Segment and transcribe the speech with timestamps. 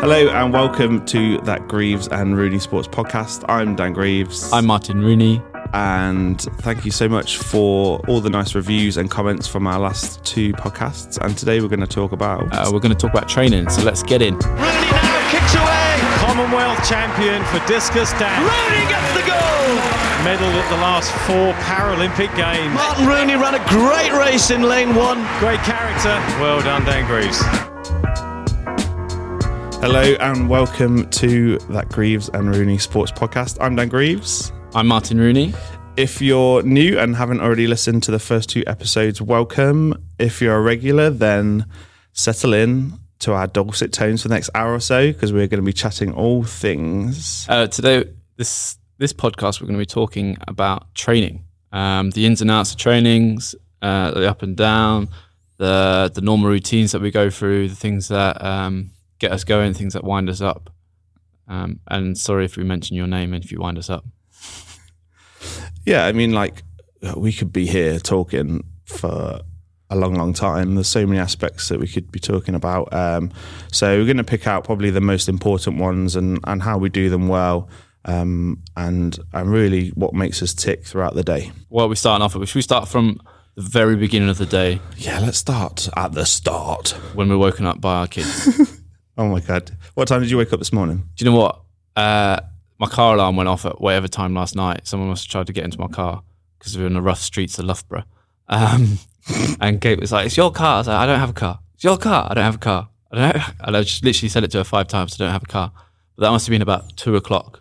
[0.00, 3.44] Hello and welcome to that Greaves and Rooney Sports podcast.
[3.48, 4.50] I'm Dan Greaves.
[4.52, 5.42] I'm Martin Rooney.
[5.74, 10.24] and thank you so much for all the nice reviews and comments from our last
[10.24, 11.18] two podcasts.
[11.18, 13.82] And today we're going to talk about Uh, we're going to talk about training, so
[13.82, 14.34] let's get in.
[14.34, 15.96] Rooney now kicks away.
[16.24, 18.40] Commonwealth champion for discus dash.
[18.40, 19.36] Rooney gets the goal.
[20.24, 22.74] Medalled at the last four Paralympic Games.
[22.74, 25.18] Martin Rooney ran a great race in lane one.
[25.38, 26.16] Great character.
[26.40, 27.40] Well done, Dan Greaves.
[29.80, 33.56] Hello and welcome to that Greaves and Rooney Sports podcast.
[33.62, 34.52] I'm Dan Greaves.
[34.74, 35.54] I'm Martin Rooney.
[35.96, 39.94] If you're new and haven't already listened to the first two episodes, welcome.
[40.18, 41.64] If you're a regular, then
[42.12, 45.62] settle in to our dulcet tones for the next hour or so because we're going
[45.62, 47.46] to be chatting all things.
[47.48, 48.04] Uh, today,
[48.36, 52.72] this this podcast, we're going to be talking about training, um, the ins and outs
[52.72, 55.08] of trainings, uh, the up and down,
[55.56, 58.90] the the normal routines that we go through, the things that um,
[59.20, 60.70] get us going, things that wind us up.
[61.46, 64.04] Um, and sorry if we mention your name and if you wind us up.
[65.86, 66.62] Yeah, I mean, like
[67.16, 69.40] we could be here talking for
[69.88, 70.74] a long, long time.
[70.74, 72.92] There's so many aspects that we could be talking about.
[72.92, 73.30] Um,
[73.72, 76.90] so we're going to pick out probably the most important ones and and how we
[76.90, 77.70] do them well,
[78.04, 81.50] um, and and really what makes us tick throughout the day.
[81.70, 82.32] Well, we're starting off.
[82.32, 83.18] Should we start from
[83.56, 86.90] the very beginning of the day Yeah, let's start at the start.
[87.14, 88.79] when we're woken up by our kids?
[89.20, 91.06] Oh my god, what time did you wake up this morning?
[91.14, 91.60] Do you know what?
[91.94, 92.40] Uh,
[92.78, 94.86] my car alarm went off at whatever time last night.
[94.86, 96.22] Someone must have tried to get into my car
[96.58, 98.04] because we were in the rough streets of Loughborough.
[98.48, 98.98] Um,
[99.60, 101.58] and Kate was like, "It's your car." I was like, "I don't have a car.
[101.74, 102.28] It's your car.
[102.30, 102.88] I don't have a car.
[103.12, 105.20] I don't." And I just literally said it to her five times.
[105.20, 105.70] I don't have a car.
[106.16, 107.60] But that must have been about two o'clock.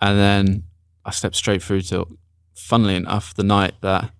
[0.00, 0.62] And then
[1.04, 2.08] I slept straight through till,
[2.54, 4.10] funnily enough, the night that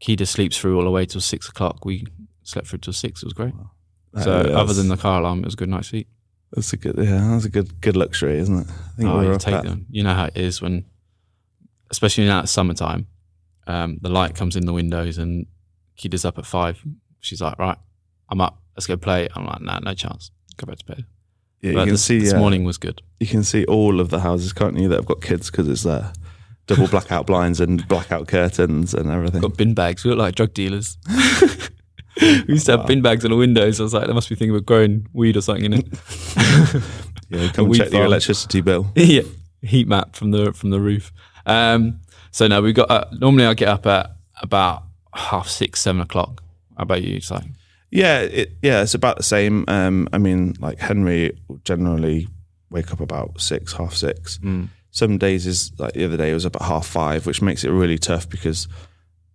[0.00, 1.84] Kida sleeps through all the way till six o'clock.
[1.84, 2.06] We
[2.42, 3.22] slept through till six.
[3.22, 3.52] It was great.
[4.22, 6.08] So Uh, other than the car alarm, it was a good night's sleep.
[6.52, 8.66] that's a good, yeah, that's a good, good luxury, isn't it?
[8.68, 9.86] I think Oh, we're you up take them.
[9.90, 10.84] You know how it is when,
[11.90, 13.06] especially now it's summertime,
[13.66, 15.46] um, the light comes in the windows and
[15.98, 16.82] Kida's up at five.
[17.20, 17.76] She's like, right,
[18.30, 18.62] I'm up.
[18.76, 19.28] Let's go play.
[19.34, 20.30] I'm like, nah, no chance.
[20.56, 21.04] Go back to bed.
[21.60, 23.02] Yeah, you can this, see this uh, morning was good.
[23.20, 24.88] you can see all of the houses, can't you?
[24.88, 26.12] That have got kids because it's uh,
[26.66, 29.40] double blackout blinds and blackout curtains and everything.
[29.40, 30.04] Got bin bags.
[30.04, 30.96] We look like drug dealers.
[32.20, 33.80] we used to have bin bags on the windows.
[33.80, 35.86] I was like, there must be thinking of growing weed or something in it.
[37.30, 38.06] Yeah, come and check your farm.
[38.06, 38.90] electricity bill.
[38.96, 39.20] yeah,
[39.60, 41.12] heat map from the from the roof.
[41.44, 42.90] Um, so no, we've got.
[42.90, 44.84] Uh, normally, I get up at about
[45.14, 46.42] half six, seven o'clock.
[46.78, 47.16] How about you?
[47.16, 47.44] It's like
[47.90, 49.66] Yeah, it, yeah, it's about the same.
[49.68, 52.28] Um, I mean, like Henry generally
[52.70, 54.40] wake up about six, half six.
[54.90, 57.62] Some days is like the other day it was up at half five, which makes
[57.62, 58.68] it really tough because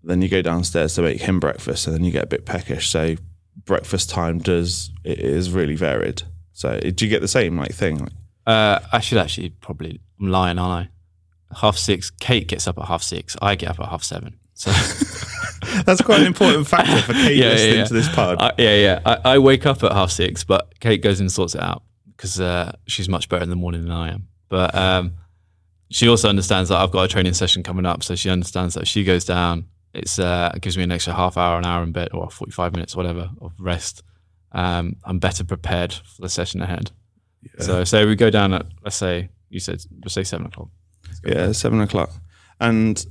[0.04, 2.90] then you go downstairs to make him breakfast and then you get a bit peckish.
[2.90, 3.16] So
[3.66, 6.24] breakfast time does it is really varied.
[6.52, 8.10] So do you get the same like thing?
[8.46, 10.02] Uh, I should actually probably.
[10.20, 10.90] I'm lying, aren't
[11.52, 11.56] I?
[11.62, 12.10] Half six.
[12.10, 13.36] Kate gets up at half six.
[13.42, 14.40] I get up at half seven.
[14.54, 14.72] So
[15.86, 17.86] that's quite an important factor for Kate Yeah, yeah, listening yeah.
[17.86, 18.42] to this pod.
[18.42, 19.00] I, yeah, yeah.
[19.06, 21.84] I, I wake up at half six, but Kate goes and sorts it out
[22.16, 24.28] because uh, she's much better in the morning than I am.
[24.50, 25.14] But um,
[25.90, 28.84] she also understands that I've got a training session coming up, so she understands that
[28.84, 31.84] if she goes down, it's uh, it gives me an extra half hour, an hour
[31.84, 34.04] in bed, or forty five minutes, whatever, of rest.
[34.52, 36.92] Um, I'm better prepared for the session ahead.
[37.60, 40.70] So, say we go down at let's say you said let's say seven o'clock.
[41.26, 42.12] Yeah, seven o'clock,
[42.60, 43.06] and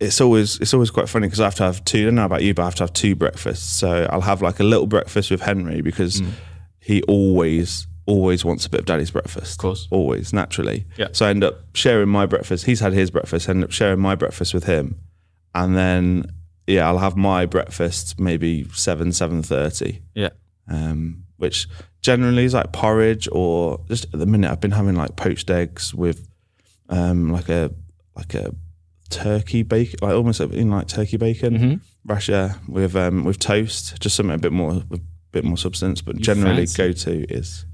[0.00, 2.00] it's always it's always quite funny because I have to have two.
[2.02, 3.64] I don't know about you, but I have to have two breakfasts.
[3.78, 6.30] So I'll have like a little breakfast with Henry because Mm.
[6.80, 9.52] he always always wants a bit of daddy's breakfast.
[9.52, 9.88] Of course.
[9.90, 10.86] always naturally.
[10.98, 11.08] Yeah.
[11.12, 12.66] So I end up sharing my breakfast.
[12.66, 13.48] He's had his breakfast.
[13.48, 15.00] I end up sharing my breakfast with him,
[15.54, 16.24] and then
[16.66, 20.30] yeah, I'll have my breakfast maybe seven seven thirty Yeah.
[20.68, 21.68] um, which
[22.00, 25.94] generally is like porridge or just at the minute I've been having like poached eggs
[25.94, 26.26] with
[26.88, 27.70] um, like a
[28.16, 28.54] like a
[29.10, 31.80] turkey bacon, like almost like, you know, like turkey bacon Mhm.
[32.06, 34.98] rasher with um, with toast, just something a bit more a
[35.32, 36.00] bit more substance.
[36.00, 37.64] But generally, go to is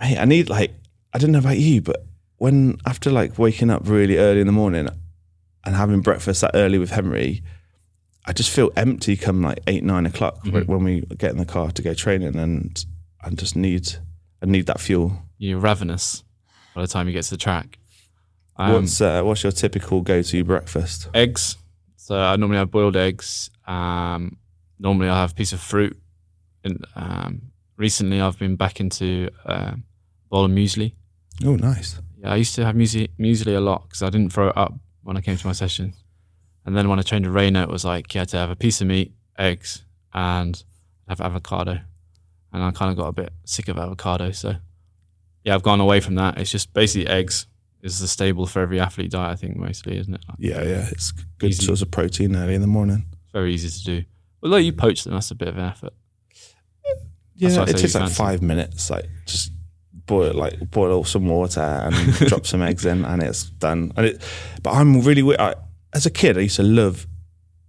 [0.00, 0.72] hey, I need like
[1.14, 2.04] I don't know about you, but
[2.38, 4.88] when after like waking up really early in the morning
[5.66, 7.42] and having breakfast that early with Henry.
[8.24, 10.70] I just feel empty come like eight nine o'clock Mm-hmm.
[10.72, 12.84] when we get in the car to go training, and
[13.22, 13.96] I just need
[14.42, 15.22] I need that fuel.
[15.38, 16.24] You're ravenous
[16.74, 17.78] by the time you get to the track.
[18.56, 21.08] Um, what's uh, what's your typical go to breakfast?
[21.14, 21.56] eggs.
[21.96, 23.50] So I normally have boiled eggs.
[23.66, 24.38] Um,
[24.78, 25.96] normally I have a piece of fruit.
[26.64, 27.42] And um,
[27.76, 29.78] recently I've been back into uh, a
[30.30, 30.94] bowl of muesli.
[31.44, 32.00] Oh, nice.
[32.18, 34.74] Yeah, I used to have muesli, muesli a lot because I didn't throw it up
[35.06, 35.94] when I came to my session.
[36.64, 38.56] And then when I trained with Rana, it was like you had to have a
[38.56, 40.62] piece of meat, eggs, and
[41.08, 41.80] have avocado.
[42.52, 44.32] and I kind of got a bit sick of avocado.
[44.32, 44.56] So
[45.44, 46.38] yeah, I've gone away from that.
[46.38, 47.46] It's just basically eggs
[47.82, 49.30] is the staple for every athlete diet.
[49.30, 50.24] I think mostly, isn't it?
[50.28, 50.88] Like, Yeah, yeah.
[50.90, 51.64] It's good Easy.
[51.64, 53.06] source of protein early in the morning.
[53.12, 54.04] it's very easy to do.
[54.42, 55.92] Although you poach them, that's a bit of an effort.
[57.36, 58.90] Yeah, it takes like five minutes.
[58.90, 59.52] Like just
[60.06, 61.94] boil like boil some water and
[62.28, 63.92] drop some eggs in, and it's done.
[63.96, 64.22] And it,
[64.62, 65.54] but I'm really wi- I,
[65.92, 67.06] as a kid, I used to love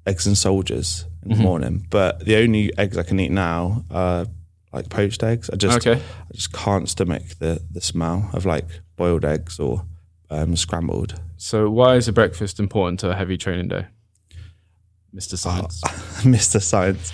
[0.05, 1.37] eggs and soldiers in Mm-hmm.
[1.37, 1.87] the morning.
[1.89, 4.25] But the only eggs I can eat now are
[4.71, 5.49] like poached eggs.
[5.49, 5.99] I just Okay.
[6.01, 9.85] I just can't stomach the the smell of like boiled eggs or
[10.29, 11.19] um, scrambled.
[11.37, 13.87] So why is a breakfast important to a heavy training day,
[15.13, 15.81] Mister Science?
[16.23, 16.61] Mr.
[16.61, 17.11] Science,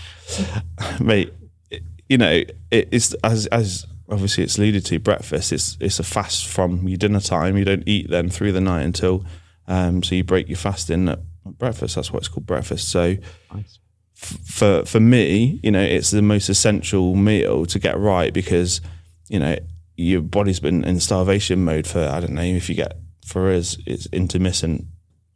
[1.00, 1.34] mate.
[1.70, 2.32] it- You know,
[2.72, 5.00] it, it's as as obviously it's alluded to.
[5.00, 5.52] Breakfast.
[5.52, 7.58] It's it's a fast from your dinner time.
[7.58, 9.26] You don't eat then through the night until,
[9.68, 11.96] um, so you break your fasting at breakfast.
[11.96, 12.90] That's why it's called breakfast.
[12.90, 13.16] So
[13.54, 13.80] Nice.
[14.14, 18.82] for for me, you know, it's the most essential meal to get right because,
[19.30, 19.58] you know,
[19.96, 23.78] your body's been in starvation mode for I don't know if you get for us
[23.86, 24.86] it's intermittent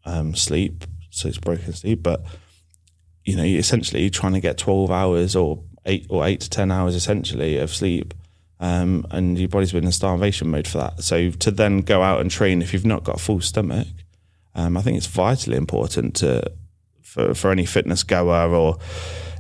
[0.06, 2.24] um, sleep, so it's broken sleep, but
[3.24, 6.72] you know, you're essentially trying to get twelve hours or eight or eight to ten
[6.72, 8.14] hours essentially of sleep.
[8.59, 11.04] Um, and your body's been in starvation mode for that.
[11.04, 13.88] So to then go out and train if you've not got a full stomach,
[14.56, 16.51] um, I think it's vitally important to
[17.04, 18.77] for, for any fitness goer or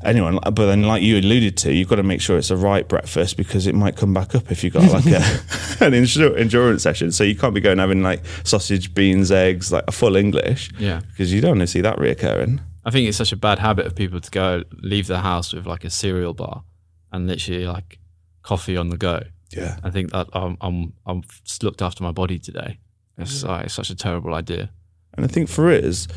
[0.03, 0.39] anyone.
[0.43, 3.37] But then, like you alluded to, you've got to make sure it's the right breakfast
[3.37, 7.11] because it might come back up if you've got like a, an endurance session.
[7.11, 10.71] So you can't be going having like sausage, beans, eggs, like a full English.
[10.79, 11.01] Yeah.
[11.09, 12.59] Because you don't want to see that reoccurring.
[12.85, 15.65] I think it's such a bad habit of people to go leave the house with
[15.65, 16.63] like a cereal bar
[17.11, 17.99] and literally like
[18.47, 19.23] coffee on the go.
[19.51, 19.77] Yeah.
[19.83, 21.21] I think that I'm I'm I'm
[21.61, 22.79] looked after my body today.
[23.17, 24.69] It's like it's such a terrible idea.
[25.13, 26.07] And I think for us,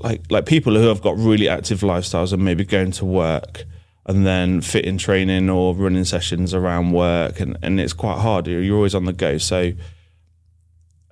[0.00, 3.64] like like people who have got really active lifestyles and maybe going to work
[4.04, 8.46] and then fit in training or running sessions around work and, and it's quite hard.
[8.46, 9.38] You're always on the go.
[9.38, 9.72] So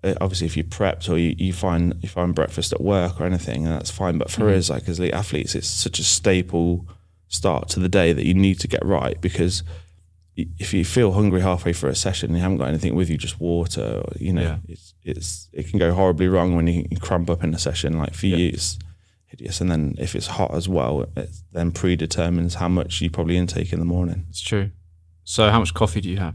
[0.04, 3.24] uh, obviously if you prepped or you, you find you find breakfast at work or
[3.24, 4.18] anything, and that's fine.
[4.18, 6.86] But for us, like as elite athletes, it's such a staple
[7.30, 9.62] start to the day that you need to get right because
[10.36, 13.16] if you feel hungry halfway through a session and you haven't got anything with you,
[13.16, 14.56] just water, or, you know, Yeah.
[14.68, 17.98] it's it's it can go horribly wrong when you, you cramp up in a session.
[17.98, 18.78] Like for you, it's
[19.26, 19.60] hideous.
[19.60, 23.72] And then if it's hot as well, it then predetermines how much you probably intake
[23.72, 24.26] in the morning.
[24.28, 24.70] It's true.
[25.24, 26.34] So how much coffee do you have?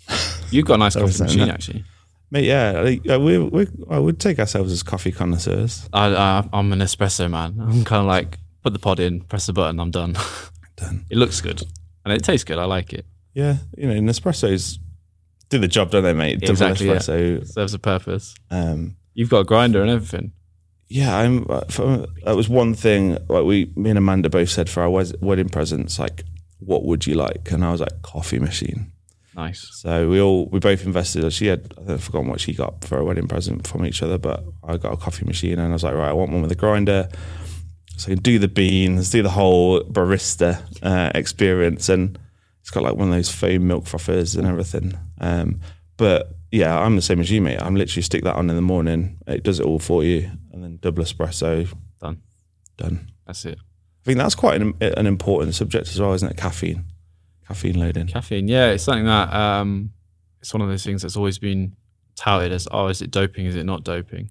[0.50, 1.54] You've got a nice coffee machine no.
[1.54, 1.84] actually.
[2.30, 5.88] Mate, yeah, uh, we we I would take ourselves as coffee connoisseurs.
[5.92, 7.56] I, I I'm an espresso man.
[7.60, 10.16] I'm kind of like put the pod in, press the button, I'm done.
[10.76, 11.06] Done.
[11.08, 11.62] it looks good
[12.04, 12.58] and it tastes good.
[12.58, 13.06] I like it.
[13.32, 14.78] Yeah, you know, Nespresso's
[15.48, 16.40] do the job, don't they, mate?
[16.40, 16.96] Double Exactly, yeah.
[16.96, 17.46] espresso.
[17.46, 18.34] Serves a purpose.
[18.50, 20.32] Um, You've got a grinder and everything.
[20.88, 21.46] yeah, I'm.
[21.48, 23.16] uh, For, that was one thing.
[23.28, 26.24] Like we, me and Amanda both said for our wedding presents, like,
[26.58, 27.50] what would you like?
[27.52, 28.92] And I was like, coffee machine.
[29.36, 29.68] Nice.
[29.80, 31.30] So we all we both invested.
[31.32, 34.44] She had I've forgotten what she got for a wedding present from each other, but
[34.64, 36.56] I got a coffee machine and I was like, right, I want one with a
[36.56, 37.08] grinder,
[37.96, 42.18] so can do the beans, do the whole barista uh, experience, and
[42.60, 44.98] it's got like one of those foam milk frothers and everything.
[45.20, 45.60] Um,
[45.96, 47.60] but yeah, I'm the same as you, mate.
[47.60, 49.18] I'm literally stick that on in the morning.
[49.26, 51.68] It does it all for you, and then double espresso,
[52.00, 52.22] Done.
[52.76, 53.10] done.
[53.26, 53.58] That's it.
[53.58, 56.36] I think that's quite an, an important subject as well, isn't it?
[56.36, 56.84] Caffeine,
[57.48, 58.06] caffeine loading.
[58.06, 59.90] Caffeine, yeah, it's something that um,
[60.40, 61.74] it's one of those things that's always been
[62.14, 63.46] touted as, oh, is it doping?
[63.46, 64.30] Is it not doping?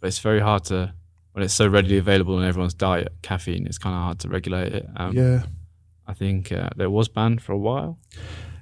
[0.00, 0.94] But it's very hard to
[1.32, 3.12] when it's so readily available in everyone's diet.
[3.22, 4.86] Caffeine, it's kind of hard to regulate it.
[4.96, 5.42] Um, Yeah.
[6.06, 7.98] I think uh, there was banned for a while.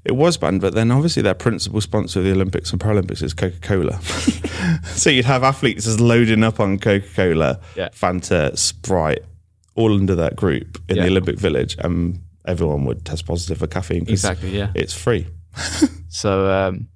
[0.04, 3.32] It was banned, but then obviously their principal sponsor of the Olympics and Paralympics is
[3.34, 4.00] Coca Cola.
[4.84, 7.88] so you'd have athletes just loading up on Coca Cola, Yeah.
[7.90, 9.24] Fanta, Sprite,
[9.74, 11.02] all under that group in Yeah.
[11.04, 14.70] the Olympic Village, and everyone would test positive for caffeine Exactly, yeah.
[14.74, 15.26] it's free.
[16.08, 16.88] So um,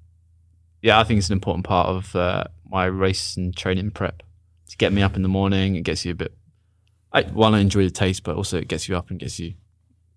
[0.81, 4.23] yeah, I think it's an important part of uh, my race and training prep
[4.71, 5.75] to get me up in the morning.
[5.75, 6.33] It gets you a bit.
[7.13, 9.53] I one, I enjoy the taste, but also it gets you up and gets you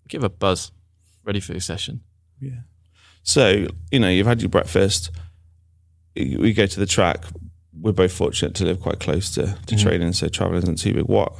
[0.07, 0.71] give a buzz,
[1.23, 2.01] ready for your session.
[2.39, 2.61] Yeah.
[3.23, 5.11] So you know you've had your breakfast.
[6.15, 7.25] We go to the track.
[7.77, 9.63] We're both fortunate to live quite close to, Mm-hmm.
[9.65, 11.05] to training, so travel isn't too big.
[11.05, 11.33] What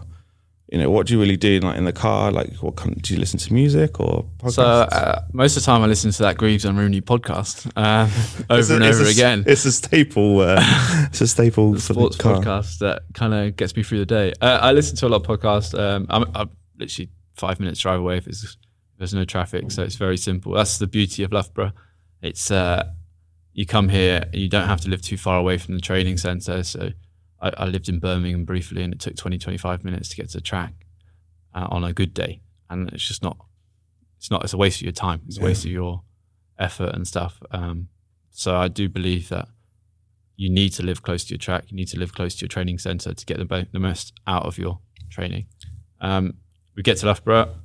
[0.72, 2.32] you know, what do you really do like in the car?
[2.32, 4.54] Like, what kind, do you listen to music or podcasts?
[4.54, 8.10] So uh, most of the time, I listen to that Greaves and Rooney podcast um,
[8.50, 9.44] over a- and over a- again.
[9.46, 10.40] It's a staple.
[10.40, 10.58] Uh,
[11.10, 12.36] it's a staple sports the car.
[12.38, 14.34] podcast that kind of gets me through the day.
[14.42, 15.78] Uh, I listen to a lot of podcasts.
[15.78, 18.56] Um, I'm, I'm literally five minutes drive away if, it's, if
[18.98, 20.54] there's no traffic, so it's very simple.
[20.54, 21.74] That's the beauty of Loughborough.
[22.24, 22.86] It's uh,
[23.54, 26.18] you come here, and you don't have to live too far away from the training
[26.18, 26.64] centre.
[26.64, 26.90] So
[27.46, 30.38] I, I lived in Birmingham briefly, and it took 20, 25 minutes to get to
[30.38, 30.74] the track
[31.54, 33.38] uh, on a good day, and it's just not
[34.18, 34.44] it's not.
[34.44, 35.22] It's a waste of your time.
[35.28, 35.46] It's a Yeah.
[35.46, 36.02] waste of your
[36.58, 37.42] effort and stuff.
[37.52, 37.90] Um,
[38.32, 39.48] so I do believe that
[40.38, 41.66] you need to live close to your track.
[41.70, 44.44] You need to live close to your training center to get the, the most out
[44.46, 45.46] of your training.
[46.02, 46.36] Um,
[46.76, 47.56] we get to Loughborough,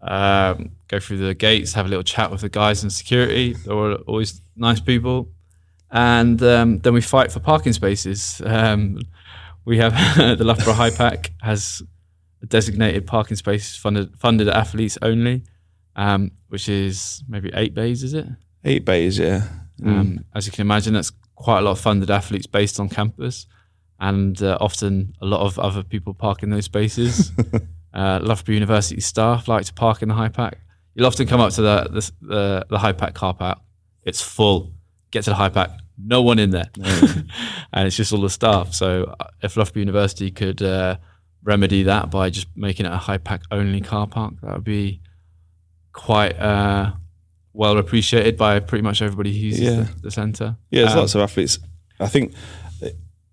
[0.00, 3.52] um, go through the gates, have a little chat with the guys in security.
[3.52, 3.74] They're
[4.06, 5.28] always nice people.
[5.90, 8.42] And um, then we fight for parking spaces.
[8.44, 9.00] Um,
[9.64, 9.92] we have
[10.38, 11.82] the Loughborough HiPAC has
[12.46, 15.42] designated parking spaces funded funded athletes only,
[15.96, 18.26] um, which is maybe eight bays, is it?
[18.64, 19.48] Eight bays, yeah.
[19.84, 23.46] Um, as you can imagine, that's quite a lot of funded athletes based on campus,
[24.00, 27.30] and uh, often a lot of other people park in those spaces.
[27.94, 30.54] uh, Loughborough University staff like to park in the HiPAC.
[30.94, 33.58] You'll often come up to the the, the, the HiPAC car park.
[34.04, 34.72] It's full.
[35.10, 36.68] Get to the HiPAC, no one in there,
[37.72, 38.74] and it's just all the staff.
[38.74, 40.96] So uh, if Loughborough University could uh,
[41.44, 45.00] remedy that by just making it a HiPAC only car park, that would be
[45.92, 46.92] quite uh,
[47.52, 49.70] well appreciated by pretty much everybody who uses Yeah.
[49.94, 50.56] the, the centre.
[50.70, 51.58] Yeah, there's Um, lots of athletes.
[52.00, 52.34] I think,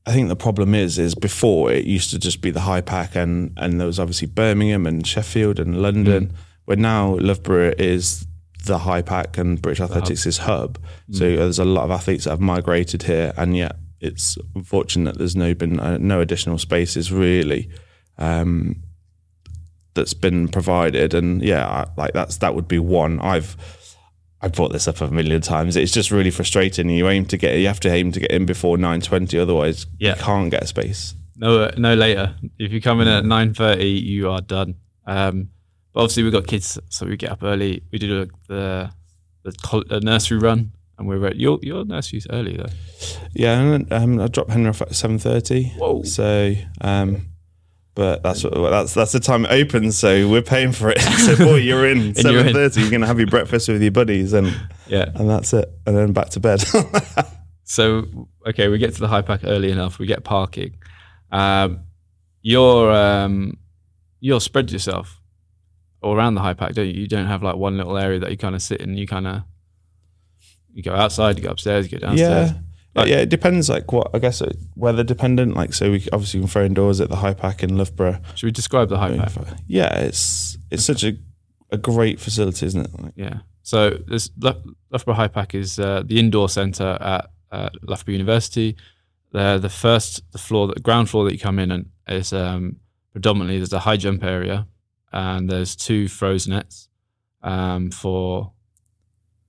[0.06, 3.52] I think the problem is, is before it used to just be the HiPAC, and
[3.58, 6.28] and there was obviously Birmingham and Sheffield and London.
[6.28, 6.32] Mm.
[6.66, 8.26] Where now Loughborough is
[8.66, 10.80] the HiPAC and British Athletics is hub.
[11.10, 11.16] Mm.
[11.16, 15.18] So there's a lot of athletes that have migrated here, and yet it's unfortunate that
[15.20, 17.70] there's no been uh, no additional spaces really.
[18.18, 18.84] Um,
[19.96, 23.20] that's been provided, and yeah, I, like that's that would be one.
[23.20, 23.56] I've
[24.42, 25.76] I've brought this up a million times.
[25.76, 26.90] It's just really frustrating.
[26.90, 29.86] You aim to get, you have to aim to get in before nine twenty, otherwise
[30.00, 30.16] Yeah.
[30.16, 31.16] you can't get a space.
[31.38, 32.36] No, no later.
[32.60, 34.76] If you come in at nine thirty, you are done.
[35.06, 35.50] Um,
[35.94, 37.84] but obviously, we've got kids, so we get up early.
[37.92, 38.90] We do the
[39.44, 42.70] the, the nursery run, and we're at your your nursery's early though.
[43.34, 45.70] Yeah, um, I dropped Henry off at seven thirty.
[45.78, 46.04] Whoa.
[46.04, 47.28] So, um,
[47.96, 49.98] but that's what, that's that's the time it opens.
[49.98, 51.00] So we're paying for it.
[51.26, 52.82] so boy, you're in you're seven thirty.
[52.82, 54.48] You're gonna have your breakfast with your buddies, and
[54.88, 55.12] Yeah.
[55.16, 56.64] and that's it, and then back to bed.
[57.66, 59.98] So okay, we get to the HiPAC early enough.
[59.98, 60.78] We get parking.
[61.32, 61.86] Um,
[62.42, 63.58] you're um,
[64.20, 65.20] you're spread yourself
[66.04, 66.94] all around the HiPAC, don't you?
[67.02, 68.96] You don't have like one little area that you kind of sit in.
[68.98, 69.44] You kind of
[70.74, 72.52] you go outside, you go upstairs, you go downstairs.
[72.52, 72.58] yeah.
[72.96, 73.70] Like- yeah, it depends.
[73.70, 75.56] Like what I guess it, weather dependent.
[75.56, 78.20] Like so, we obviously can throw indoors at the HiPAC in Loughborough.
[78.36, 79.60] Should we describe the HiPAC?
[79.68, 81.14] Yeah, it's it's such a
[81.72, 83.02] a great facility, isn't it?
[83.02, 83.40] Like, Yeah.
[83.64, 88.76] So this Loughborough HiPAC is uh, the indoor centre at uh, Loughborough University.
[89.32, 92.76] The the first the floor, the ground floor that you come in and is um,
[93.12, 94.68] predominantly there's a high jump area
[95.14, 96.90] and there's two throws nets
[97.42, 98.52] um, for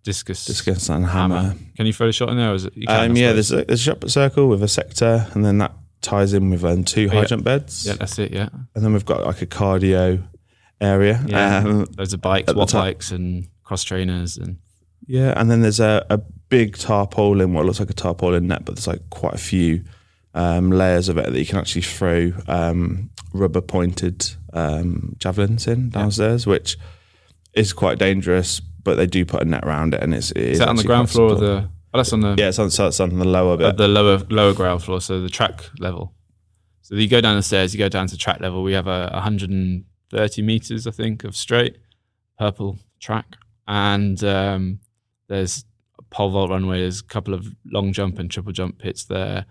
[0.02, 0.44] discus.
[0.44, 1.54] discus and hammer.
[1.76, 2.50] Can you throw a shot in there?
[2.50, 2.76] Or is it?
[2.76, 5.72] You can't, Um, yeah, there's a, there's a circle with a sector, and then that
[6.02, 7.24] ties in with um, two high yeah.
[7.24, 8.32] jump beds, yeah, that's it.
[8.32, 10.22] Yeah, and then we've got like a cardio
[10.80, 11.24] area.
[11.26, 11.58] yeah.
[11.58, 14.58] Um, Loads of bikes, at the watt bikes, and cross trainers, and
[15.06, 16.18] yeah, and then there's a, a
[16.48, 19.84] big tarpaulin, what looks like a tarpaulin net, but there's like quite a few
[20.34, 25.90] um, layers of it that you can actually throw um, rubber pointed um, javelins in
[25.90, 26.78] downstairs, which
[27.52, 28.60] is quite dangerous.
[28.60, 30.84] But they do put a net around it, and it's it is that on the
[30.84, 31.68] ground floor of the?
[31.92, 33.76] Oh, that's on the Yeah, it's on, so it's on the lower bit.
[33.76, 36.12] the lower lower ground floor, so the track level.
[36.82, 38.62] So you go down the stairs, you go down to track level.
[38.62, 41.78] We have a 130 meters, I think, of straight
[42.38, 44.80] purple track, and um,
[45.28, 45.64] there's
[45.98, 46.80] a pole vault runway.
[46.80, 49.46] There's a couple of long jump and triple jump pits there.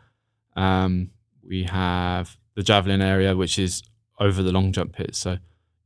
[0.55, 1.10] Um,
[1.48, 3.81] we have the javelin area, which is
[4.20, 5.20] over the long jump pits.
[5.20, 5.38] So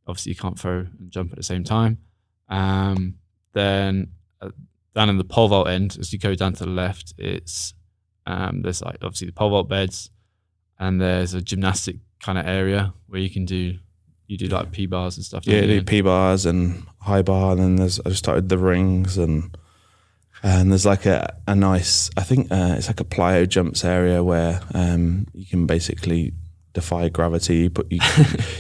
[0.08, 2.00] obviously you can't throw and jump at the same time.
[2.50, 3.16] Um,
[3.54, 4.50] then uh,
[4.96, 7.74] down in the pole vault end, as you go down to the left, it's
[8.26, 10.12] um, there's like obviously the pole vault beds,
[10.80, 13.78] and there's a gymnastic kind of area where you can do
[14.28, 15.48] you do like P bars and stuff.
[15.48, 15.80] Yeah, you?
[15.80, 19.56] do P bars and high bar, and then there's I just started the rings and
[20.44, 24.24] and there's like a, a nice I think uh, it's like a plyo jumps area
[24.24, 26.34] where um, you can basically
[26.74, 27.56] defy gravity.
[27.58, 28.00] You put you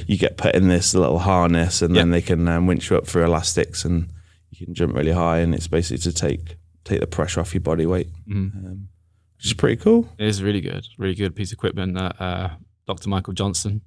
[0.07, 3.07] you get put in this little harness, and then they can um, winch you up
[3.07, 4.09] through elastics, and
[4.51, 7.61] you can jump really high, and it's basically to take take the pressure off your
[7.61, 8.55] body weight, Mhm.
[8.65, 8.87] um,
[9.35, 10.09] which is pretty cool.
[10.17, 12.49] It is really good, really good piece of equipment that uh,
[12.87, 13.09] Dr.
[13.09, 13.81] Michael Johnson,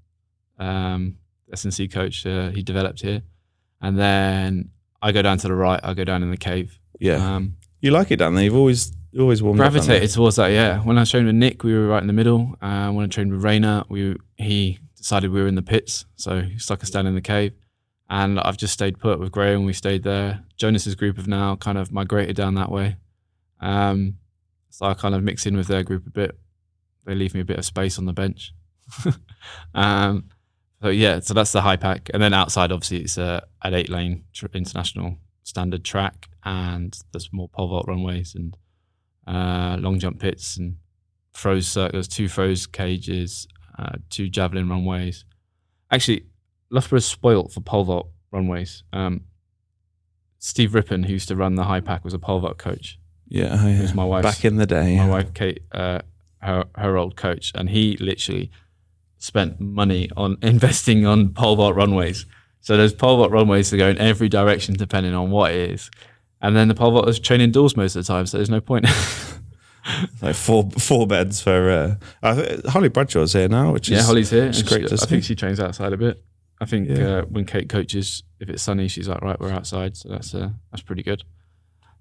[0.59, 1.17] um,
[1.53, 3.23] SNC coach, uh, he developed here.
[3.81, 6.79] And then I go down to the right, I go down in the cave.
[7.01, 8.45] Yeah, Um, you like it down there.
[8.45, 10.81] You've always always warmed up gravitated towards that, yeah.
[10.81, 12.57] When I was trained with Nick, we were right in the middle.
[12.61, 16.43] Uh, when I trained with Rana, we he decided we were in the pits, so
[16.43, 17.53] he stuck us down in the cave.
[18.09, 19.65] And I've just stayed put with Graham.
[19.65, 20.45] We stayed there.
[20.57, 22.97] Jonas's group have now kind of migrated down that way.
[23.61, 24.17] Um,
[24.69, 26.39] so I kind of mix in with their group a bit.
[27.05, 28.53] They leave me a bit of space on the bench.
[29.75, 30.29] um,
[30.83, 34.25] so yeah, so that's the HiPAC, and then outside, obviously, it's a an eight lane
[34.33, 38.57] tr- international standard track, and there's more pole vault runways and
[39.31, 40.77] uh, long jump pits and
[41.35, 43.47] throws circles, two throws cages,
[43.79, 45.25] uh, two javelin runways.
[45.91, 46.25] Actually,
[46.71, 48.83] Loughborough's spoilt for pole vault runways.
[48.93, 49.23] Um,
[50.39, 52.99] Steve Rippon, who used to run the HiPAC, was a pole vault coach.
[53.29, 53.83] Yeah, oh, yeah.
[53.83, 54.97] was my wife back in the day.
[54.97, 55.09] My yeah.
[55.09, 56.01] wife Kate, uh,
[56.39, 58.51] her her old coach, and he literally
[59.19, 62.27] spent money on investing on pole vault runways.
[62.63, 65.91] So there's pole vault runways that go in every direction depending on what it is.
[66.41, 68.61] And then the pole vault is training doors most of the time, so there's no
[68.61, 68.87] point.
[70.23, 71.71] like four four beds for.
[71.71, 74.45] Uh, I th- Holly Bradshaw's here now, which is yeah, Holly's here.
[74.67, 76.23] Great she- I think she trains outside a bit.
[76.61, 77.19] I think Yeah.
[77.19, 79.97] uh, when Kate coaches, if it's sunny, she's like, right, we're outside.
[79.97, 81.23] So that's uh, that's pretty good.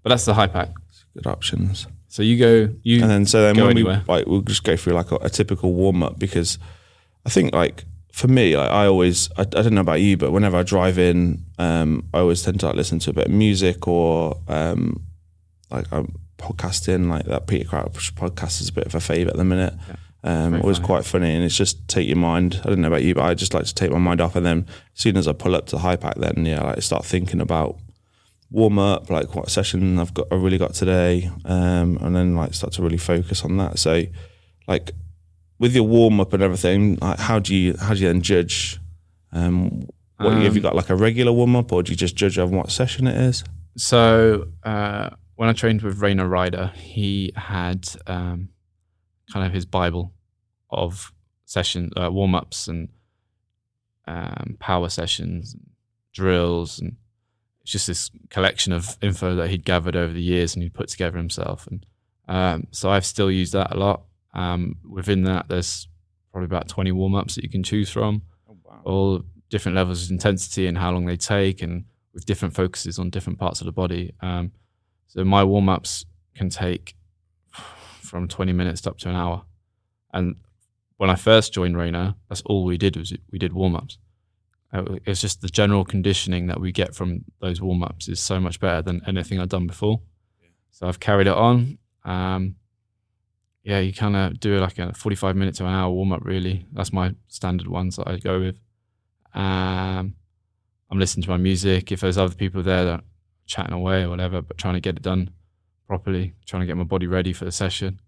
[0.03, 0.73] But that's the HiPAC.
[1.13, 1.87] good options.
[2.07, 4.03] So you go, you And then so then when anywhere.
[4.07, 6.57] we like we'll just go through like a, a typical warm up because
[7.25, 10.31] I think like for me like I always I, I don't know about you but
[10.31, 13.31] whenever I drive in um, I always tend to like listen to a bit of
[13.31, 15.03] music or um,
[15.69, 19.37] like I'm podcasting like that Peter Crouch podcast is a bit of a favourite at
[19.37, 19.73] the minute.
[20.21, 20.85] Um, it was funny.
[20.85, 22.59] quite funny and it's just take your mind.
[22.65, 24.45] I don't know about you, but I just like to take my mind off and
[24.45, 27.77] then as soon as I pull up to HiPAC, then yeah, like start thinking about
[28.51, 32.53] warm up, like what session I've got, I really got today, um, and then like
[32.53, 33.79] start to really focus on that.
[33.79, 34.03] So,
[34.67, 34.91] like
[35.59, 38.79] with your warm up and everything, like how do you how do you then judge?
[39.31, 39.87] Um,
[40.17, 42.37] what have you Um, got like a regular warm up, or do you just judge
[42.37, 43.43] on what session it is?
[43.77, 48.49] So uh, when I trained with Rana Reider, he had um,
[49.31, 50.13] kind of his Bible
[50.69, 51.13] of
[51.45, 52.89] session uh, warm ups and
[54.07, 55.55] um, power sessions,
[56.13, 56.97] drills, and
[57.61, 60.89] it's just this collection of info that he'd gathered over the years and he'd put
[60.89, 61.67] together himself.
[61.67, 61.85] And
[62.27, 64.01] um, so I've still used that a lot.
[64.33, 65.87] Um, within that, there's
[66.31, 68.21] probably about 20 warm ups that you can choose from
[68.83, 73.09] all different levels of intensity and how long they take, and with different focuses on
[73.09, 74.13] different parts of the body.
[74.21, 74.51] Um,
[75.07, 76.05] so my warm ups
[76.35, 76.95] can take
[78.01, 79.43] from 20 minutes up to an hour.
[80.13, 80.35] And
[80.97, 83.97] when I first joined Rana, that's all we did was we did warm ups.
[85.05, 88.59] It's just the general conditioning that we get from those warm ups is so much
[88.59, 90.01] better than anything I've done before.
[90.71, 91.79] So I've carried it on.
[92.05, 92.55] Um,
[93.63, 96.65] yeah, you kind of do like a 45 minute to an hour warm up, really.
[96.71, 98.59] That's my standard ones that I go with.
[99.33, 100.15] Um,
[100.89, 101.91] I'm listening to my music.
[101.91, 103.03] If there's other people there that
[103.45, 105.31] chatting away or whatever, but trying to get it done
[105.87, 107.99] properly, trying to get my body ready for the session.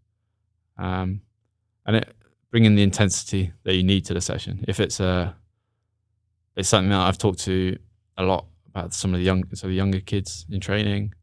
[0.77, 1.21] Um,
[1.85, 2.15] and it
[2.51, 4.63] bringing the intensity that you need to the session.
[4.67, 5.35] If it's a,
[6.55, 7.77] it's something that I've talked to
[8.17, 11.13] a lot about some of the young, so the younger kids in training.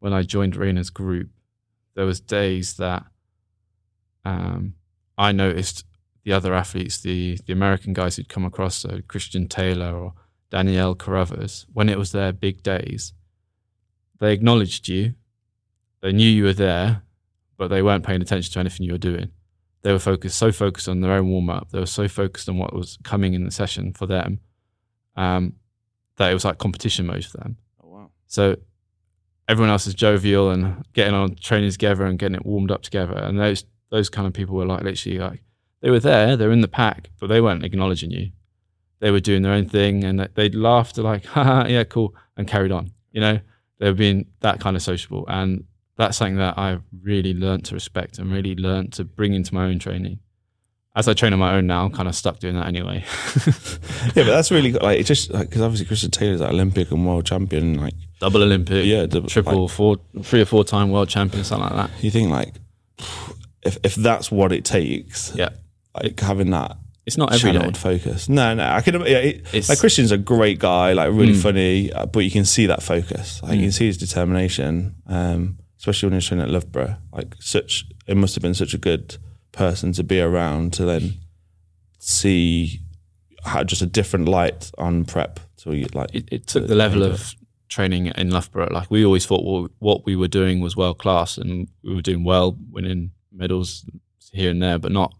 [0.00, 1.28] When I joined Rana's group,
[1.94, 3.04] there was days that
[4.24, 4.74] um,
[5.16, 5.84] I noticed
[6.24, 10.14] the other athletes, the the American guys who'd come across, so Christian Taylor or
[10.50, 13.12] Danielle Carruthers, when it was their big days,
[14.18, 15.14] they acknowledged you.
[16.00, 17.02] They knew you were there,
[17.56, 19.30] but they weren't paying attention to anything you were doing.
[19.82, 21.70] They were focused, so focused on their own warm up.
[21.70, 24.40] They were so focused on what was coming in the session for them,
[25.16, 25.54] um,
[26.16, 27.56] that it was like competition mode for them.
[27.82, 28.10] Oh wow!
[28.26, 28.56] So
[29.48, 33.16] everyone else is jovial and getting on training together and getting it warmed up together.
[33.16, 35.42] And those those kind of people were like literally like
[35.80, 38.30] they were there, they were in the pack, but they weren't acknowledging you.
[39.00, 42.14] They were doing their own thing and they- they'd laugh to like, haha, yeah, cool,
[42.36, 42.90] and carried on.
[43.12, 43.40] You know,
[43.78, 45.24] they were being that kind of sociable.
[45.28, 45.64] And
[45.96, 49.66] that's something that I've really learned to respect and really learned to bring into my
[49.66, 50.18] own training.
[50.96, 53.04] As I train on my own now, I'm kind of stuck doing that anyway.
[54.14, 54.82] Yeah, but that's really good.
[54.82, 57.74] like it's just like because obviously Christian Taylor's like Olympic and world champion.
[57.80, 61.76] Like Double Olympic, Yeah, double- triple, like- four, three or four time world champion, something
[61.76, 62.02] like that.
[62.02, 62.54] you think like
[63.62, 65.50] if if that's what it takes, Yeah.
[66.00, 67.70] like having that It's not every day.
[67.72, 68.28] focus.
[68.28, 68.94] No, no, I can.
[69.00, 71.42] Yeah, it, It's- like Christian's a great guy, like really Mm.
[71.42, 73.42] funny, uh, but you can see that focus.
[73.42, 73.62] Like you Mm.
[73.64, 76.96] can see his determination, um, especially when he was training at Loughborough.
[77.12, 79.16] Like such, it must have been such a good
[79.52, 81.14] person to be around to then
[81.98, 82.80] see
[83.44, 85.40] how just a different light on prep.
[85.56, 87.34] So you like it, it took the level of
[87.68, 88.68] training in Loughborough.
[88.72, 92.02] Like we always thought what, what we were doing was world class, and we were
[92.02, 93.84] doing well, winning medals
[94.32, 95.14] here and there, but not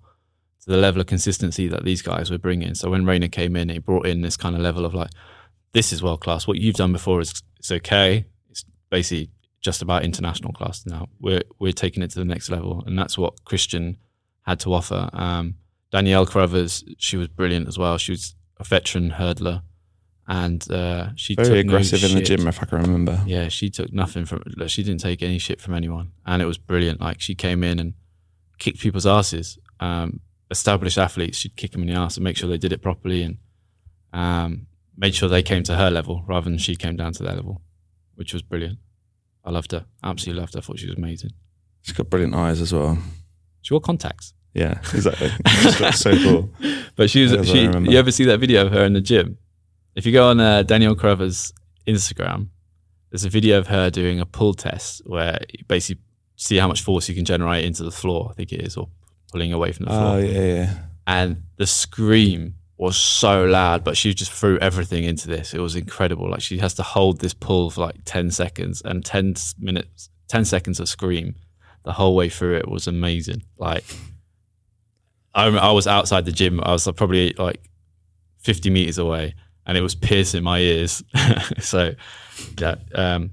[0.65, 2.75] to the level of consistency that these guys were bringing.
[2.75, 5.11] So when Rana came in, he brought in this kind of level of like,
[5.73, 6.47] this is world class.
[6.47, 8.27] What you've done before is it's okay.
[8.51, 11.09] It's basically just about international class now.
[11.21, 13.97] We're we're taking it to the next level, and that's what Christian
[14.43, 15.11] had to offer.
[15.13, 15.57] Um,
[15.91, 17.99] Danielle Carruthers, she was brilliant as well.
[17.99, 19.63] She was a veteran hurdler,
[20.27, 23.23] and uh, she took very no aggressive in the gym, if I can remember.
[23.27, 24.43] Yeah, she took nothing from.
[24.69, 27.01] She didn't take any shit from anyone, and it was brilliant.
[27.01, 27.95] Like she came in and
[28.59, 29.59] kicked people's asses.
[29.81, 32.83] Um, established athletes, she'd kick them in the ass and make sure they did it
[32.83, 33.39] properly, and
[34.13, 34.67] um,
[34.97, 37.63] made sure they came to her level rather than she came down to their level.
[38.15, 38.79] which was brilliant.
[39.45, 39.87] I loved her.
[40.03, 40.59] Absolutely loved her.
[40.59, 41.31] I thought she was amazing.
[41.83, 42.99] She's got brilliant eyes as well.
[43.63, 44.35] She wore contacts.
[44.55, 45.31] Yeah, exactly.
[45.47, 46.51] She's so cool.
[46.97, 47.49] But she was.
[47.49, 49.39] She, you ever see that video of her in the gym?
[49.95, 51.53] If you go on uh, Danielle Carruthers's
[51.87, 52.49] Instagram,
[53.11, 56.03] there's a video of her doing a pull test where you basically
[56.39, 58.29] see how much force you can generate into the floor.
[58.31, 58.89] I think it is, or
[59.31, 60.15] pulling away from the floor.
[60.15, 60.79] Oh yeah, yeah.
[61.07, 65.53] and the scream was so loud, but she just threw everything into this.
[65.53, 66.31] It was incredible.
[66.31, 70.45] Like she has to hold this pull for like 10 seconds and ten minutes, 10
[70.45, 71.35] seconds of scream
[71.85, 73.43] the whole way through it was amazing.
[73.57, 73.85] Like
[75.35, 76.61] I, I was outside the gym.
[76.63, 77.61] I was probably like
[78.41, 79.35] 50 meters away
[79.67, 81.03] and it was piercing my ears.
[81.61, 81.95] so
[82.59, 83.31] yeah, um,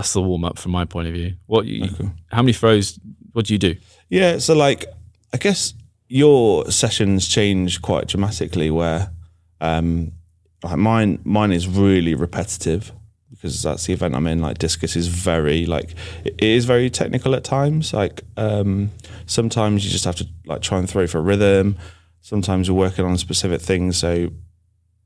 [0.00, 1.34] that's the warm up from my point of view.
[1.44, 2.10] What you, cool.
[2.32, 2.98] how many throws,
[3.32, 3.76] what do you do?
[4.08, 4.86] Yeah, so like
[5.34, 5.74] I guess
[6.08, 9.10] your sessions change quite dramatically where
[9.60, 10.12] um
[10.64, 12.92] like mine mine is really repetitive
[13.30, 14.40] because that's the event I'm in.
[14.40, 17.92] Like discus is very like it is very technical at times.
[17.92, 18.90] Like um
[19.26, 21.76] sometimes you just have to like try and throw for rhythm.
[22.22, 23.98] Sometimes we're working on specific things.
[23.98, 24.30] So,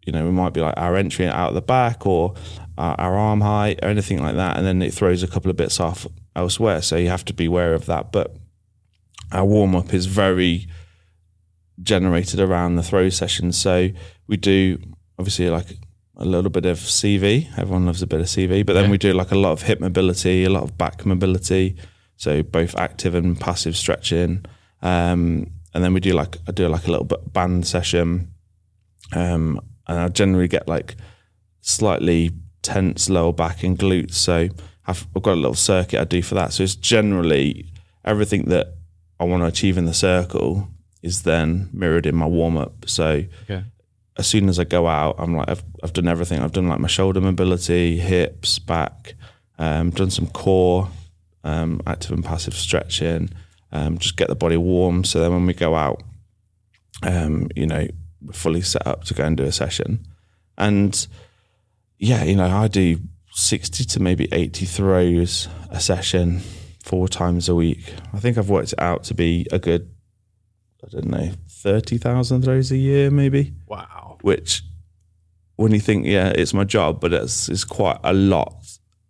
[0.06, 2.34] you know, we might be like our entry out of the back or
[2.78, 4.56] our, our arm height or anything like that.
[4.56, 6.06] And then it throws a couple of bits off
[6.36, 6.82] elsewhere.
[6.82, 8.12] So you have to be aware of that.
[8.12, 8.36] But
[9.32, 10.66] our warm up is very
[11.82, 13.52] generated around the throw session.
[13.52, 13.90] So
[14.26, 14.78] we do
[15.18, 15.76] obviously like
[16.16, 17.48] a little bit of CV.
[17.58, 18.90] Everyone loves a bit of CV, but then Yeah.
[18.90, 21.76] we do like a lot of hip mobility, a lot of back mobility.
[22.16, 24.44] So both active and passive stretching.
[24.82, 28.30] Um, and then we do like I do like a little bit band session.
[29.12, 30.94] Um, and I generally get like
[31.60, 32.30] slightly
[32.64, 34.14] tense lower back and glutes.
[34.14, 34.48] So
[34.86, 36.52] I've, I've got a little circuit I do for that.
[36.52, 37.66] So it's generally
[38.04, 38.74] everything that
[39.20, 40.68] I want to achieve in the circle
[41.02, 42.88] is then mirrored in my warm up.
[42.88, 43.62] So Okay.
[44.16, 46.40] as soon as I go out, I'm like, I've, I've done everything.
[46.40, 49.14] I've done like my shoulder mobility, hips, back,
[49.58, 50.88] um, done some core,
[51.44, 53.30] um, active and passive stretching,
[53.72, 55.04] um, just get the body warm.
[55.04, 56.02] So then when we go out,
[57.02, 57.86] um, you know,
[58.22, 60.06] we're fully set up to go and do a session.
[60.56, 61.06] And
[62.04, 62.98] yeah, you know, I do
[63.32, 66.40] 60 to maybe 80 throws a session
[66.84, 67.94] four times a week.
[68.12, 69.90] I think I've worked it out to be a good,
[70.84, 74.18] I don't know, 30,000 throws a year, maybe Wow.
[74.20, 74.62] which
[75.56, 78.54] when you think, yeah, it's my job, but it's it's quite a lot,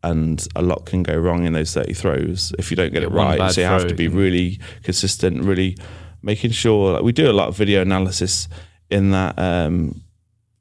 [0.03, 3.11] and a lot can go wrong in those thirty throws if you don't get it
[3.11, 3.51] right.
[3.51, 5.77] So you have to be really consistent, really
[6.23, 6.93] making sure.
[6.93, 8.47] Like we do a lot of video analysis
[8.91, 10.03] in that, um,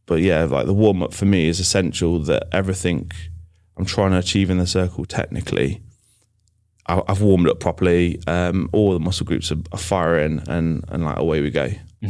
[0.06, 2.20] but yeah, like the warm up for me is essential.
[2.20, 3.12] That everything
[3.78, 5.82] I'm trying to achieve in the circle technically.
[6.88, 8.22] I- I've warmed up properly.
[8.28, 11.70] Um, all the muscle groups are, are firing, and and like away we go.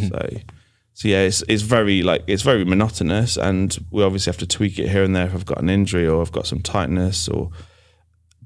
[0.10, 0.30] So,
[0.96, 4.80] so yeah, it's it's very like it's very monotonous, and we obviously have to tweak
[4.80, 7.52] it here and there if I've got an injury or I've got some tightness, or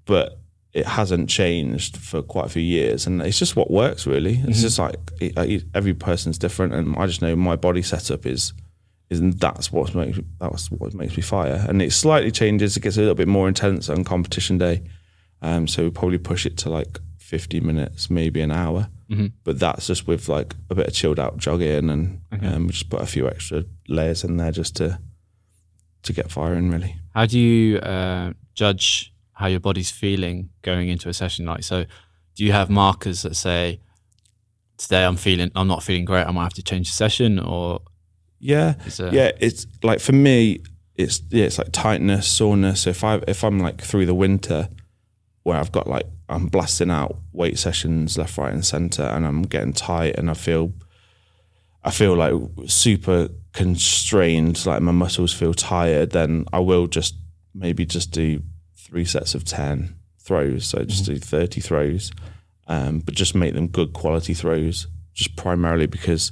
[0.05, 0.39] but
[0.73, 4.41] it hasn't changed for quite a few years, and it's just what works really.
[4.47, 8.25] It's just like it, it- every person's different, and I just know my body setup
[8.25, 8.51] is
[9.09, 12.75] is that's what makes that's what makes me fire, and it slightly changes.
[12.75, 14.83] It gets a little bit more intense on competition day,
[15.41, 18.89] um, so we probably push it to like fifty minutes, maybe an hour.
[19.45, 22.89] But that's just with like a bit of chilled out jogging, and um, we just
[22.89, 24.99] put a few extra layers in there just to
[26.03, 26.69] to get firing.
[26.69, 31.45] Really, How do you uh, judge how your body's feeling going into a session?
[31.45, 31.85] Like, so
[32.35, 33.79] do you have markers that say,
[34.77, 37.81] today I'm feeling, I'm not feeling great, I might have to change the session, or
[38.39, 39.31] yeah, is there, yeah.
[39.39, 40.61] It's like for me,
[40.95, 42.81] it's yeah, it's like tightness, soreness.
[42.81, 44.69] So if I if I'm like through the winter,
[45.43, 49.43] where I've got like I'm blasting out weight sessions left, right, and center, and I'm
[49.43, 50.73] getting tight, and I feel
[51.83, 52.33] I feel like
[52.67, 57.15] super constrained, like my muscles feel tired, then I will just
[57.55, 58.43] maybe just do
[58.75, 60.65] three sets of ten throws.
[60.67, 62.11] So just do thirty throws,
[62.67, 64.87] um, but just make them good quality throws.
[65.13, 66.29] Just primarily because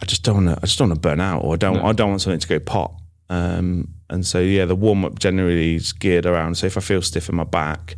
[0.00, 0.62] I just don't want to.
[0.62, 1.78] I just don't want to burn out, or I don't.
[1.78, 3.00] I don't want something to go pop.
[3.28, 6.56] Um, and so yeah, the warm up generally is geared around.
[6.56, 7.96] So if I feel stiff in my back,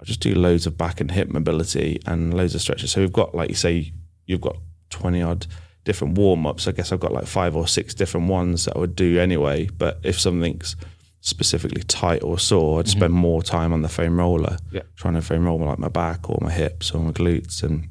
[0.00, 2.90] I just do loads of back and hip mobility and loads of stretches.
[2.90, 3.92] So we've got like you say,
[4.26, 4.56] you've got
[4.90, 5.46] twenty odd
[5.84, 6.66] different warm ups.
[6.66, 9.66] I guess I've got like five or six different ones that I would do anyway.
[9.66, 10.76] But if something's
[11.20, 14.82] specifically tight or sore, I'd spend more time on the foam roller, Yeah.
[14.96, 17.88] trying to foam roll like my back or my hips or my glutes and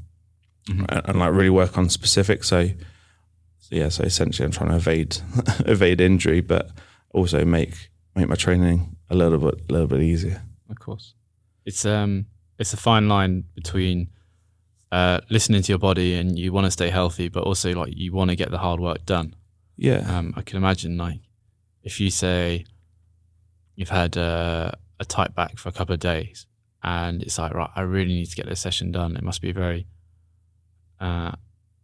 [0.68, 2.48] and, and like really work on specifics.
[2.50, 2.74] So so
[3.74, 5.18] yeah, so essentially I'm trying to evade
[5.66, 6.70] evade injury, but
[7.12, 10.42] also make make my training a little bit a little bit easier.
[10.70, 11.16] of course.
[11.66, 12.28] It's um,
[12.60, 14.10] it's a fine line between
[14.92, 18.14] uh, listening to your body and you want to stay healthy, but also like you
[18.14, 19.36] want to get the hard work done.
[19.76, 20.06] Yeah.
[20.08, 21.22] Um, I can imagine like
[21.84, 22.66] if you say
[23.76, 26.46] you've had uh, a tight back for a couple of days,
[26.84, 29.16] and it's like right, I really need to get this session done.
[29.16, 29.88] It must be very.
[31.00, 31.32] Uh,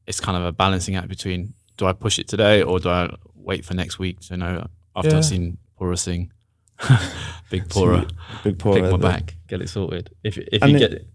[0.05, 3.09] it's kind of a balancing act between do I push it today or do I
[3.33, 5.17] wait for next week to know after Yeah.
[5.17, 6.31] I've seen Pora sing,
[7.49, 8.09] big Pora,
[8.43, 8.73] Big pour.
[8.75, 10.09] pick my back, get it sorted.
[10.23, 11.07] If if And you it- get it,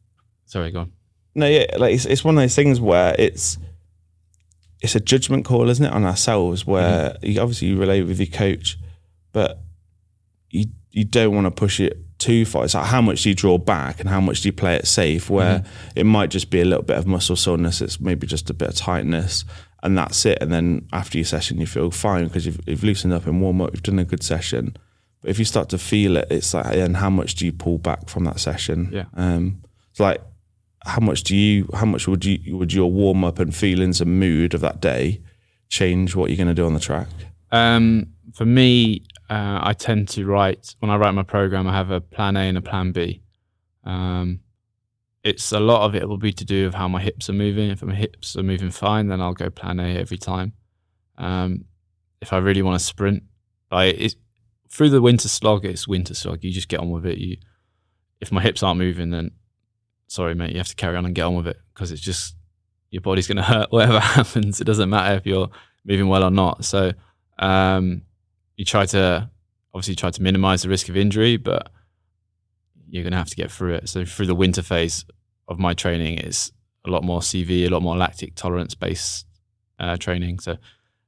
[0.46, 0.92] sorry, go on.
[1.37, 3.59] No, yeah, like it's, it's one of those things where it's
[4.81, 6.66] it's a judgment call, isn't it, on ourselves?
[6.66, 7.27] Where Mm-hmm.
[7.27, 8.79] you, obviously you relate with your coach,
[9.33, 9.61] but
[10.50, 12.64] you you don't want to push it too far.
[12.64, 14.87] It's like how much do you draw back and how much do you play it
[14.87, 15.29] safe?
[15.29, 15.98] Where Mm-hmm.
[15.98, 18.68] it might just be a little bit of muscle soreness, it's maybe just a bit
[18.68, 19.44] of tightness,
[19.85, 20.38] and that's it.
[20.40, 23.61] And then after your session, you feel fine because you've, you've loosened up and warm
[23.61, 23.70] up.
[23.73, 24.77] You've done a good session.
[25.20, 27.79] But if you start to feel it, it's like, and how much do you pull
[27.79, 28.90] back from that session?
[28.92, 29.05] Yeah.
[29.14, 30.20] Um, it's like
[30.85, 34.20] how much do you how much would you would your warm up and feelings and
[34.20, 35.20] mood of that day
[35.68, 37.09] change what you're going to do on the track
[37.51, 41.66] Um, for me, uh, I tend to write when I write my program.
[41.66, 43.23] I have a plan A and a plan B.
[43.85, 44.40] Um,
[45.25, 47.71] it's a lot of it will be to do with how my hips are moving.
[47.71, 50.53] If my hips are moving fine, then I'll go plan A every time.
[51.17, 51.65] Um,
[52.21, 53.23] if I really want to sprint,
[53.73, 54.15] like it,
[54.71, 56.45] through the winter slog, it's winter slog.
[56.45, 57.17] You just get on with it.
[57.17, 57.39] You,
[58.21, 59.31] if my hips aren't moving, then
[60.09, 62.37] sorry, mate, you have to carry on and get on with it because it's just
[62.91, 64.61] your body's going to hurt whatever happens.
[64.61, 65.49] It doesn't matter if you're
[65.87, 66.67] moving well or not.
[66.67, 66.93] So
[67.39, 68.03] um,
[68.57, 69.31] you try to
[69.73, 71.71] obviously try to minimize the risk of injury, but
[72.88, 73.88] you're going to have to get through it.
[73.88, 75.05] So through the winter phase
[75.49, 76.53] of my training, it's
[76.87, 79.27] a lot more CV, a lot more lactic tolerance based
[79.79, 80.38] uh, training.
[80.40, 80.57] So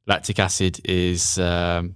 [0.06, 1.38] lactic acid is.
[1.38, 1.88] Um,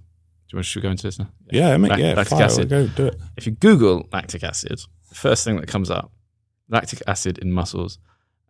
[0.47, 1.29] do you want to go into this now?
[1.49, 2.67] yeah I mean yeah lactic fire, acid.
[2.67, 6.11] go do it If you Google lactic acid, the first thing that comes up,
[6.67, 7.99] lactic acid in muscles,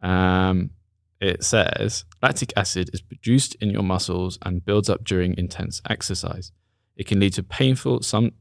[0.02, 0.72] um,
[1.20, 6.52] it says lactic acid is produced in your muscles and builds up during intense exercise.
[6.96, 8.32] It can lead to painful, some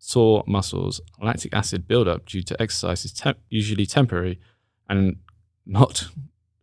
[0.00, 1.00] sore muscles.
[1.22, 4.40] Lactic acid buildup due to exercise is temp- usually temporary
[4.88, 5.16] and
[5.64, 6.08] not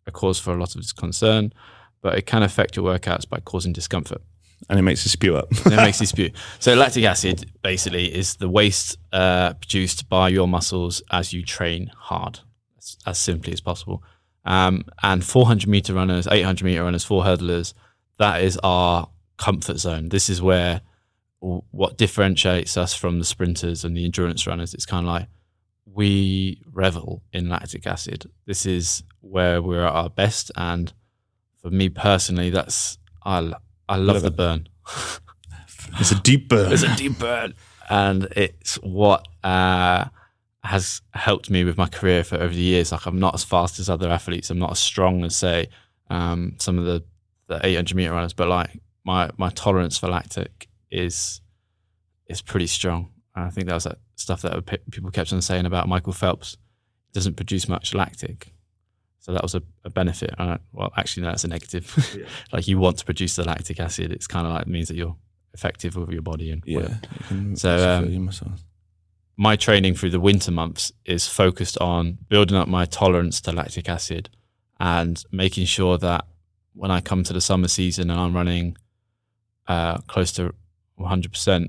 [0.05, 1.53] a cause for a lot of concern,
[2.01, 4.21] but it can affect your workouts by causing discomfort
[4.69, 6.31] and it makes you spew up it makes you spew.
[6.59, 11.91] So lactic acid basically is the waste uh, produced by your muscles as you train
[11.95, 12.39] hard,
[12.77, 14.03] as, as simply as possible.
[14.45, 17.73] Um, and 400 meter runners, 800 meter runners, four hurdlers,
[18.17, 20.09] that is our comfort zone.
[20.09, 20.81] This is where
[21.39, 24.73] what differentiates us from the sprinters and the endurance runners.
[24.73, 25.27] It's kind of like
[25.85, 28.29] we revel in lactic acid.
[28.45, 30.51] This is where we're at our best.
[30.55, 30.91] And
[31.61, 33.53] for me personally, that's I,
[33.87, 34.37] I love, Love the it.
[34.37, 34.69] burn.
[35.99, 37.53] it's a deep burn It's a deep burn,
[37.89, 40.05] and it's what uh,
[40.63, 42.91] has helped me with my career for over the years.
[42.91, 44.49] Like I'm not as fast as other athletes.
[44.49, 45.67] I'm not as strong as say
[46.09, 47.03] um, some of the
[47.47, 51.41] the 800 meter runners, but like my my tolerance for lactic is
[52.27, 53.09] is pretty strong.
[53.35, 56.57] And I think that was that stuff that people kept on saying about Michael Phelps.
[57.07, 58.53] He doesn't produce much lactic.
[59.19, 60.33] So that was a, a benefit.
[60.37, 62.25] Well, actually, no, that's a negative.
[62.53, 64.11] like you want to produce the lactic acid.
[64.11, 65.15] It's kind of like means that you're
[65.53, 66.97] effective with your body and yeah
[67.55, 68.29] So, um,
[69.37, 73.89] my training through the winter months is focused on building up my tolerance to lactic
[73.89, 74.29] acid
[74.79, 76.25] and making sure that
[76.73, 78.77] when I come to the summer season and I'm running
[79.67, 80.53] uh, close to
[80.99, 81.67] 100%,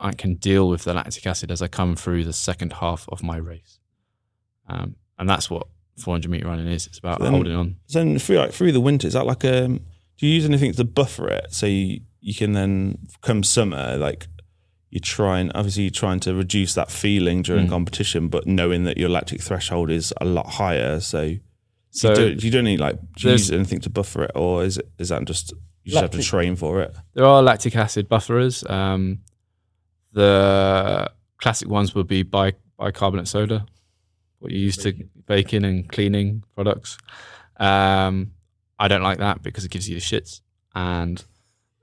[0.00, 3.22] I can deal with the lactic acid as I come through the second half of
[3.22, 3.78] my race.
[4.68, 5.66] Um, and that's what
[5.98, 6.86] 400 meter running is.
[6.86, 7.76] It's about So then- holding on.
[7.86, 9.80] So then through like through the winter, is that like um
[10.18, 14.28] do you use anything to buffer it so you, you can then come summer like
[14.90, 17.70] you're trying obviously you're trying to reduce that feeling during Mm.
[17.70, 21.00] competition, but knowing that your lactic threshold is a lot higher.
[21.00, 21.36] So,
[21.90, 24.24] So do, you do, do you do any like do you use anything to buffer
[24.24, 25.52] it, or is it is that just
[25.84, 26.94] you just have to train for it?
[27.14, 28.64] There are lactic acid bufferers.
[28.68, 29.20] Um,
[30.12, 33.66] the classic ones would be bi- bicarbonate soda,
[34.38, 34.92] what you use to
[35.26, 36.98] baking and cleaning products.
[37.58, 38.32] Um,
[38.78, 40.40] I don't like that because it gives you the shits,
[40.74, 41.22] and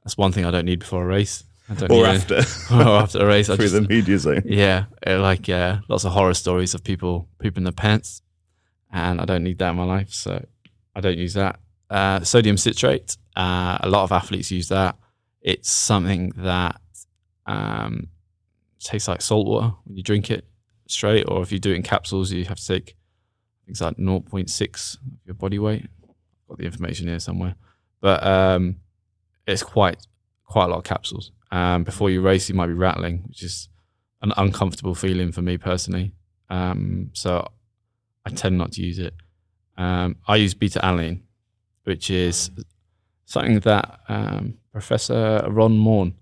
[0.03, 1.43] that's one thing I don't need before a race.
[1.69, 2.36] I don't Or need after
[2.73, 3.49] or after a race.
[3.49, 4.41] I through just, the media zone.
[4.45, 8.21] yeah, like yeah, lots of horror stories of people pooping their pants,
[8.91, 10.43] and I don't need that in my life, so
[10.95, 11.60] I don't use that.
[11.89, 14.97] Uh, sodium citrate, uh, a lot of athletes use that.
[15.41, 16.82] It's something that
[17.45, 18.08] um,
[18.80, 20.45] tastes like salt water when you drink it
[20.88, 22.95] straight, or if you do it in capsules, you have to take
[23.65, 25.88] things like 0.6 of your body weight.
[26.04, 27.56] I've got the information here somewhere,
[28.02, 28.78] but um,
[29.45, 30.06] it's quite
[30.45, 31.32] quite a lot of capsules.
[31.52, 33.69] Um, before you race, you might be rattling, which is
[34.21, 36.13] an uncomfortable feeling for me personally.
[36.50, 37.47] Um, so
[38.26, 39.13] I tend not to use it.
[39.78, 41.21] Um, I use beta alanine,
[41.88, 42.52] which is
[43.23, 46.15] something that um, Professor Ron Maughan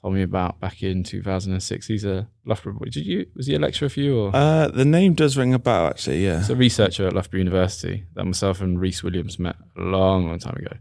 [0.00, 1.86] told me about back in 2006.
[1.86, 2.86] He's a Loughborough boy.
[2.86, 3.26] Did you?
[3.36, 4.30] Was he a lecturer for you or?
[4.34, 6.24] Uh, the name does ring a bell, actually.
[6.24, 6.38] Yeah.
[6.38, 10.38] He's a researcher at Loughborough University that myself and Rhys Williams met a long, long
[10.38, 10.78] time ago.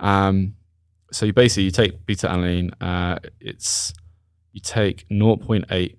[0.00, 0.56] Um,
[1.12, 2.72] so you basically you take beta alanine.
[2.80, 3.94] Uh, it's
[4.52, 5.94] you take 0.8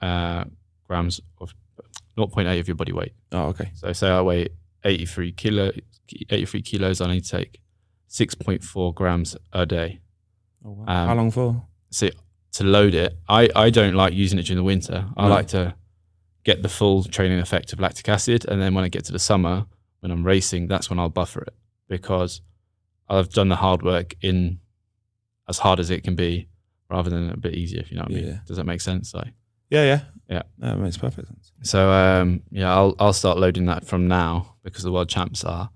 [0.00, 0.44] uh,
[0.86, 1.52] grams of
[2.16, 3.12] 0.8 of your body weight.
[3.32, 3.70] oh, okay.
[3.74, 4.48] So say I weigh
[4.84, 5.72] 83 kilo,
[6.30, 7.00] 83 kilos.
[7.00, 7.60] I need to take
[8.08, 10.00] 6.4 grams a day.
[10.64, 10.84] Oh, wow.
[11.02, 11.62] Um, How long for?
[11.90, 12.08] So
[12.52, 15.06] to load it, I, I don't like using it during the winter.
[15.16, 15.28] I Right.
[15.36, 15.74] like to
[16.44, 19.18] get the full training effect of lactic acid, and then when I get to the
[19.18, 19.66] summer,
[20.00, 21.54] when I'm racing, that's when I'll buffer it
[21.88, 22.40] because
[23.08, 24.60] I've done the hard work in
[25.48, 26.48] as hard as it can be,
[26.90, 27.80] rather than a bit easier.
[27.80, 28.40] If you know what I mean?
[28.46, 29.14] Does that make sense?
[29.14, 29.32] Like,
[29.70, 30.00] Yeah, yeah.
[30.28, 30.42] Yeah.
[30.58, 31.52] That makes perfect sense.
[31.62, 35.70] so um, yeah, I'll I'll start loading that from now because the world champs are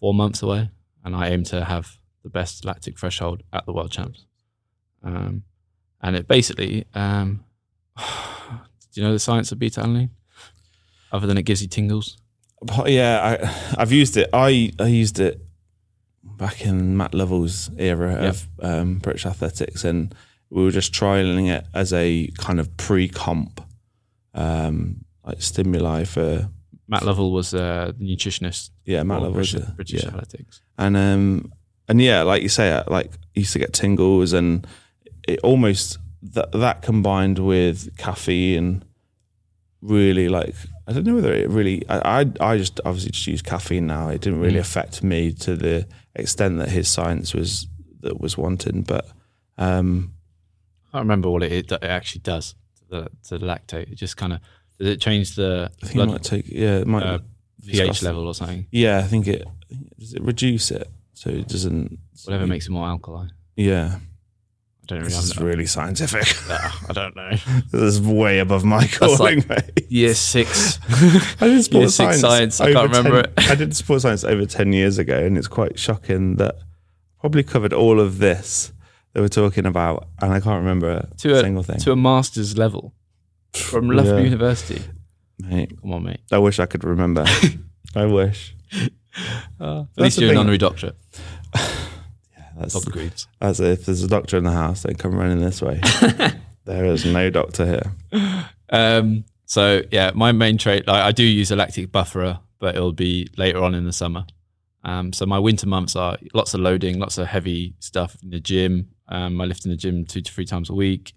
[0.00, 0.70] four months away,
[1.04, 4.26] and I aim to have the best lactic threshold at the world champs.
[5.02, 5.44] Um,
[6.02, 7.44] and it basically, um,
[7.96, 8.02] do
[8.94, 10.10] you know the science of beta alanine?
[11.12, 12.16] Other than it gives you tingles.
[12.60, 13.38] But yeah,
[13.76, 14.28] I, I've used it.
[14.32, 15.40] I, I used it
[16.24, 18.34] back in Matt Lovell's era Yep.
[18.34, 20.14] of um, British athletics, and
[20.50, 23.60] we were just trialing it as a kind of pre-comp
[24.34, 26.48] um, like stimuli for
[26.88, 28.70] Matt Lovell was uh, the nutritionist.
[28.84, 30.08] yeah Matt Lovell British, uh, British yeah.
[30.08, 30.60] athletics.
[30.78, 31.52] and um
[31.88, 34.66] and yeah, like you say, uh, like I used to get tingles, and
[35.28, 35.98] it almost
[36.34, 38.82] that that combined with caffeine
[39.80, 40.54] really like
[40.88, 44.08] I don't know whether it really I I, I just obviously just use caffeine now.
[44.08, 44.60] It didn't really Mm.
[44.60, 47.68] affect me to the extent that his science was
[48.00, 49.06] that was wanting, but
[49.58, 50.12] um
[50.88, 53.92] I can't remember what it, it, it actually does to the, to the lactate.
[53.92, 54.40] It just kind of
[54.78, 57.18] does it change the I think blood it might take yeah it might uh,
[57.66, 58.66] pH level or something?
[58.70, 59.44] Yeah, I think it
[59.98, 63.32] does it reduce it so it doesn't Whatever makes it more alkaline.
[63.56, 63.98] yeah.
[64.82, 65.10] I don't really.
[65.14, 66.28] This is really scientific.
[66.88, 67.30] I don't know.
[67.72, 69.84] this is way above my calling, mate.
[69.88, 70.78] Year six.
[71.40, 73.50] I did sports Year six science, I can't remember 10 it.
[73.50, 76.54] I did sports science over 10 years ago, and it's quite shocking that
[77.18, 78.72] probably covered all of this
[79.12, 81.78] that we're talking about, and I can't remember a to a single thing.
[81.80, 82.94] to a master's level
[83.62, 84.24] from Loughborough Yeah.
[84.24, 84.82] University.
[85.38, 86.20] Mate, Come on, mate.
[86.32, 87.24] I wish I could remember.
[87.94, 88.54] I wish.
[88.72, 88.88] At
[89.58, 90.38] That's least the you're an thing.
[90.40, 90.96] honorary doctorate.
[92.36, 93.26] Yeah, that's, Top degrees.
[93.40, 95.78] as if there's a doctor in the house, they come running this way.
[96.64, 98.42] there is no doctor here.
[98.70, 102.92] Um, so yeah, my main trait, like, I do use a lactic bufferer, but it'll
[102.94, 104.24] be later on in the summer.
[104.84, 108.40] Um, so my winter months are lots of loading, lots of heavy stuff in the
[108.40, 108.88] gym.
[109.08, 111.12] Um, I lift in the gym two to three times a week,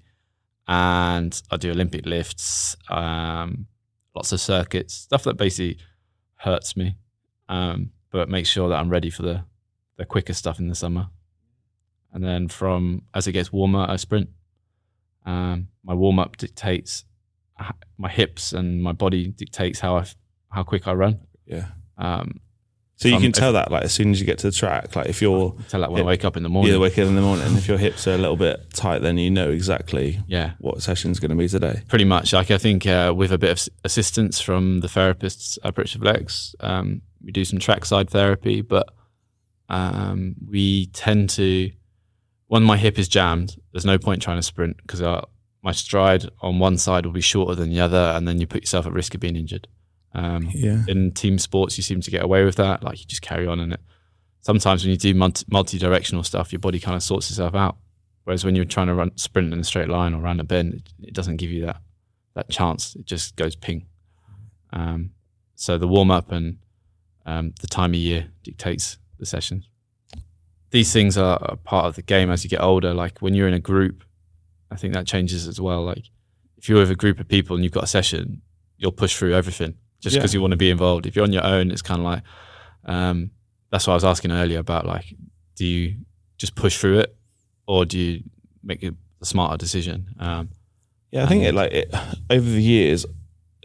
[0.70, 3.66] and I do Olympic lifts, um,
[4.16, 5.80] lots of circuits, stuff that basically
[6.36, 6.96] hurts me,
[7.50, 9.44] um, but makes sure that I'm ready for the
[9.98, 11.10] the quicker stuff in the summer.
[12.14, 14.30] And then from as it gets warmer, I sprint.
[15.26, 17.04] Um, my warm up dictates
[17.98, 20.06] my hips and my body dictates how I
[20.50, 21.20] how quick I run.
[21.48, 21.66] Yeah.
[21.98, 22.42] Um,
[23.00, 24.52] So you Um, can if- tell that, like, as soon as you get to the
[24.52, 26.04] track, like, if you're tell that when Yeah.
[26.04, 26.72] I wake up in the morning.
[26.74, 29.18] you're waking up in the morning, if your hips are a little bit tight, then
[29.18, 31.82] you know exactly yeah, what session's going to be today.
[31.88, 32.34] pretty much.
[32.34, 36.54] Like I think uh, with a bit of assistance from the therapists at British Athletics,
[36.60, 38.88] um, we do some trackside therapy, but
[39.70, 41.72] um, we tend to
[42.48, 45.02] when my hip is jammed, there's no point trying to sprint because
[45.62, 48.64] my stride on one side will be shorter than the other, and then you put
[48.64, 49.68] yourself at risk of being injured.
[50.14, 50.84] Um, Yeah.
[50.88, 52.84] in team sports, you seem to get away with that.
[52.84, 53.80] Like you just carry on in it.
[54.42, 57.78] Sometimes when you do multi directional stuff, your body kind of sorts itself out.
[58.24, 60.74] Whereas when you're trying to run sprint in a straight line or around a bend,
[60.76, 61.82] it, it doesn't give you that
[62.36, 62.96] that chance.
[62.96, 63.86] It just goes ping.
[64.72, 65.12] Um,
[65.56, 66.58] so the warm up and
[67.26, 69.64] um, the time of year dictates the session.
[70.72, 72.94] These things are a part of the game as you get older.
[72.94, 74.04] Like when you're in a group,
[74.72, 75.84] I think that changes as well.
[75.84, 76.06] Like
[76.58, 78.42] if you're with a group of people and you've got a session,
[78.78, 80.20] you'll push through everything just Yeah.
[80.22, 81.06] because you want to be involved.
[81.06, 82.24] If you're on your own, it's kind of like
[82.86, 83.32] um,
[83.72, 84.86] that's what I was asking earlier about.
[84.86, 85.14] Like,
[85.56, 85.96] do you
[86.38, 87.16] just push through it,
[87.68, 88.24] or do you
[88.64, 88.92] make a,
[89.24, 90.08] smarter decision?
[90.20, 90.50] Um,
[91.12, 91.94] Yeah, I think it like it,
[92.30, 93.06] over the years,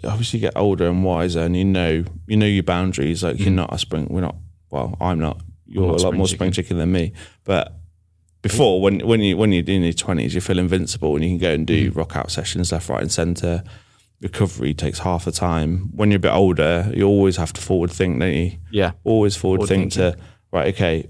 [0.03, 3.23] obviously you get older and wiser, and you know you know your boundaries.
[3.23, 3.55] Like you're Mm.
[3.63, 4.07] not a spring.
[4.11, 4.37] We're not.
[4.71, 5.41] Well, I'm not.
[5.67, 6.37] You're not a lot spring more chicken.
[6.39, 7.13] spring chicken than me.
[7.45, 7.73] But
[8.43, 11.39] before, when when you when you're in your twenties, you feel invincible, and you can
[11.39, 11.97] go and do Mm.
[11.97, 13.63] rock out sessions left, right, and centre.
[14.21, 15.91] Recovery takes half the time.
[15.95, 18.53] When you're a bit older, you always have to forward think, don't you?
[18.71, 20.17] yeah, always forward, Forward think to
[20.53, 21.09] right okay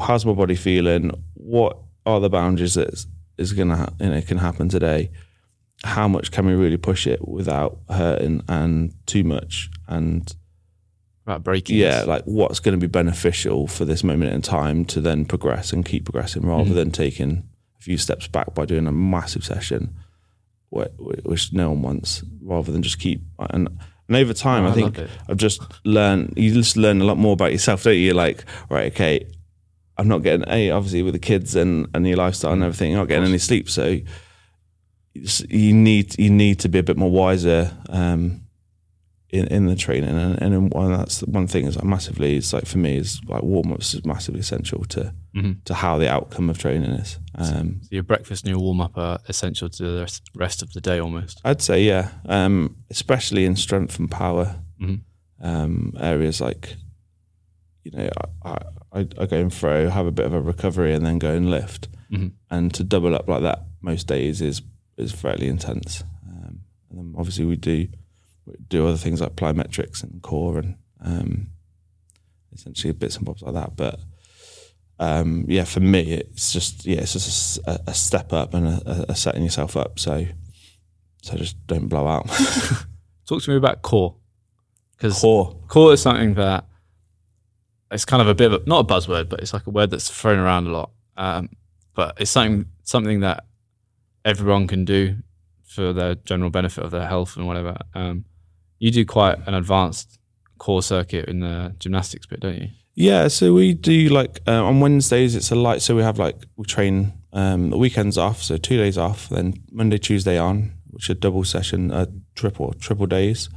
[0.00, 1.76] how's my body feeling what
[2.06, 2.88] are the boundaries that
[3.36, 5.10] is- gonna ha- you know can happen today
[5.84, 10.34] how much can we really push it without hurting and too much and
[11.26, 11.76] about breaking.
[11.76, 15.72] yeah like what's going to be beneficial for this moment in time to then progress
[15.72, 16.74] and keep progressing rather Mhm.
[16.74, 17.42] than taking
[17.78, 19.94] a few steps back by doing a massive session,
[20.74, 23.68] wh- wh- which no one wants, rather than just keep and.
[24.10, 24.98] And over time, Oh, I I think.
[25.28, 26.32] I've just learned.
[26.34, 28.00] You just learn a lot more about yourself, don't you?
[28.00, 29.26] You're like, right, okay,
[29.98, 32.92] I'm not getting a obviously with the kids and and your lifestyle and everything.
[32.92, 34.04] You're not getting any sleep, so you
[35.50, 38.42] you need you need to be a bit more wiser um,
[39.28, 40.18] in in the training.
[40.18, 42.36] And and one that's one thing is like massively.
[42.36, 45.12] It's like for me is like warm ups is massively essential to
[45.42, 45.64] Mhm.
[45.64, 47.18] to how the outcome of training is.
[47.34, 50.80] Um, So your breakfast and your warm up are essential to the rest, of the
[50.80, 51.40] day almost.
[51.44, 55.00] I'd say yeah, um, especially in strength and power Mhm.
[55.40, 56.76] um, areas like
[57.84, 58.08] you know
[58.44, 58.58] I,
[58.92, 61.50] I, I go and throw, have a bit of a recovery, and then go and
[61.50, 61.88] lift.
[62.10, 62.32] Mhm.
[62.50, 64.62] And to double up like that most days is
[64.96, 66.02] is fairly intense.
[66.28, 66.60] Um,
[66.90, 67.86] and then obviously we do
[68.46, 71.50] we do other things like plyometrics and core and um,
[72.52, 73.76] essentially bits and bobs like that.
[73.76, 74.00] But
[74.98, 79.06] um, yeah, for me, it's just yeah, it's just a, a step up and a,
[79.10, 79.98] a setting yourself up.
[79.98, 80.26] So
[81.22, 82.28] so just don't blow out.
[83.26, 84.16] Talk to me about core.
[84.96, 85.56] Because core.
[85.68, 86.64] core is something that
[87.90, 89.90] it's kind of a bit of a, not a buzzword, but it's like a word
[89.90, 90.90] that's thrown around a lot.
[91.16, 91.50] Um,
[91.94, 93.44] but it's something something that
[94.24, 95.16] everyone can do
[95.64, 97.76] for their general benefit of their health and whatever.
[97.94, 98.24] Um,
[98.78, 100.18] you do quite an advanced
[100.58, 102.68] core circuit in the gymnastics bit, don't you?
[102.98, 105.82] Yeah, so we do like uh, on Wednesdays it's a light.
[105.82, 109.54] So we have like we train um, the weekends off, so two days off, then
[109.70, 113.50] Monday, Tuesday on, which are double session, uh, triple triple days.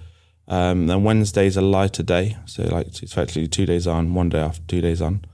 [0.48, 4.42] Um, then Wednesday's a lighter day, so like it's effectively two days on, one day
[4.42, 5.26] off, two days on.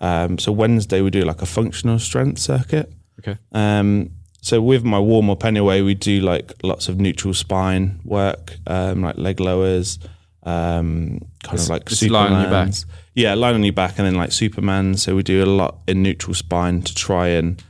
[0.00, 2.92] Um, so Wednesday we do like a functional strength circuit.
[3.20, 3.38] Okay.
[3.52, 4.10] Um,
[4.40, 9.02] so with my warm up anyway, we do like lots of neutral spine work, um,
[9.02, 10.00] like leg lowers,
[10.44, 12.72] um, kind This- of like this is lying on your back?
[13.14, 14.96] Yeah, lying on your back, and then like Superman.
[14.96, 17.62] So we do a lot in neutral spine to try and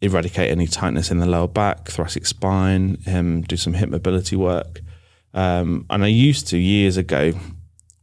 [0.00, 4.80] eradicate any tightness in the lower back, thoracic spine, um, do some hip mobility work.
[5.34, 7.32] Um, and I used to years ago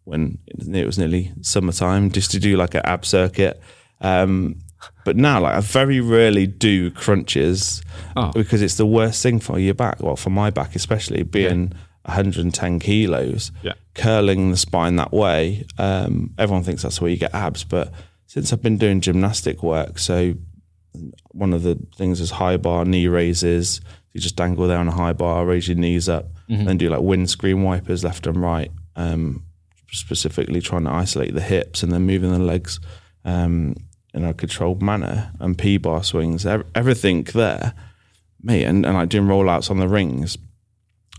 [0.03, 3.59] when it was nearly summertime just to do like an ab circuit.
[3.99, 4.57] Um,
[5.05, 7.81] but now, like I very rarely do crunches
[8.15, 8.31] Oh.
[8.31, 10.01] because it's the worst thing for your back.
[10.01, 11.73] Well, for my back, especially being
[12.05, 13.73] 110 kilos, Yeah.
[13.97, 15.65] Curling the spine that way.
[15.77, 17.91] Um, everyone thinks that's where you get abs, but
[18.27, 20.35] since I've been doing gymnastic work, so
[21.31, 23.81] one of the things is high bar knee raises.
[24.13, 27.01] You just dangle there on a high bar, raise your knees up, then do like
[27.01, 29.43] windscreen wipers left and right, um,
[29.91, 32.79] specifically trying to isolate the hips and then moving the legs
[33.25, 33.75] um,
[34.13, 37.73] in a controlled manner and P bar swings, ev- everything there.
[38.43, 40.37] Me and, and like doing rollouts on the rings,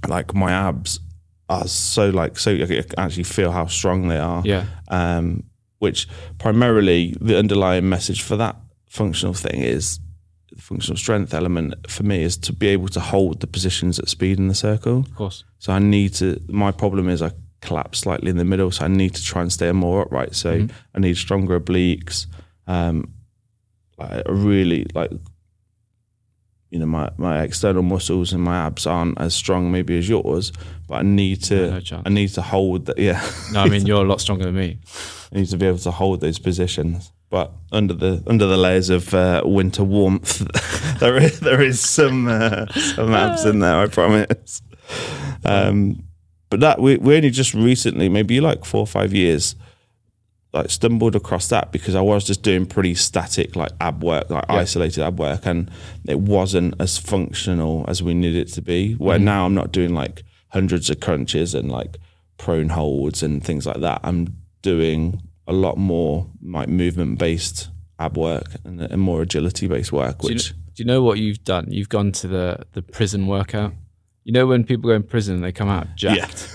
[0.07, 1.01] like my abs
[1.49, 4.65] are so like so you can actually feel how strong they are Yeah.
[4.89, 5.45] um,
[5.79, 6.07] which
[6.39, 9.99] primarily the underlying message for that functional thing is
[10.53, 14.09] the functional strength element for me is to be able to hold the positions at
[14.09, 14.99] speed in the circle.
[15.01, 15.45] Of course.
[15.59, 16.41] So I need to.
[16.49, 17.31] My problem is I
[17.61, 20.35] collapse slightly in the middle, so I need to try and stay more upright.
[20.35, 22.27] So I need stronger obliques.
[22.67, 23.13] Um,
[23.99, 25.11] I really like.
[26.71, 30.53] You know, my, my external muscles and my abs aren't as strong maybe as yours,
[30.87, 32.03] but I need to No, no.
[32.05, 32.99] I need to hold that.
[32.99, 34.79] Yeah, No, I mean you're a lot stronger than me.
[35.33, 37.11] I need to be able to hold those positions.
[37.31, 40.39] But under the under the layers of uh, winter warmth,
[41.01, 43.77] there is there is some uh, some abs in there.
[43.77, 44.63] I promise.
[45.45, 46.03] Um,
[46.51, 49.57] but that we we only just recently, maybe like four or five years,
[50.53, 54.49] like stumbled across that because I was just doing pretty static like ab work, like
[54.49, 55.71] isolated ab work, and
[56.07, 58.95] it wasn't as functional as we needed it to be.
[58.95, 59.25] Where mm-hmm.
[59.25, 61.99] now I'm not doing like hundreds of crunches and like
[62.39, 64.01] prone holds and things like that.
[64.05, 67.69] I'm doing a lot more like movement based
[67.99, 71.19] ab work and, and more agility based work, Do you, which do you know what
[71.19, 71.67] you've done?
[71.71, 73.75] You've gone to the the prison workout.
[74.25, 76.49] You know when people go in prison, and they come out jacked.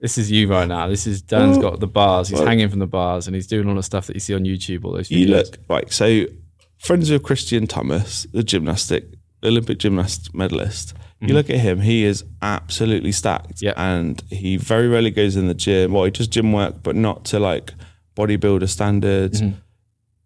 [0.00, 0.88] This is you right now.
[0.88, 2.28] This is Dan's got the bars.
[2.28, 4.44] He's hanging from the bars, and he's doing all the stuff that you see on
[4.44, 4.84] YouTube.
[4.84, 5.18] All those videos.
[5.18, 6.26] you look like so
[6.78, 9.06] friends of Kristian Thomas, the gymnastic
[9.42, 10.94] Olympic gymnast medalist.
[11.20, 11.36] You mm-hmm.
[11.36, 13.72] look at him; he is absolutely stacked, Yeah.
[13.76, 15.92] and he very rarely goes in the gym.
[15.92, 17.72] Well, he does gym work, but not to like
[18.14, 19.40] bodybuilder standards.
[19.40, 19.58] Mm-hmm.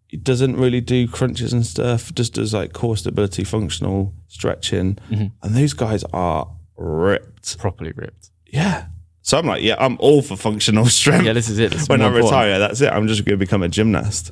[0.07, 2.13] He doesn't really do crunches and stuff.
[2.13, 5.27] Just does like core stability, functional stretching, mm-hmm.
[5.41, 7.57] and those guys are ripped.
[7.57, 8.31] properly ripped.
[8.45, 8.87] Yeah.
[9.23, 11.25] So I'm like, yeah, I'm all for functional strength.
[11.25, 11.71] Yeah, this is it.
[11.71, 12.41] This is when I more important.
[12.41, 12.91] retire, that's it.
[12.91, 14.31] I'm just going to become a gymnast.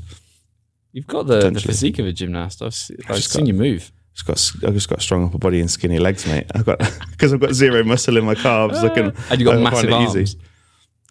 [0.92, 2.62] You've got the, the physique of a gymnast.
[2.64, 3.92] I've, se- I've just seen got- you move.
[4.16, 4.26] Just
[4.62, 6.46] got, I've just got a strong upper body and skinny legs, mate.
[6.56, 6.80] I've got
[7.12, 8.80] because I've got zero muscle in my calves.
[8.84, 10.18] I can, And you've got I massive arms.
[10.18, 10.40] Easy.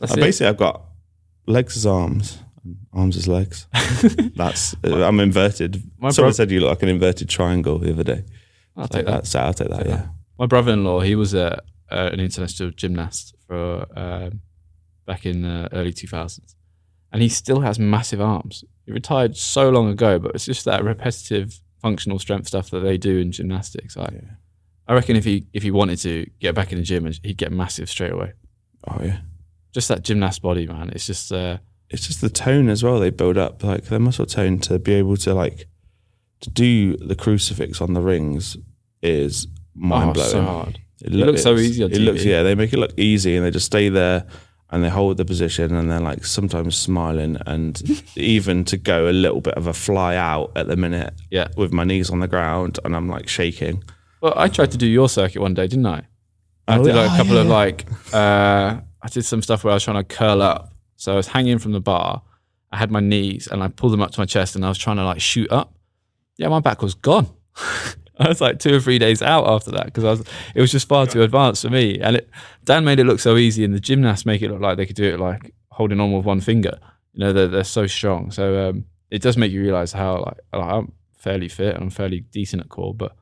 [0.00, 0.20] That's Uh, it.
[0.20, 0.82] basically, I've got
[1.46, 2.38] legs as arms.
[2.92, 3.66] Arms as legs.
[4.36, 5.82] That's uh, I'm inverted.
[5.98, 8.24] My Someone bro- said you look like an inverted triangle the other day.
[8.76, 9.26] I'll Like take that.
[9.26, 9.86] So I'll take that.
[9.86, 10.08] yeah.
[10.38, 14.42] My brother-in-law, he was a, uh, an international gymnast for um,
[15.06, 16.54] back in the early 2000s,
[17.12, 18.62] and he still has massive arms.
[18.86, 22.96] He retired so long ago, but it's just that repetitive functional strength stuff that they
[22.98, 23.96] do in gymnastics.
[23.96, 24.20] Like, Yeah.
[24.86, 27.52] I reckon if he if he wanted to get back in the gym, he'd get
[27.52, 28.32] massive straight away.
[28.86, 29.18] Oh yeah.
[29.74, 30.90] Just that gymnast body, man.
[30.94, 31.58] It's just uh,
[31.90, 32.98] It's just the tone as well.
[32.98, 35.66] They build up like their muscle tone to be able to like
[36.40, 38.56] to do the crucifix on the rings
[39.02, 40.28] is mind blowing.
[40.28, 40.80] oh, so hard.
[41.02, 42.42] It, looks so easy on It looks yeah.
[42.42, 44.26] They make it look easy, and they just stay there
[44.70, 47.80] and they hold the position, and they're like sometimes smiling, and
[48.16, 51.48] even to go a little bit of a fly out at the minute Yeah.
[51.56, 53.82] with my knees on the ground, and I'm like shaking.
[54.20, 56.02] Well, I tried to do your circuit one day, didn't I?
[56.66, 57.52] I Oh, did like, a couple Oh, of yeah.
[57.54, 60.74] like, uh, I did some stuff where I was trying to curl up.
[60.96, 62.20] So I was hanging from the bar.
[62.72, 64.76] I had my knees and I pulled them up to my chest and I was
[64.76, 65.72] trying to like shoot up.
[66.36, 67.28] Yeah, my back was gone.
[68.18, 70.24] I was like two or three days out after that because I was.
[70.54, 71.98] It was just far too advanced for me.
[72.00, 72.30] And it,
[72.64, 74.96] Dan made it look so easy, and the gymnasts make it look like they could
[74.96, 76.78] do it like holding on with one finger.
[77.12, 78.30] You know, they're they're so strong.
[78.30, 81.90] So um, it does make you realize how like, like I'm fairly fit and I'm
[81.90, 83.16] fairly decent at core, but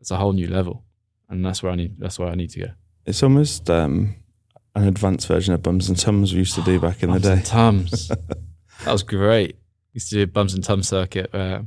[0.00, 0.84] it's a whole new level,
[1.28, 1.98] and that's where I need.
[1.98, 2.66] That's where I need to go.
[3.06, 4.16] It's almost um,
[4.74, 7.28] an advanced version of bums and tums we used to do back in the day.
[7.28, 7.32] Bums day.
[7.32, 8.08] and Tums.
[8.84, 9.56] that was great.
[9.92, 11.60] Used to do a bums and tums circuit uh,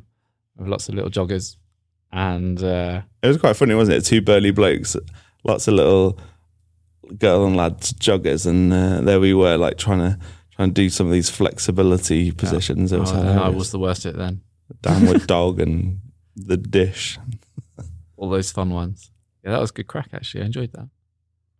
[0.57, 1.55] with lots of little joggers,
[2.11, 4.05] and uh, It was quite funny, wasn't it?
[4.05, 4.95] Two burly blokes,
[5.43, 6.19] lots of little
[7.17, 10.19] girl and lads joggers, and uh, there we were, like trying to
[10.55, 12.91] trying to do some of these flexibility positions.
[12.91, 14.41] It was oh, I was the worst at it then.
[14.81, 15.99] downward dog and
[16.35, 17.19] the dish.
[18.15, 19.11] All those fun ones.
[19.43, 20.09] Yeah, that was good crack.
[20.13, 20.89] Actually, I enjoyed that.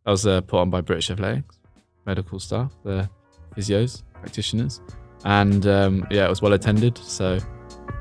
[0.06, 1.60] That was uh, put on by British Athletics,
[2.06, 3.10] medical staff, the
[3.56, 4.82] physios, practitioners,
[5.26, 6.98] and um, yeah, it was well attended.
[6.98, 7.39] So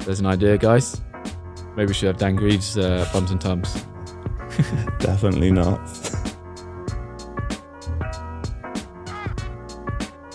[0.01, 1.01] there's an idea, guys.
[1.77, 3.74] Maybe we should have Dan Greaves uh, bums and tums.
[4.99, 5.87] Definitely not.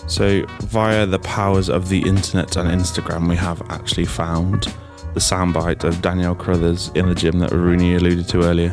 [0.06, 4.72] So, via the powers of the internet and Instagram, we have actually found
[5.14, 8.72] the soundbite of Danielle Carruthers in the gym that Rooney alluded to earlier.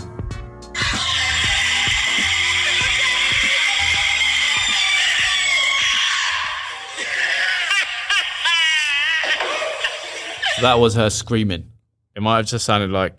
[10.61, 11.71] That was her screaming.
[12.15, 13.13] It might have just sounded like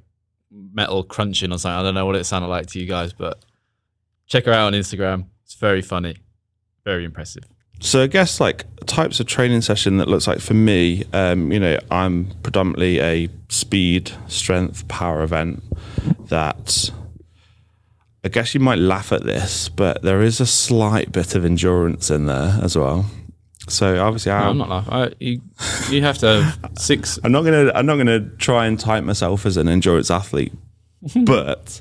[0.51, 1.79] metal crunching or something.
[1.79, 3.45] I don't know what it sounded like to you guys, but
[4.27, 5.27] check her out on Instagram.
[5.45, 6.17] It's very funny,
[6.85, 7.45] very impressive.
[7.81, 11.59] So I guess like types of training session that looks like for me, um, you
[11.59, 15.63] know, I'm predominantly a speed, strength, power event
[16.29, 16.91] that
[18.23, 22.11] I guess you might laugh at this, but there is a slight bit of endurance
[22.11, 23.07] in there as well.
[23.69, 24.93] So obviously, No, I'm, I'm not laughing.
[24.93, 25.41] I, you,
[25.91, 27.19] you have to have six.
[27.23, 30.53] I'm not gonna I'm not gonna try and type myself as an endurance athlete,
[31.25, 31.81] but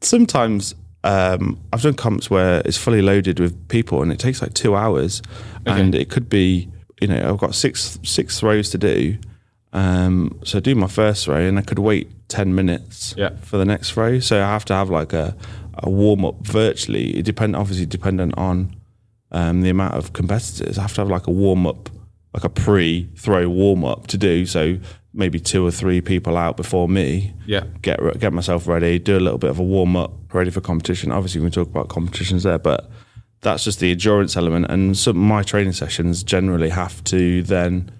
[0.00, 4.54] sometimes um, I've done comps where it's fully loaded with people and it takes like
[4.54, 5.22] two hours,
[5.66, 6.68] and it could be
[7.00, 9.18] you know I've got six six throws to do,
[9.72, 13.30] um, so I do my first throw and I could wait ten minutes Yeah.
[13.42, 15.36] for the next throw, so I have to have like a
[15.82, 17.16] a warm up virtually.
[17.18, 18.74] It depend obviously dependent on
[19.30, 20.78] um, the amount of competitors.
[20.78, 21.88] I have to have like a warm up,
[22.34, 24.46] like a pre throw warm up to do.
[24.46, 24.78] So
[25.12, 27.34] maybe two or three people out before me.
[27.46, 27.64] Yeah.
[27.82, 31.12] Get get myself ready, do a little bit of a warm up, ready for competition.
[31.12, 32.90] Obviously, we can talk about competitions there, but
[33.40, 34.66] that's just the endurance element.
[34.70, 37.90] And some my training sessions generally have to then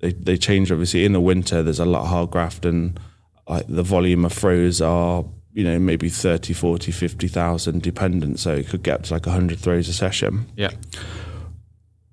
[0.00, 0.70] they they change.
[0.72, 2.98] Obviously, in the winter, there's a lot of hard graft and
[3.48, 5.24] like the volume of throws are
[5.54, 9.58] you know maybe 30 40 50,000 dependent so it could get up to like 100
[9.58, 10.46] throws a session.
[10.56, 10.72] Yeah.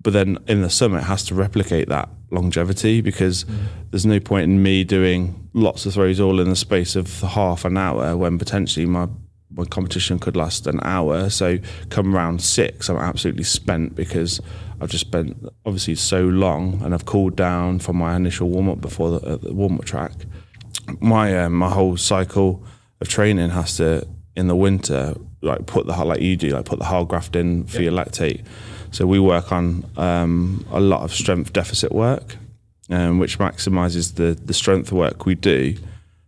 [0.01, 3.45] but then in the summer it has to replicate that longevity because
[3.89, 7.65] there's no point in me doing lots of throws all in the space of half
[7.65, 9.07] an hour when potentially my
[9.53, 11.29] my competition could last an hour.
[11.29, 11.57] So
[11.89, 14.39] come round six i'm absolutely spent because
[14.79, 19.19] i've just spent obviously so long and i've cooled down from my initial warm-up before
[19.19, 20.13] the, uh, the warm-up track.
[20.99, 22.63] My um, my whole cycle
[23.01, 26.79] of training has to in the winter like put the like you do like put
[26.79, 28.43] the whole graft in for your lactate.
[28.91, 32.37] So we work on um, a lot of strength deficit work
[32.89, 35.75] um, which maximizes the the strength work we do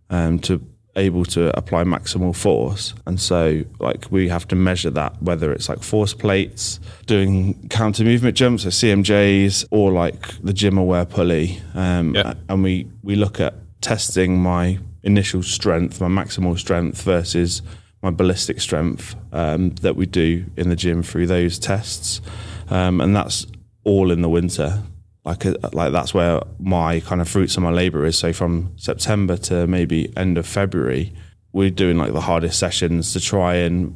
[0.09, 0.61] um, to
[0.95, 2.93] able to apply maximal force.
[3.07, 8.03] And so like we have to measure that whether it's like force plates doing counter
[8.03, 11.59] movement jumps or cmjs or like the GymAware pulley.
[11.73, 12.33] Um, Yeah.
[12.49, 17.61] and we we look at testing my initial strength my maximal strength versus
[18.01, 22.21] my ballistic strength um, that we do in the gym through those tests
[22.69, 23.47] um, and that's
[23.83, 24.83] all in the winter
[25.25, 28.17] like a, like that's where my kind of fruits of my labor is.
[28.17, 31.13] So from September to maybe end of February,
[31.53, 33.95] we're doing like the hardest sessions to try and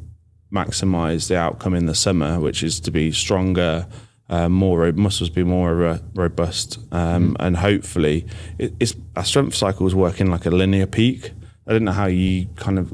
[0.53, 3.87] maximize the outcome in the summer, which is to be stronger,
[4.29, 7.35] uh, more muscles be more ro- robust, um, mm.
[7.39, 8.25] and hopefully
[8.57, 11.31] it, it's our strength cycle is working like a linear peak.
[11.65, 12.93] I don't know how you kind of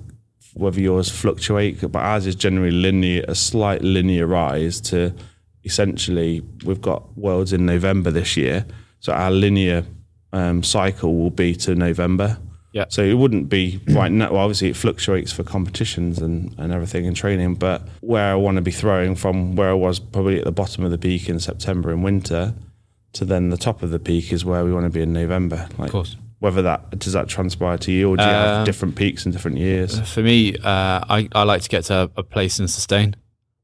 [0.54, 5.14] whether yours fluctuate, but ours is generally linear, a slight linear rise to
[5.64, 8.66] essentially we've got worlds in November this year,
[9.00, 9.86] so our linear
[10.32, 12.38] um, cycle will be to November.
[12.74, 12.86] Yeah.
[12.90, 14.34] So it wouldn't be right now.
[14.34, 17.56] Well, obviously, it fluctuates for competitions and, and everything in training.
[17.56, 20.84] But where I want to be throwing from where I was probably at the bottom
[20.84, 22.56] of the peak in September and winter
[23.14, 25.70] to then the top of the peak is where we want to be in November.
[25.78, 26.18] Like, of course.
[26.40, 29.32] Whether that does that transpire to you, or do you uh, have different peaks in
[29.32, 29.98] different years?
[30.12, 33.16] For me, uh, I I like to get to a place and sustain.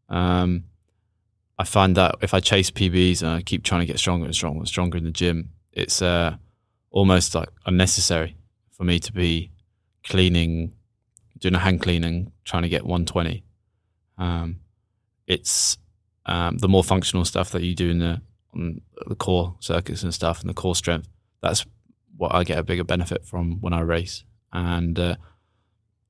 [0.07, 0.63] Um,
[1.57, 4.33] I find that if I chase PBs and I keep trying to get stronger and
[4.33, 6.37] stronger and stronger in the gym, it's uh,
[6.89, 8.37] almost like unnecessary
[8.79, 9.51] for me to be
[10.05, 10.73] cleaning,
[11.37, 13.43] doing a hand cleaning, trying to get 120.
[14.17, 14.61] Um,
[15.27, 15.77] it's
[16.25, 18.21] um, the more functional stuff that you do in the
[19.05, 21.07] the core circuits and stuff and the core strength.
[21.41, 21.65] That's
[22.17, 24.23] what I get a bigger benefit from when I race.
[24.51, 25.15] And uh,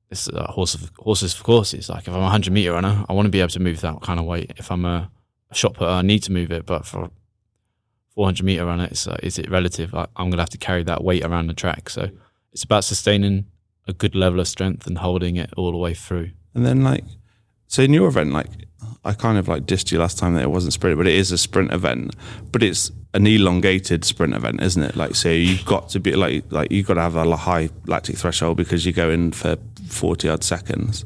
[0.08, 1.90] it's a horse of, horses for courses.
[1.90, 4.00] Like if I'm a 100 meter runner, I want to be able to move that
[4.00, 4.52] kind of weight.
[4.56, 5.10] If I'm a,
[5.50, 6.64] a shot putter, I need to move it.
[6.64, 7.10] But for
[8.14, 9.94] 400 meter runner, it's uh, is it relative?
[9.94, 11.90] I, I'm going to have to carry that weight around the track.
[11.90, 12.10] So
[12.52, 13.46] it's about sustaining
[13.86, 16.30] a good level of strength and holding it all the way through.
[16.54, 17.04] And then like,
[17.66, 18.48] so in your event, like
[19.04, 21.32] I kind of like dissed you last time that it wasn't sprint, but it is
[21.32, 22.14] a sprint event,
[22.52, 24.96] but it's an elongated sprint event, isn't it?
[24.96, 28.16] Like, so you've got to be like, like you've got to have a high lactic
[28.16, 29.56] threshold because you go in for
[29.88, 31.04] 40 odd seconds.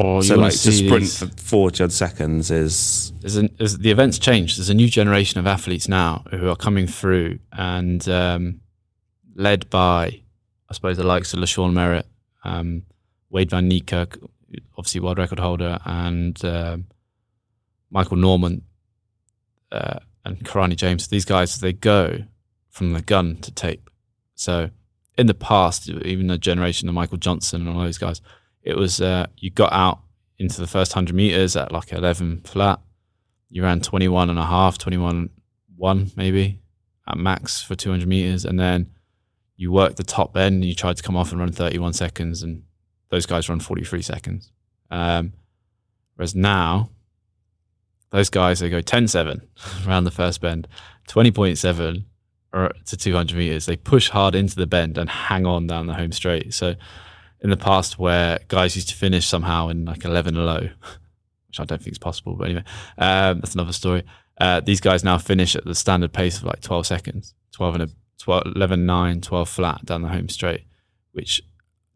[0.00, 1.18] Oh, so like to sprint these.
[1.18, 5.38] for 40 odd seconds is there's, an, there's the event's changed there's a new generation
[5.38, 8.60] of athletes now who are coming through and um,
[9.34, 10.22] led by
[10.68, 12.06] I suppose the likes of LaShawn Merritt,
[12.44, 12.82] um,
[13.32, 14.22] Wayde Van Niekerk,
[14.76, 16.78] obviously world record holder, and uh,
[17.90, 18.62] Michael Norman
[19.70, 21.08] uh, and Kirani James.
[21.08, 22.24] These guys, they go
[22.70, 23.90] from the gun to tape.
[24.34, 24.70] So
[25.16, 28.20] in the past, even the generation of Michael Johnson and all those guys,
[28.62, 30.00] it was uh, you got out
[30.38, 32.80] into the first 100 meters at like 11 flat.
[33.48, 35.30] You ran 21 and a half, 21
[35.76, 36.60] 1 maybe
[37.06, 38.44] at max for 200 meters.
[38.44, 38.90] And then
[39.56, 42.42] you work the top end and you try to come off and run 31 seconds,
[42.42, 42.62] and
[43.10, 44.52] those guys run 43 seconds.
[44.90, 45.32] Um,
[46.14, 46.90] whereas now,
[48.10, 49.42] those guys they go 10 7
[49.86, 50.68] around the first bend,
[51.08, 52.04] 20.7
[52.84, 53.66] to 200 meters.
[53.66, 56.54] They push hard into the bend and hang on down the home straight.
[56.54, 56.74] So,
[57.40, 60.60] in the past, where guys used to finish somehow in like 11 low,
[61.48, 62.64] which I don't think is possible, but anyway,
[62.98, 64.04] um, that's another story.
[64.38, 67.82] Uh, these guys now finish at the standard pace of like 12 seconds, 12 and
[67.84, 67.88] a
[68.18, 70.64] 12, 11 9, 12 flat down the home straight,
[71.12, 71.42] which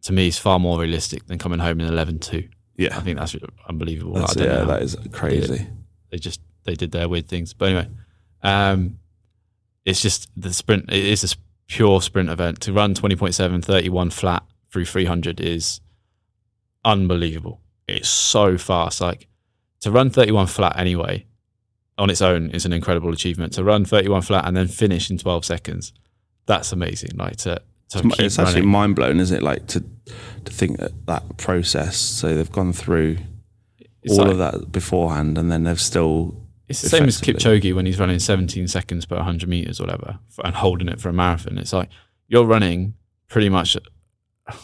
[0.03, 2.49] to me is far more realistic than coming home in 11 2.
[2.77, 2.97] Yeah.
[2.97, 3.37] I think that's
[3.69, 4.15] unbelievable.
[4.15, 5.57] That's, yeah, that is crazy.
[5.57, 5.69] They,
[6.11, 7.53] they, just, they did their weird things.
[7.53, 7.89] But anyway,
[8.43, 8.99] um,
[9.85, 12.61] it's just the sprint, it is a pure sprint event.
[12.63, 15.81] To run 20.7, 31 flat through 300 is
[16.85, 17.61] unbelievable.
[17.87, 19.01] It's so fast.
[19.01, 19.29] Like
[19.81, 21.27] to run 31 flat anyway
[21.99, 23.53] on its own is an incredible achievement.
[23.55, 25.93] To run 31 flat and then finish in 12 seconds
[26.47, 27.11] that's amazing.
[27.17, 29.43] Like to, to it's, it's actually mind blowing, isn't it?
[29.43, 29.85] Like to
[30.45, 31.97] to think that that process.
[31.97, 33.19] So they've gone through
[34.03, 36.35] it's all like, of that beforehand, and then they've still.
[36.69, 40.21] It's the same as Kipchoge when he's running 17 seconds per 100 meters or whatever,
[40.45, 41.59] and holding it for a marathon.
[41.59, 41.89] It's like
[42.29, 42.95] you're running
[43.29, 43.77] pretty much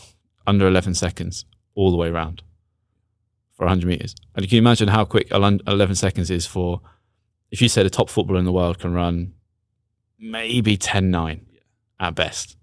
[0.47, 2.43] under 11 seconds all the way around
[3.57, 4.15] for 100 meters.
[4.35, 6.81] And you can imagine how quick 11 seconds is for.
[7.51, 9.33] If you said a top footballer in the world can run
[10.19, 11.46] maybe 10 9
[12.01, 12.57] at best.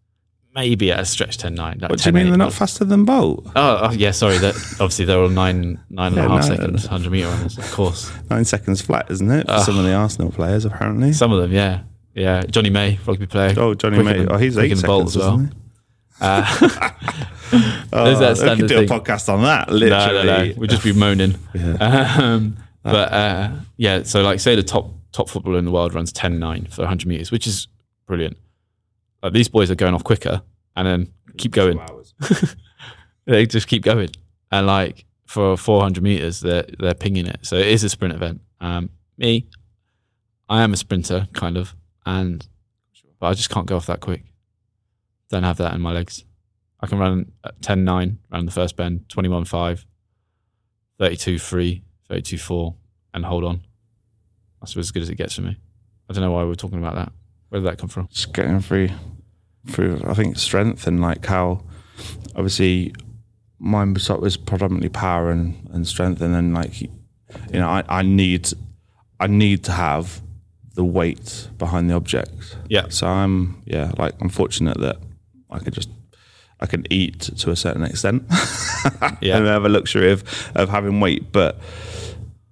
[0.55, 1.79] Maybe at a stretch 10 9.
[1.79, 3.47] Like what do you mean they're not faster than Bolt?
[3.55, 4.37] Oh, oh yeah, sorry.
[4.37, 7.57] That obviously they're all nine nine and yeah, a half no, seconds, hundred meter runners,
[7.57, 8.11] of course.
[8.29, 9.47] Nine seconds flat, isn't it?
[9.47, 11.11] For some of the Arsenal players, apparently.
[11.11, 11.81] Some of them, yeah,
[12.13, 12.43] yeah.
[12.43, 13.55] Jonny May, rugby player.
[13.57, 14.19] Oh, Jonny May.
[14.19, 15.49] Than, oh, he's eight seconds Bolt as well.
[16.21, 16.45] Uh,
[17.91, 18.91] oh, that we could do thing.
[18.91, 19.69] a podcast on that.
[19.69, 20.53] Literally, no, no, no.
[20.57, 21.35] we'd just be moaning.
[21.53, 22.17] yeah.
[22.23, 26.11] Um, but uh, yeah, so like say the top top footballer in the world runs
[26.11, 27.69] 10-9 for 100 meters, which is
[28.07, 28.35] brilliant.
[29.23, 30.43] Like these boys are going off quicker
[30.75, 31.79] and then keep going.
[33.25, 34.09] they just keep going.
[34.51, 37.39] And like for 400 meters, they're, they're pinging it.
[37.43, 38.41] So it is a sprint event.
[38.59, 39.47] Um, me,
[40.49, 41.73] I am a sprinter, kind of.
[42.05, 42.45] And,
[43.19, 44.25] but I just can't go off that quick.
[45.29, 46.25] Don't have that in my legs.
[46.81, 49.85] I can run at 10 9 around the first bend, 21 5,
[50.99, 52.75] 32 3, 32 4,
[53.13, 53.61] and hold on.
[54.59, 55.57] That's as good as it gets for me.
[56.09, 57.13] I don't know why we're talking about that.
[57.49, 58.09] Where did that come from?
[58.11, 58.89] just getting through
[59.67, 61.63] through I think strength and like how
[62.35, 62.93] obviously
[63.59, 66.89] mine was was predominantly power and, and strength and then like you
[67.53, 68.49] know I, I need
[69.19, 70.21] I need to have
[70.75, 72.89] the weight behind the object Yeah.
[72.89, 74.97] so I'm yeah like I'm fortunate that
[75.49, 75.89] I can just
[76.59, 78.23] I can eat to a certain extent
[79.21, 79.37] Yeah.
[79.37, 80.23] and have a luxury of
[80.55, 81.59] of having weight but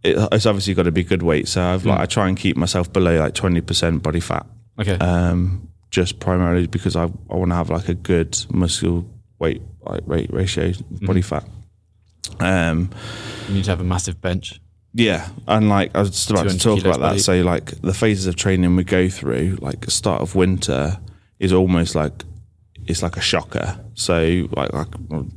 [0.03, 2.55] it, it's obviously got to be good weight so I've like I try and keep
[2.57, 4.45] myself below like 20% body fat
[4.79, 4.93] Okay.
[4.93, 9.05] um, just primarily because I, I want to have like a good muscle
[9.39, 11.45] weight like weight ratio body fat.
[12.39, 12.89] Um,
[13.47, 14.61] you need to have a massive bench.
[14.93, 16.99] yeah, and like I was just about to talk about that.
[16.99, 17.19] body.
[17.19, 20.97] So like the phases of training we go through, like start of winter
[21.39, 22.23] is almost like
[22.87, 23.79] it's like a shocker.
[23.93, 24.93] So like, like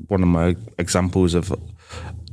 [0.08, 1.52] one of my examples of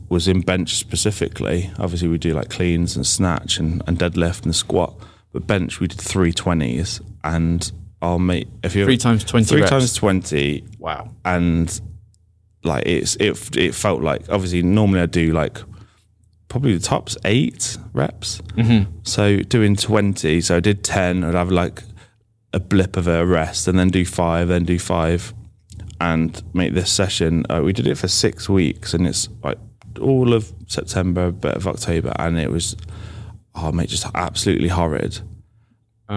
[0.10, 1.72] was in bench specifically.
[1.80, 4.94] Obviously we do like cleans and snatch and, and deadlift and squat,
[5.32, 7.72] but bench we did three twenties and
[8.02, 9.70] I'll make if you Three times 20 three reps.
[9.70, 11.12] times twenty Wow.
[11.24, 11.80] and
[12.64, 15.60] like it's it it felt like obviously normally I do like
[16.48, 18.42] probably the tops eight reps.
[18.56, 18.92] Mm-hmm.
[19.04, 21.24] So doing twenty, so I did ten.
[21.24, 21.84] I'd have like
[22.54, 25.34] a blip of a rest, and then do five, then do five,
[26.00, 27.46] and make this session.
[27.50, 29.58] Uh, we did it for six weeks, and it's like
[30.02, 32.76] all of September, a bit of October, and it was
[33.56, 35.20] oh mate, just absolutely horrid.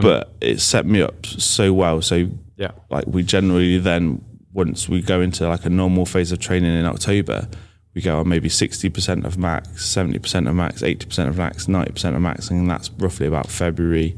[0.01, 2.03] But it set me up so well.
[2.03, 2.73] So Yeah.
[2.91, 6.85] like we generally then once we go into like a normal phase of training in
[6.87, 7.49] October,
[7.95, 11.37] we go on maybe sixty percent of max, seventy percent of max, eighty percent of
[11.39, 14.17] max, ninety percent of max, and that's roughly about February,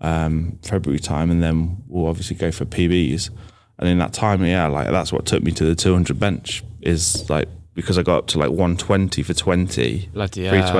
[0.00, 3.30] um, February time, and then we'll obviously go for PBs.
[3.78, 6.62] And in that time, yeah, like that's what took me to the two hundred bench
[6.82, 10.72] is like because I got up to like one twenty for twenty, Bloody three hell.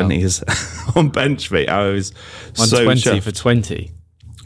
[0.97, 1.69] on bench mate.
[1.69, 2.13] I was
[2.57, 3.23] 120 chuffed.
[3.23, 3.93] for 20.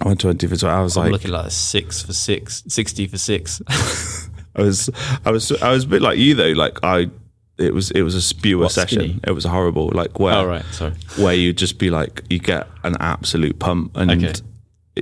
[0.07, 0.75] One twenty for twenty.
[0.75, 3.61] I was I'm like, looking like a six for six, 60 for six.
[4.55, 4.91] I was,
[5.25, 6.53] I was, I was a bit like you though.
[6.53, 7.09] Like I,
[7.59, 8.99] it was, it was a spewer What, session.
[9.01, 9.21] skinny?
[9.27, 9.91] It was horrible.
[9.95, 10.65] Like where, oh, right.
[10.73, 10.93] Sorry.
[11.19, 14.33] where you just be like, you get an absolute pump, and Okay.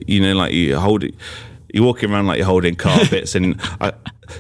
[0.07, 1.15] you know, like you hold it,
[1.73, 3.93] you're walking around like you're holding carpets, and I,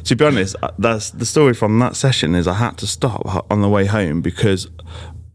[0.05, 3.47] to be honest, uh, that's the story from that session is I had to stop
[3.51, 4.69] on the way home because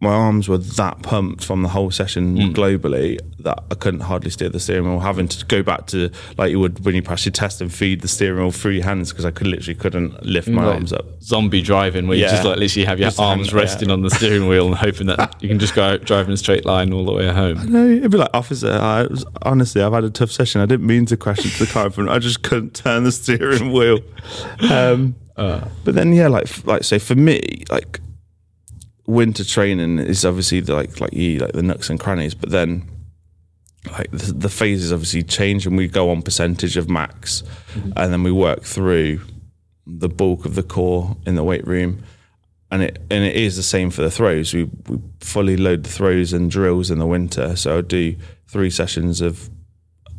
[0.06, 2.52] my arms were that pumped from the whole session Hmm.
[2.54, 6.50] globally that I couldn't hardly steer the steering wheel, having to go back to like
[6.52, 9.12] you would when you pass your test and feed the steering wheel through your hands
[9.12, 11.06] because I could literally couldn't lift my Like arms up.
[11.22, 13.58] Zombie driving, where you just like literally have your Just arms yeah.
[13.60, 16.66] resting on the steering wheel and hoping that you can just go driving a straight
[16.66, 17.58] line all the way home.
[17.60, 20.62] I know, it'd be like, officer, I was, honestly, I've had a tough session.
[20.62, 22.10] I didn't mean to crash into the car in front.
[22.10, 24.00] I just couldn't turn the steering wheel.
[24.72, 28.00] Um, but then, yeah, like, like, so for me, like,
[29.08, 32.34] winter training is obviously the, like, like you, like the nooks and crannies.
[32.34, 32.90] But then,
[33.92, 37.44] like, the, the phases obviously change, and we go on percentage of max,
[37.96, 39.22] and then we work through
[39.88, 42.04] the bulk of the core in the weight room
[42.72, 44.54] and it and it is the same for the throws.
[44.54, 47.56] We, we fully load the throws and drills in the winter.
[47.56, 48.16] So I'll do
[48.48, 49.50] three sessions of,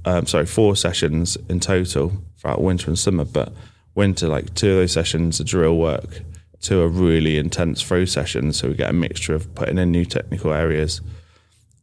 [0.05, 3.25] um, sorry, four sessions in total throughout winter and summer.
[3.25, 3.53] But
[3.95, 6.23] winter, like two of those sessions are drill work,
[6.67, 8.53] two a really intense throw session.
[8.53, 11.01] So we get a mixture of putting in new technical areas,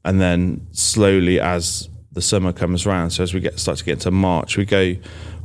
[0.04, 3.94] and then slowly as the summer comes around, so as we get start to get
[3.94, 4.96] into March, we go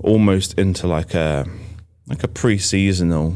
[0.00, 1.46] almost into like a
[2.06, 3.34] like a pre-seasonal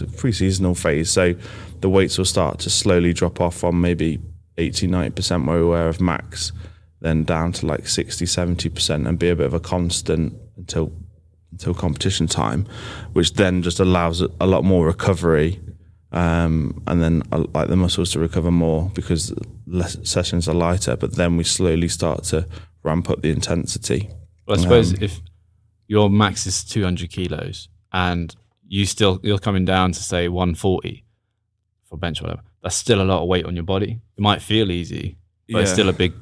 [0.00, 1.10] a pre-seasonal phase.
[1.10, 1.34] So
[1.80, 4.20] the weights will start to slowly drop off from maybe
[4.58, 6.52] 80, 90% where we were of max,
[7.00, 10.92] then down to like 60, 70% and be a bit of a constant until
[11.54, 12.66] until competition time,
[13.12, 15.60] which then just allows a lot more recovery
[16.10, 19.32] um, and then uh, like the muscles to recover more because
[19.66, 20.96] less sessions are lighter.
[20.96, 22.46] But then we slowly start to
[22.82, 24.10] ramp up the intensity.
[24.46, 25.20] Well, I suppose if
[25.86, 28.34] your max is 200 kilos and
[28.66, 31.04] you still you're coming down to say 140
[31.88, 34.00] for bench or whatever, that's still a lot of weight on your body.
[34.16, 36.12] It might feel easy, but it's still a big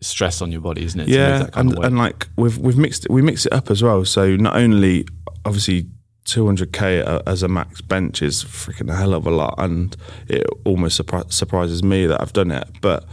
[0.00, 1.08] stress on your body, isn't it?
[1.08, 4.04] yeah, and, and like we've we've mixed it, we mix it up as well.
[4.04, 5.06] So not only
[5.44, 5.86] obviously
[6.26, 9.96] 200k as a max bench is freaking a hell of a lot, and
[10.28, 12.68] it almost surpri- surprises me that I've done it.
[12.80, 13.04] But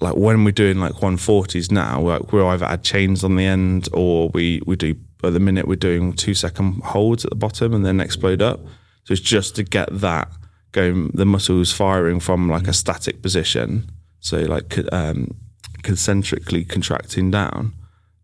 [0.00, 3.88] like when we're doing like 140s now, like we're either add chains on the end
[3.92, 7.72] or we we do at the minute we're doing two second holds at the bottom
[7.72, 8.60] and then explode up.
[9.04, 10.28] So it's just to get that
[10.72, 13.90] going, the muscles firing from like a static position.
[14.20, 15.34] So like um,
[15.82, 17.74] concentrically contracting down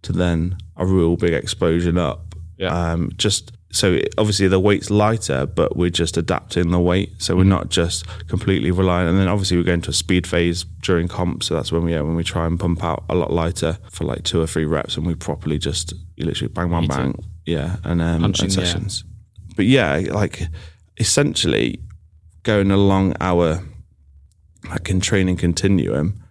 [0.03, 2.35] to then a real big explosion up.
[2.57, 2.93] Yeah.
[2.93, 7.13] Um, just so it, obviously the weight's lighter, but we're just adapting the weight.
[7.19, 9.11] So we're not just completely reliant.
[9.11, 11.43] And then obviously we go into a speed phase during comp.
[11.43, 14.05] So that's when we yeah, when we try and pump out a lot lighter for
[14.05, 17.77] like two or three reps, and we properly just you literally bang bang bang, yeah,
[17.85, 18.65] and um, Punching, and yeah.
[18.65, 19.05] sessions.
[19.57, 20.43] But yeah, like
[20.97, 21.81] essentially
[22.43, 23.63] going along our
[24.71, 26.23] like in training continuum,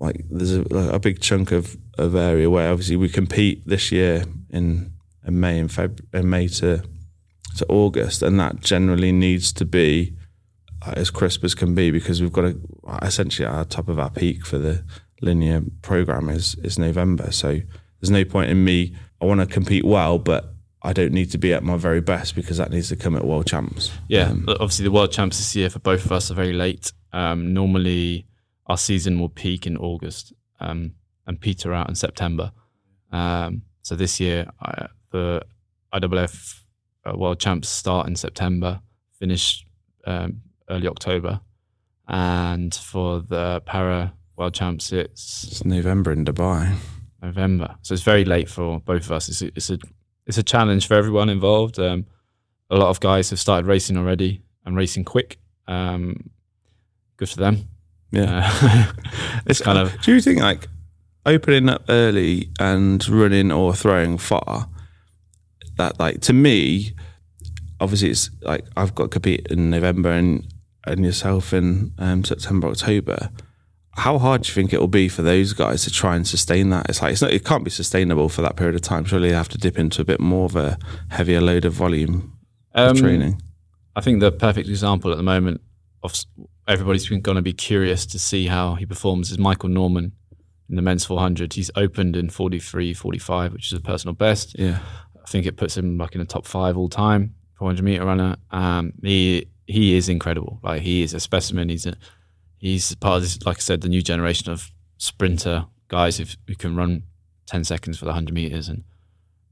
[0.00, 4.24] like there's a, a big chunk of, of area where obviously we compete this year
[4.50, 4.92] in,
[5.26, 6.84] in May and Feb in May to
[7.56, 10.14] to August, and that generally needs to be
[10.86, 12.60] as crisp as can be because we've got to
[13.02, 14.84] essentially our top of our peak for the
[15.20, 17.32] linear program is is November.
[17.32, 17.60] So
[18.00, 18.94] there's no point in me.
[19.20, 22.36] I want to compete well, but I don't need to be at my very best
[22.36, 23.90] because that needs to come at World Champs.
[24.06, 26.92] Yeah, but obviously the World Champs this year for both of us are very late.
[27.12, 28.27] Um, normally,
[28.68, 30.92] our season will peak in August um,
[31.26, 32.52] and peter out in September.
[33.12, 35.42] Um, so this year, I, the
[35.92, 36.60] IAAF
[37.06, 38.80] uh, World Champs start in September,
[39.18, 39.66] finish
[40.06, 41.40] um, early October,
[42.06, 46.74] and for the Para World Champs, it's It's November in Dubai.
[47.22, 47.76] November.
[47.82, 49.28] So it's very late for both of us.
[49.28, 49.78] It's a, it's a
[50.26, 51.78] it's a challenge for everyone involved.
[51.78, 52.06] Um,
[52.70, 55.38] a lot of guys have started racing already and racing quick.
[55.66, 56.30] Um,
[57.16, 57.68] good for them.
[58.10, 58.50] Yeah.
[58.62, 58.92] Uh,
[59.46, 60.68] it's kind of Do you think like
[61.26, 64.68] opening up early and running or throwing far?
[65.76, 66.94] That like to me,
[67.80, 70.46] obviously it's like I've got to compete in November and
[70.86, 73.30] and yourself in um, September October.
[73.92, 76.70] How hard do you think it will be for those guys to try and sustain
[76.70, 76.88] that?
[76.88, 79.04] It's like it's not, it can't be sustainable for that period of time.
[79.04, 80.78] Surely they have to dip into a bit more of a
[81.10, 82.38] heavier load of volume
[82.74, 83.42] of um, training.
[83.96, 85.60] I think the perfect example at the moment
[86.04, 86.14] of
[86.68, 90.12] everybody's going to be curious to see how he performs is Michael Norman
[90.68, 91.54] in the men's 400.
[91.54, 94.56] He's opened in 43, 45, which is a personal best.
[94.58, 94.78] Yeah,
[95.16, 98.36] I think it puts him like in the top five all time, 400 meter runner.
[98.50, 100.60] Um, he he is incredible.
[100.62, 101.68] Like he is a specimen.
[101.68, 101.94] He's a
[102.58, 106.54] he's part of this, like I said, the new generation of sprinter guys who, who
[106.54, 107.02] can run
[107.46, 108.84] 10 seconds for the 100 meters and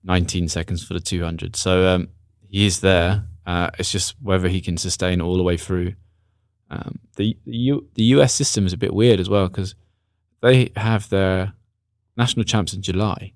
[0.04, 1.56] 19 seconds for the 200.
[1.56, 2.08] So um,
[2.48, 3.24] he is there.
[3.46, 5.94] Uh, it's just whether he can sustain all the way through.
[6.70, 9.74] Um, the the, U, the US system is a bit weird as well because
[10.42, 11.54] they have their
[12.16, 13.32] national champs in July,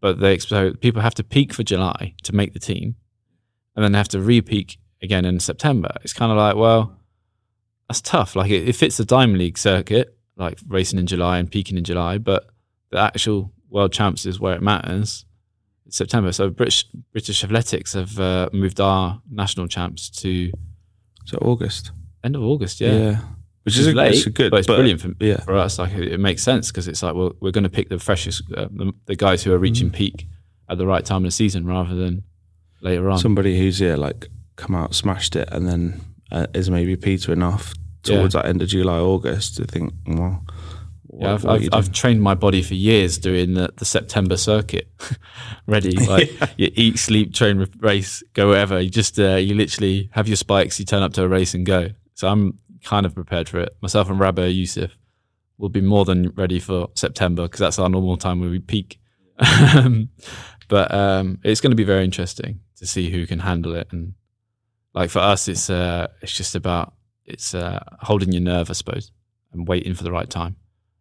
[0.00, 2.96] but they so people have to peak for July to make the team,
[3.74, 5.90] and then they have to re-peak again in September.
[6.02, 6.96] It's kind of like, well,
[7.88, 8.36] that's tough.
[8.36, 11.84] Like it, it fits the Diamond League circuit, like racing in July and peaking in
[11.84, 12.48] July, but
[12.90, 15.24] the actual World Champs is where it matters.
[15.90, 16.32] September.
[16.32, 20.52] So British British Athletics have uh, moved our national champs to
[21.28, 21.92] so August.
[22.24, 22.80] end of August.
[22.80, 23.16] Yeah,
[23.62, 25.40] which Which is a, late, it's a good, but it's brilliant for, yeah.
[25.40, 25.78] for us.
[25.78, 28.42] Like it, it makes sense because it's like well, we're going to pick the freshest,
[28.56, 30.26] uh, the, the guys who are reaching peak
[30.68, 32.22] at the right time of the season rather than
[32.80, 33.18] later on.
[33.18, 36.00] somebody who's yeah like come out smashed it and then
[36.30, 40.44] uh, is maybe petering off towards that end of July August to think well
[41.18, 44.88] yeah, I've, I've, I've trained my body for years doing the, the September circuit.
[45.66, 48.80] Ready, like you eat, sleep, train, race, go wherever.
[48.80, 50.78] You just uh, you literally have your spikes.
[50.78, 51.90] You turn up to a race and go.
[52.14, 53.76] So I'm kind of prepared for it.
[53.80, 54.92] Myself and Rabah Yousif
[55.56, 59.00] will be more than ready for September because that's our normal time where we peak.
[60.68, 63.88] But um, it's going to be very interesting to see who can handle it.
[63.90, 64.12] And
[64.94, 66.92] like for us, it's uh, it's just about
[67.24, 69.10] it's uh, holding your nerve, I suppose,
[69.52, 70.56] and waiting for the right time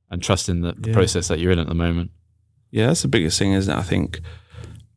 [0.10, 0.96] and trusting the, the Yeah.
[0.96, 2.12] process that you're in at the moment.
[2.72, 4.20] yeah that's the biggest thing isn't it I think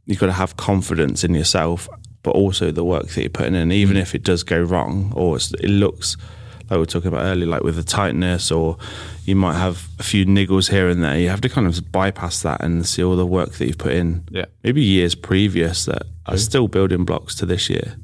[0.07, 1.89] you've got to have confidence in yourself
[2.23, 5.37] but also the work that you're putting in even if it does go wrong or
[5.37, 6.17] it's, it looks
[6.63, 8.77] like we were talking about earlier like with the tightness or
[9.25, 12.43] you might have a few niggles here and there you have to kind of bypass
[12.43, 14.47] that and see all the work that you've put in Yeah.
[14.65, 17.97] maybe years previous that are still building blocks to this year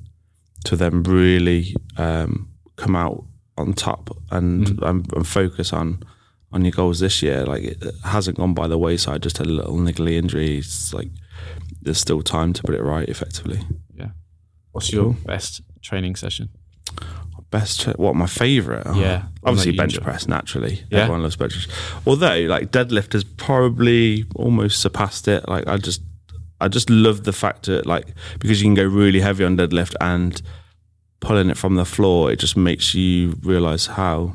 [0.65, 3.25] to then really um, come out
[3.59, 6.03] on top and, and, and focus on
[6.57, 7.45] on your goals this year.
[7.45, 9.23] Like it hasn't gone by the wayside.
[9.23, 10.59] Just had a little niggly injury.
[10.59, 11.09] It's like
[11.83, 13.61] there's still time to put it right effectively.
[13.95, 14.09] Yeah.
[14.73, 16.49] What's your best training session?
[17.51, 18.85] Best, tra- what my favorite?
[18.87, 19.29] Yeah, uh-huh.
[19.41, 20.05] one obviously bench enjoy.
[20.05, 20.27] press.
[20.27, 21.03] Naturally, Yeah?
[21.03, 21.69] everyone loves bench press.
[22.05, 25.47] Although, like deadlift has probably almost surpassed it.
[25.49, 26.03] Like I just,
[26.61, 28.07] I just love the fact that like
[28.41, 30.43] because you can go really heavy on deadlift and
[31.21, 34.35] pulling it from the floor, it just makes you realize how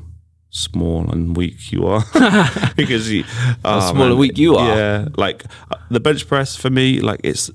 [0.52, 2.04] small and weak you are
[2.76, 4.78] because you How oh, small and weak you are.
[4.78, 7.49] Yeah, like uh, the bench press for me, like it's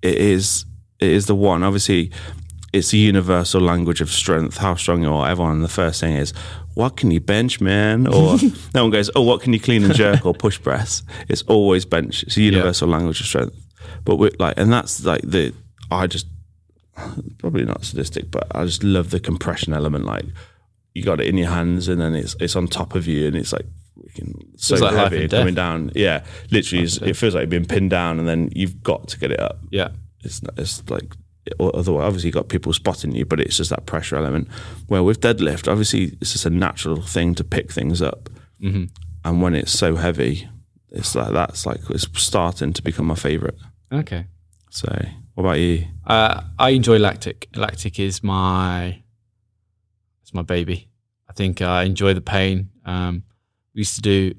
[0.00, 0.64] it is
[1.00, 1.62] it is the one.
[1.62, 2.10] Obviously,
[2.72, 4.56] it's a universal language of strength.
[4.56, 5.28] How strong you are.
[5.28, 5.62] Everyone.
[5.62, 6.32] The first thing is,
[6.74, 8.06] what can you bench, man?
[8.06, 8.38] Or
[8.74, 11.02] no one goes, oh, what can you clean and jerk or push press?
[11.28, 12.22] It's always bench.
[12.22, 13.56] It's a universal language of strength.
[14.04, 15.52] But we're like, and that's like the
[15.90, 16.26] I just
[17.38, 20.04] probably not sadistic, but I just love the compression element.
[20.04, 20.26] Like
[20.94, 23.36] you got it in your hands, and then it's it's on top of you, and
[23.36, 23.66] it's like
[24.56, 25.90] so like heavy coming down.
[25.94, 29.30] Yeah, literally, it feels like you're being pinned down, and then you've got to get
[29.30, 29.58] it up.
[29.70, 29.88] Yeah.
[30.24, 31.14] It's not, it's like
[31.58, 34.48] otherwise, obviously, you've got people spotting you, but it's just that pressure element.
[34.86, 38.28] Where with deadlift, obviously, it's just a natural thing to pick things up,
[38.62, 38.84] Mm-hmm.
[39.24, 40.48] and when it's so heavy,
[40.90, 43.56] it's like that's like it's starting to become my favorite.
[43.92, 44.26] Okay.
[44.70, 44.86] So,
[45.34, 45.86] what about you?
[46.06, 47.48] Uh, I enjoy lactic.
[47.56, 49.01] Lactic is my
[50.32, 50.88] it's my baby.
[51.28, 52.70] I think I enjoy the pain.
[52.86, 53.24] Um,
[53.74, 54.34] we used to do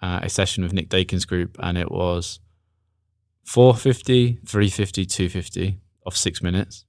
[0.00, 2.40] uh, a session with Nick Dakin's group, and it was
[3.44, 6.86] 450, 350, 250 of six minutes.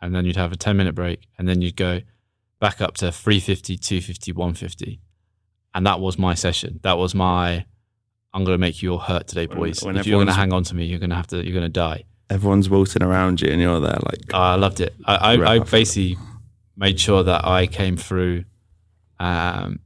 [0.00, 2.02] And then you'd have a 10 minute break, and then you'd go
[2.60, 5.00] back up to 350, 250, 150.
[5.74, 6.78] And that was my session.
[6.82, 7.66] That was my
[8.32, 9.82] I'm going to make you all hurt today, boys.
[9.82, 11.54] when if you're going to hang on to me, you're going to have to, you're
[11.54, 12.04] going to die.
[12.28, 14.94] Everyone's wilting around you, and you're there like, I loved it.
[15.06, 16.18] I, I, I basically
[16.76, 18.44] made sure that I came through.
[19.18, 19.80] Um,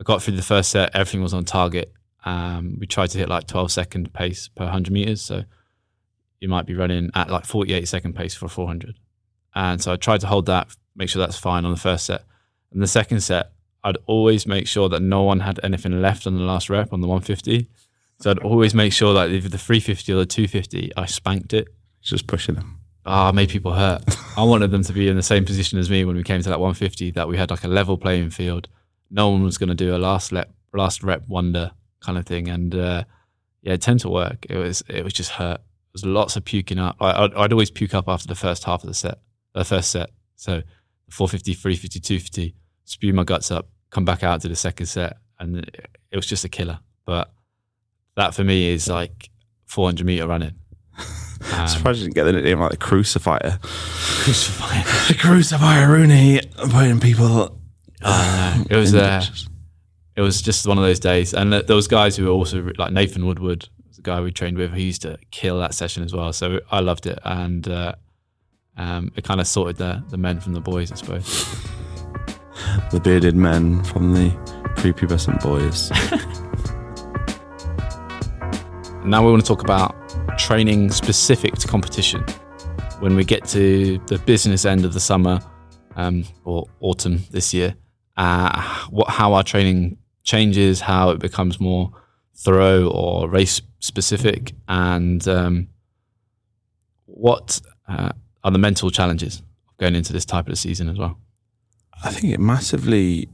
[0.00, 0.94] I got through the first set.
[0.94, 1.92] Everything was on target.
[2.24, 5.22] Um, we tried to hit like 12 second pace per 100 meters.
[5.22, 5.42] So
[6.40, 8.98] you might be running at like 48 second pace for 400.
[9.54, 12.24] And so I tried to hold that, make sure that's fine on the first set.
[12.72, 13.52] And the second set,
[13.84, 17.00] I'd always make sure that no one had anything left on the last rep on
[17.00, 17.68] the 150.
[18.20, 21.68] So I'd always make sure that if the 350 or the 250, I spanked it
[22.00, 22.81] just pushing them.
[23.04, 24.02] Ah, I made people hurt.
[24.36, 26.48] I wanted them to be in the same position as me when we came to
[26.48, 27.10] that 150.
[27.12, 28.68] That we had like a level playing field.
[29.10, 32.48] No one was going to do a last rep, last rep wonder kind of thing,
[32.48, 33.04] and uh,
[33.62, 34.46] yeah, it tended to work.
[34.48, 35.58] It was it was just hurt.
[35.58, 36.96] There was lots of puking up.
[37.00, 39.18] I, I'd, I'd always puke up after the first half of the set,
[39.54, 40.10] the first set.
[40.36, 40.62] So
[41.10, 45.58] 450, 350, 250, spew my guts up, come back out to the second set, and
[45.58, 46.80] it, it was just a killer.
[47.04, 47.32] But
[48.16, 49.30] that for me is like
[49.66, 50.54] 400 meter running.
[51.54, 53.58] Um, Surprised you didn't get the nickname like the crucifier.
[53.62, 54.84] Crucifier.
[55.08, 56.40] The crucifier, Rooney,
[56.70, 57.58] putting people.
[58.02, 59.24] it was uh,
[60.16, 62.92] it was just one of those days, and th- those guys who were also like
[62.92, 66.32] Nathan Woodward, the guy we trained with, he used to kill that session as well.
[66.32, 67.94] So I loved it, and uh,
[68.76, 71.46] um, it kind of sorted the the men from the boys, I suppose.
[72.92, 74.30] the bearded men from the
[74.76, 75.90] prepubescent boys.
[79.04, 79.96] Now we want to talk about
[80.38, 82.24] training specific to competition.
[83.00, 85.40] When we get to the business end of the summer
[85.96, 87.74] um, or autumn this year,
[88.16, 91.90] uh, what how our training changes, how it becomes more
[92.36, 95.68] thorough or race specific, and um,
[97.06, 98.12] what uh,
[98.44, 99.42] are the mental challenges
[99.78, 101.18] going into this type of season as well.
[102.04, 103.28] I think it massively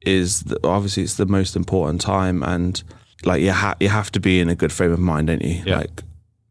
[0.00, 2.82] is the, obviously it's the most important time, and
[3.24, 5.62] like you ha- you have to be in a good frame of mind, don't you?
[5.64, 5.78] Yeah.
[5.78, 6.02] Like,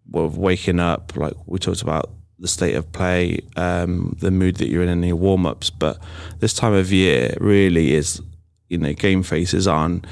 [0.09, 2.09] well, waking up, like we talked about
[2.39, 5.97] the state of play, um, the mood that you're in in your warm ups, but
[6.39, 8.21] this time of year really is,
[8.67, 10.03] you know, game faces on,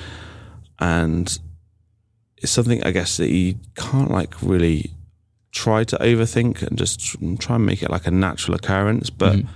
[0.80, 1.40] and
[2.38, 4.92] it's something I guess that you can't like really
[5.52, 7.00] try to overthink and just
[7.40, 9.48] try and make it like a natural occurrence, but Mhm.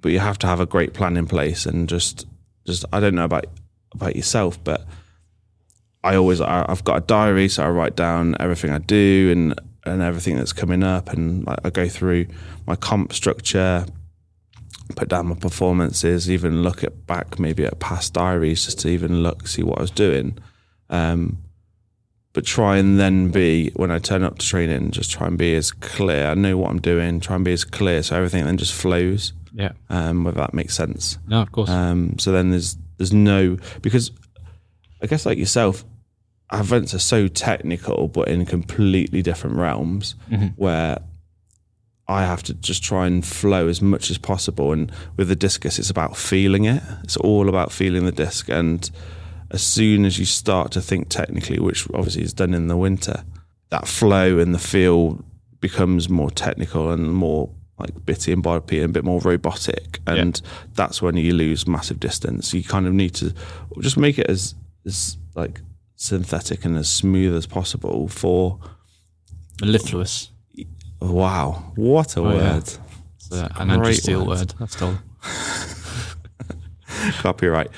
[0.00, 2.26] but you have to have a great plan in place and just
[2.66, 3.46] just I don't know about
[3.92, 4.86] about yourself, but
[6.04, 9.60] I always I, I've got a diary, so I write down everything I do and
[9.84, 12.26] and everything that's coming up, and like, I go through
[12.66, 13.86] my comp structure,
[14.96, 19.22] put down my performances, even look at back maybe at past diaries just to even
[19.22, 20.38] look see what I was doing.
[20.90, 21.38] Um,
[22.34, 25.54] but try and then be when I turn up to training, just try and be
[25.56, 26.26] as clear.
[26.28, 27.18] I know what I'm doing.
[27.20, 29.32] Try and be as clear, so everything then just flows.
[29.52, 31.18] Yeah, Um, whether that makes sense.
[31.26, 31.70] no, of course.
[31.70, 34.12] Um, so then there's there's no because
[35.02, 35.87] I guess like yourself, our
[36.52, 40.48] events are so technical, but in completely different realms mm-hmm.
[40.56, 40.98] where
[42.06, 44.72] I have to just try and flow as much as possible.
[44.72, 46.82] And with the discus, it's about feeling it.
[47.04, 48.48] It's all about feeling the disc.
[48.48, 48.90] And
[49.50, 53.24] as soon as you start to think technically, which obviously is done in the winter,
[53.68, 55.22] that flow and the feel
[55.60, 60.00] becomes more technical and more like bitty and boppy and a bit more robotic.
[60.06, 60.40] And
[60.74, 62.54] that's when you lose massive distance.
[62.54, 63.34] You kind of need to
[63.80, 64.54] just make it as
[64.86, 65.60] as like
[66.00, 68.58] synthetic and as smooth as possible for
[69.60, 70.30] Mellifluous.
[71.00, 72.54] wow, what a Oh, yeah.
[72.54, 72.62] word.
[73.16, 74.38] It's, uh, an Steele word.
[74.38, 74.54] word.
[74.60, 74.98] That's told.
[77.18, 77.68] copyright.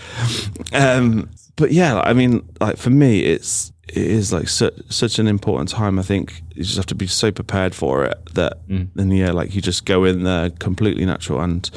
[0.72, 5.26] Um, but yeah, I mean, like for me, it's it is like su- such an
[5.26, 5.98] important time.
[5.98, 9.54] I think you just have to be so prepared for it that then yeah, like
[9.54, 11.68] you just go in there completely natural and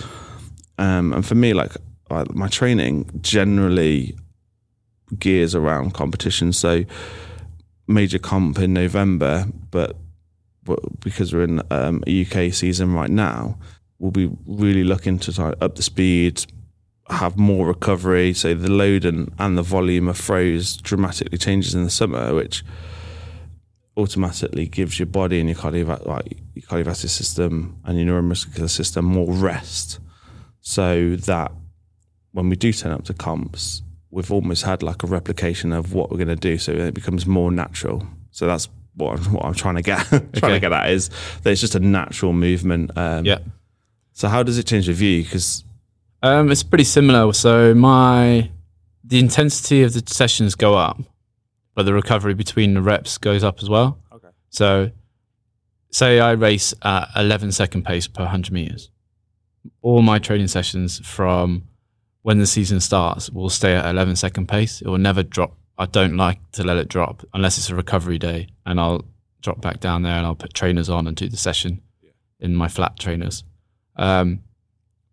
[0.77, 1.71] um, and for me, like
[2.11, 4.15] I, my training generally
[5.19, 6.53] gears around competition.
[6.53, 6.83] So
[7.87, 9.97] major comp in November, but
[10.63, 13.57] but because we're in um, a UK season right now,
[13.99, 16.45] we'll be really looking to try up the speed,
[17.09, 18.33] have more recovery.
[18.33, 22.63] So the load and, and the volume of throws dramatically changes in the summer, which
[23.97, 25.57] automatically gives your body and your
[26.05, 29.99] like your cardiovascular system and your neuromuscular system more rest,
[30.61, 31.51] so that
[32.31, 33.81] when we do turn up to comps,
[34.13, 37.25] we've almost had like a replication of what we're going to do, so it becomes
[37.25, 38.07] more natural.
[38.31, 40.53] So that's what I'm, what I'm trying to get trying Okay.
[40.53, 41.09] to get at is
[41.41, 42.91] that it's just a natural movement.
[42.97, 43.39] Um, Yeah.
[44.13, 45.23] So how does it change with you?
[45.23, 45.63] Because
[46.21, 47.33] Um, it's pretty similar.
[47.33, 48.49] So my
[49.03, 51.01] the intensity of the sessions go up,
[51.75, 53.97] but the recovery between the reps goes up as well.
[54.13, 54.29] Okay.
[54.49, 54.91] So
[55.89, 58.89] say I race at 11 second pace per 100 meters.
[59.81, 61.63] All my training sessions from
[62.23, 64.81] when the season starts we'll stay at 11 second pace.
[64.81, 65.55] It will never drop.
[65.77, 69.05] I don't like to let it drop unless it's a recovery day, and I'll
[69.41, 71.81] drop back down there and I'll put trainers on and do the session
[72.39, 73.43] in my flat trainers.
[73.97, 74.41] Um,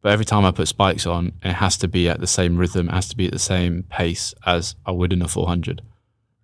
[0.03, 2.89] but every time I put spikes on, it has to be at the same rhythm,
[2.89, 5.83] it has to be at the same pace as I would in a 400.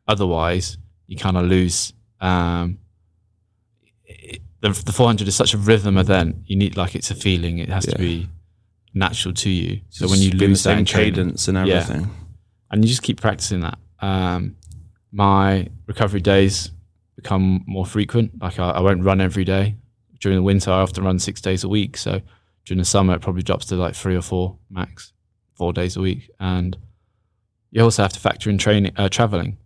[0.08, 1.92] Otherwise, you kind of lose.
[2.20, 2.78] Um,
[4.04, 6.36] it- the, the 400 is such a rhythm event.
[6.46, 7.58] You need like it's a feeling.
[7.58, 8.28] It has to be
[8.96, 9.80] natural to you.
[9.90, 11.76] So when you be in the lose that same cadence and Yeah.
[11.76, 12.10] everything.
[12.70, 13.78] and you just keep practicing that.
[14.00, 14.56] Um,
[15.12, 16.70] my recovery days
[17.14, 18.40] become more frequent.
[18.42, 19.76] Like I, I won't run every day.
[20.20, 21.96] During the winter, I often run six days a week.
[21.96, 22.20] So
[22.64, 25.12] during the summer, it probably drops to like three or four max,
[25.54, 26.30] four days a week.
[26.40, 26.76] And
[27.70, 29.58] you also have to factor in training, uh, traveling.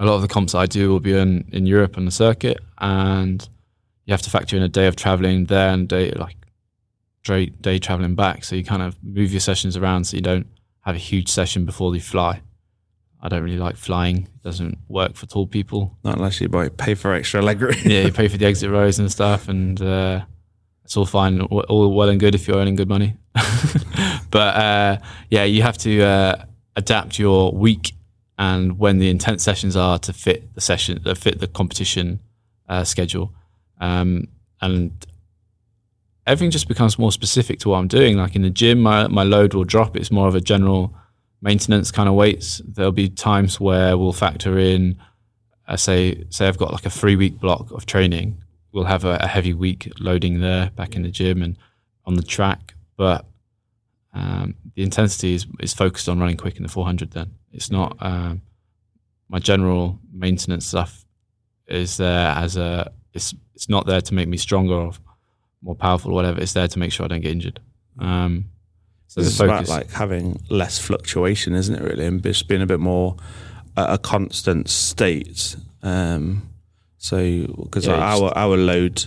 [0.00, 2.58] A lot of the comps I do will be in, in Europe on the circuit,
[2.78, 3.46] and
[4.06, 6.36] you have to factor in a day of traveling there and day like
[7.24, 8.44] day, day traveling back.
[8.44, 10.46] So you kind of move your sessions around so you don't
[10.82, 12.42] have a huge session before you fly.
[13.22, 14.22] I don't really like flying.
[14.22, 15.98] It doesn't work for tall people.
[16.04, 17.74] Not unless you buy pay for extra leg room.
[17.84, 20.24] yeah, you pay for the exit rows and stuff, and uh,
[20.84, 23.16] it's all fine, all all well and good if you're earning good money.
[24.30, 24.98] but uh,
[25.28, 26.44] yeah, you have to uh,
[26.76, 27.92] adapt your week
[28.40, 32.20] and when the intense sessions are to fit the session, uh, fit the competition
[32.70, 33.34] uh, schedule,
[33.82, 34.28] um,
[34.62, 35.06] and
[36.30, 38.16] everything just becomes more specific to what I'm doing.
[38.16, 39.96] Like in the gym, my my load will drop.
[39.96, 40.94] It's more of a general
[41.42, 42.62] maintenance kind of weights.
[42.64, 44.96] There'll be times where we'll factor in
[45.66, 48.42] I say say I've got like a three week block of training.
[48.72, 51.56] We'll have a, a heavy week loading there back in the gym and
[52.04, 53.26] on the track, but
[54.12, 57.10] um, the intensity is is focused on running quick in the 400.
[57.10, 58.42] Then it's not um,
[59.28, 61.04] my general maintenance stuff
[61.66, 64.92] is there as a it's it's not there to make me stronger or
[65.62, 66.40] more powerful or whatever.
[66.40, 67.60] It's there to make sure I don't get injured.
[67.98, 68.46] Um,
[69.08, 71.82] so It's about like having less fluctuation, isn't it?
[71.82, 73.16] Really, and just being a bit more
[73.76, 75.56] a constant state.
[75.82, 76.48] Um,
[76.98, 77.18] so
[77.64, 79.04] because Yeah, our our load,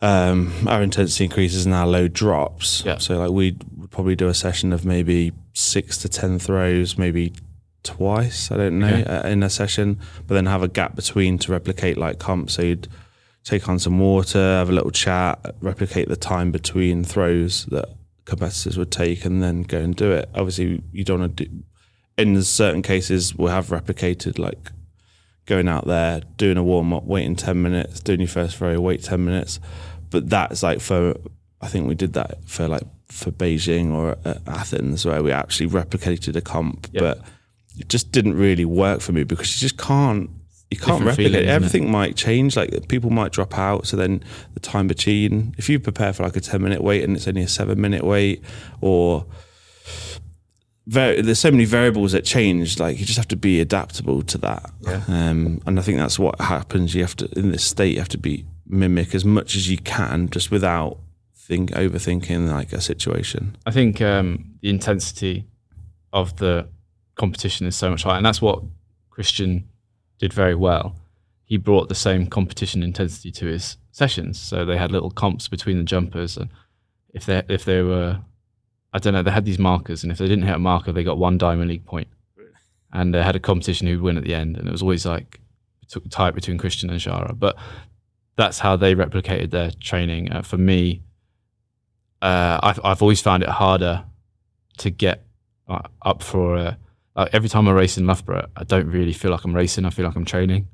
[0.00, 2.82] um, our intensity increases and our load drops.
[2.84, 2.98] Yeah.
[2.98, 7.32] So like we would probably do a session of maybe six to ten throws, maybe
[7.82, 8.50] twice.
[8.50, 9.04] I don't know Okay.
[9.04, 12.50] uh, in a session, but then have a gap between to replicate like comp.
[12.50, 12.88] So you'd
[13.44, 17.88] take on some water, have a little chat, replicate the time between throws that
[18.24, 20.28] competitors would take, and then go and do it.
[20.34, 21.62] Obviously, you don't want to do.
[22.18, 24.70] In certain cases, we'll have replicated like
[25.46, 29.02] going out there, doing a warm up, waiting ten minutes, doing your first throw, wait
[29.02, 29.58] ten minutes.
[30.10, 31.16] But that's like for
[31.60, 34.16] I think we did that for like for Beijing or
[34.46, 37.00] Athens, where we actually replicated a comp, Yeah.
[37.00, 37.20] but
[37.78, 40.30] it just didn't really work for me because you just can't.
[40.72, 41.16] You can't replicate.
[41.16, 41.52] feeling, isn't it?
[41.52, 42.56] Everything might change.
[42.56, 43.86] Like people might drop out.
[43.86, 44.22] So then
[44.54, 47.42] the time between, if you prepare for like a ten minute wait and it's only
[47.42, 48.42] a seven minute wait,
[48.80, 49.26] or
[50.86, 52.78] very, there's so many variables that change.
[52.78, 54.70] Like you just have to be adaptable to that.
[55.08, 56.94] Um, and I think that's what happens.
[56.94, 57.94] You have to in this state.
[57.94, 60.98] You have to be mimic as much as you can, just without
[61.34, 63.56] think overthinking like a situation.
[63.66, 65.44] I think um, the intensity
[66.12, 66.68] of the
[67.16, 68.62] competition is so much higher, and that's what
[69.10, 69.68] Christian
[70.22, 70.94] did very well.
[71.44, 75.78] He brought the same competition intensity to his sessions, so they had little comps between
[75.78, 76.48] the jumpers, and
[77.12, 78.20] if they if they were,
[78.92, 81.02] I don't know, they had these markers, and if they didn't hit a marker, they
[81.02, 82.06] got one diamond league point,
[82.92, 85.40] and they had a competition who'd win at the end, and it was always like
[86.08, 87.56] tight between Christian and Shara, but
[88.36, 90.32] that's how they replicated their training.
[90.32, 91.02] Uh, for me,
[92.22, 94.04] uh, I've I've always found it harder
[94.78, 95.24] to get
[95.68, 96.78] uh, up for a,
[97.16, 99.84] like every time I race in Loughborough, I don't really feel like I'm racing.
[99.84, 100.68] I feel like I'm training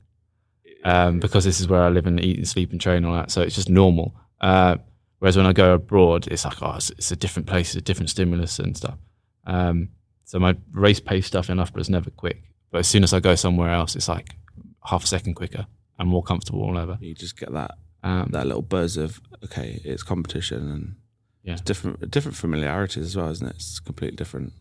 [0.85, 3.15] um, because this is where I live and eat and sleep and train and all
[3.15, 3.31] that.
[3.31, 4.15] So it's just normal.
[4.41, 4.77] Uh,
[5.19, 7.81] whereas when I go abroad, it's like oh, it's, it's a different place, it's a
[7.81, 8.99] different stimulus and stuff.
[9.47, 9.89] Um,
[10.25, 13.21] so my race pace stuff in Loughborough is never quick, but as soon as I
[13.21, 14.37] go somewhere else, it's like
[14.85, 15.67] half a second quicker.
[15.99, 16.97] and more comfortable all over.
[17.01, 17.73] You just get that
[18.05, 20.95] Um, that little buzz of okay, it's competition and
[21.43, 21.55] Yeah.
[21.55, 23.57] it's different different familiarities as well, isn't it?
[23.57, 24.53] It's completely different.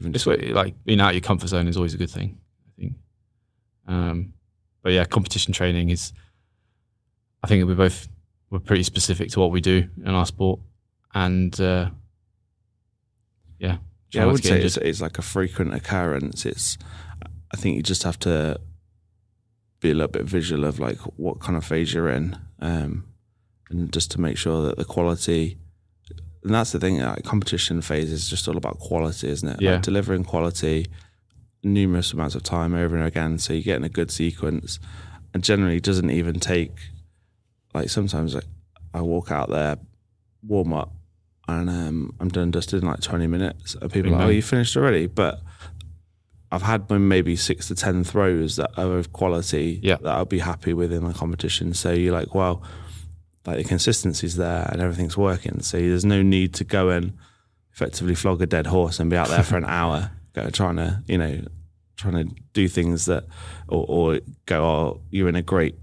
[0.00, 2.38] Even just like being out of your comfort zone is always a good thing.
[2.66, 2.94] I think.
[3.86, 4.32] Um,
[4.82, 6.12] but yeah, competition training is.
[7.42, 8.08] I think we both
[8.50, 10.60] we're pretty specific to what we do in our sport,
[11.14, 11.90] and uh,
[13.58, 13.76] yeah,
[14.10, 16.46] yeah, I would say it's, it's like a frequent occurrence.
[16.46, 16.78] It's
[17.52, 18.58] I think you just have to
[19.80, 23.04] be a little bit visual of like what kind of phase you're in, um,
[23.70, 25.58] and just to make sure that the quality.
[26.42, 26.98] And that's the thing.
[27.00, 29.60] Like competition phase is just all about quality, isn't it?
[29.60, 29.72] Yeah.
[29.74, 30.86] Like delivering quality
[31.62, 34.78] numerous amounts of time over and again, so you get in a good sequence.
[35.34, 36.72] And generally, doesn't even take
[37.74, 38.46] like sometimes like
[38.94, 39.76] I walk out there,
[40.46, 40.92] warm up,
[41.46, 43.76] and um, I'm done dusted in like 20 minutes.
[43.80, 45.06] And people are like, oh, you finished already?
[45.06, 45.40] But
[46.50, 49.96] I've had my maybe six to 10 throws that are of quality Yeah.
[49.96, 51.74] that I'll be happy with in the competition.
[51.74, 52.62] So you're like, well,
[53.46, 55.60] like the consistency's there and everything's working.
[55.62, 57.12] So there's no need to go and
[57.72, 60.10] effectively flog a dead horse and be out there for an hour,
[60.52, 61.40] trying to, you know,
[61.96, 63.24] trying to do things that,
[63.68, 65.76] or, or go, oh, you're in a great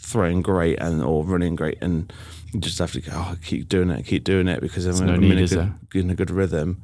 [0.00, 2.12] throwing great and or running great and
[2.52, 5.16] you just have to go oh, keep doing it keep doing it because I'm, no
[5.16, 5.46] need, in, a
[5.90, 6.82] good, in a good rhythm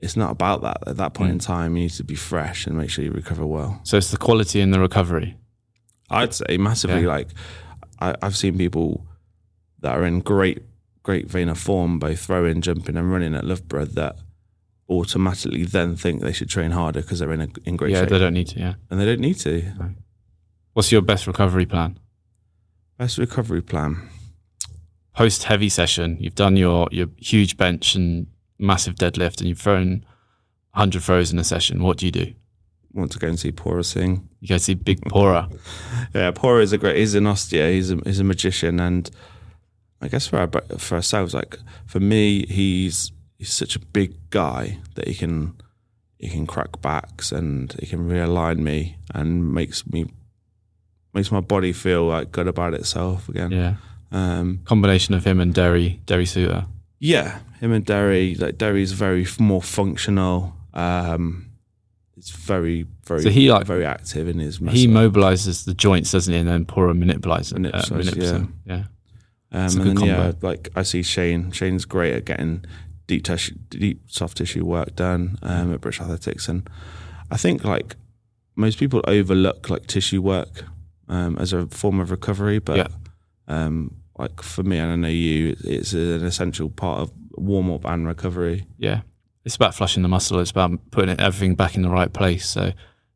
[0.00, 1.44] it's not about that at that point in Mm.
[1.46, 4.18] time you need to be fresh and make sure you recover well So it's the
[4.18, 5.36] quality and the recovery.
[6.10, 7.08] I'd say massively Yeah.
[7.08, 7.28] like
[8.00, 9.06] I, I've seen people
[9.80, 10.62] that are in great
[11.02, 14.16] great vein of form both throwing jumping and running at Loughborough that
[14.90, 18.10] automatically then think they should train harder because they're in a, in great yeah, shape
[18.10, 18.58] they don't need to.
[18.58, 18.74] Yeah.
[18.90, 19.72] and they don't need to
[20.72, 21.98] What's your best recovery plan?
[22.98, 24.08] best recovery plan
[25.18, 30.06] Post heavy session, you've done your your huge bench and massive deadlift, and you've thrown
[30.74, 31.82] 100 throws in a session.
[31.82, 32.34] What do you do?
[32.94, 35.52] want to go and see Pora sing You go see Big Pora.
[36.14, 36.98] Yeah, Pora is a great.
[36.98, 37.68] He's an osteo.
[37.72, 39.10] He's a he's a magician, and
[40.00, 40.48] I guess for our,
[40.78, 45.54] for ourselves, like for me, he's he's such a big guy that he can
[46.18, 50.06] he can crack backs and he can realign me and makes me
[51.14, 53.50] makes my body feel like good about itself again.
[53.50, 53.74] Yeah.
[54.10, 56.66] Um, Combination of him and Derry, Derry Suter.
[56.98, 60.54] yeah, him and Derry, like Derry's very f- more functional.
[60.74, 61.50] Um,
[62.16, 64.58] it's very very So he, like- very active in his.
[64.58, 66.38] He mobilizes the joints, doesn't he?
[66.40, 68.60] And then Pora manipulates, uh, Manipulates, manipulates them.
[68.64, 68.84] Yeah.
[69.50, 71.50] Um, a and then, yeah, like I see Shane.
[71.52, 72.64] Shane's great at getting
[73.06, 76.68] deep tissue, deep soft tissue work done um, at British Athletics, and
[77.30, 77.96] I think like
[78.56, 80.64] most people overlook like tissue work
[81.08, 82.88] um, as a form of recovery, but Yeah.
[83.46, 87.84] um, like for me, and I know you, it's an essential part of warm up
[87.84, 88.66] and recovery.
[88.76, 89.02] Yeah.
[89.44, 90.40] It's about flushing the muscle.
[90.40, 92.72] It's about putting everything back in the right place so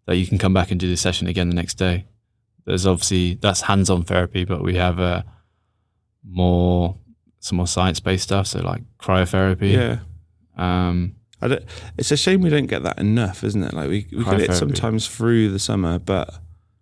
[0.06, 2.06] that you can come back and do the session again the next day.
[2.64, 5.22] There's obviously that's hands-on therapy, but we have uh,
[6.24, 6.96] more
[7.40, 8.46] some more science-based stuff.
[8.46, 9.72] So like cryotherapy.
[9.72, 9.98] Yeah.
[10.56, 11.64] Um, I don't,
[11.98, 13.74] it's a shame we don't get that enough, isn't it?
[13.74, 16.32] Like we, we get it sometimes through the summer, but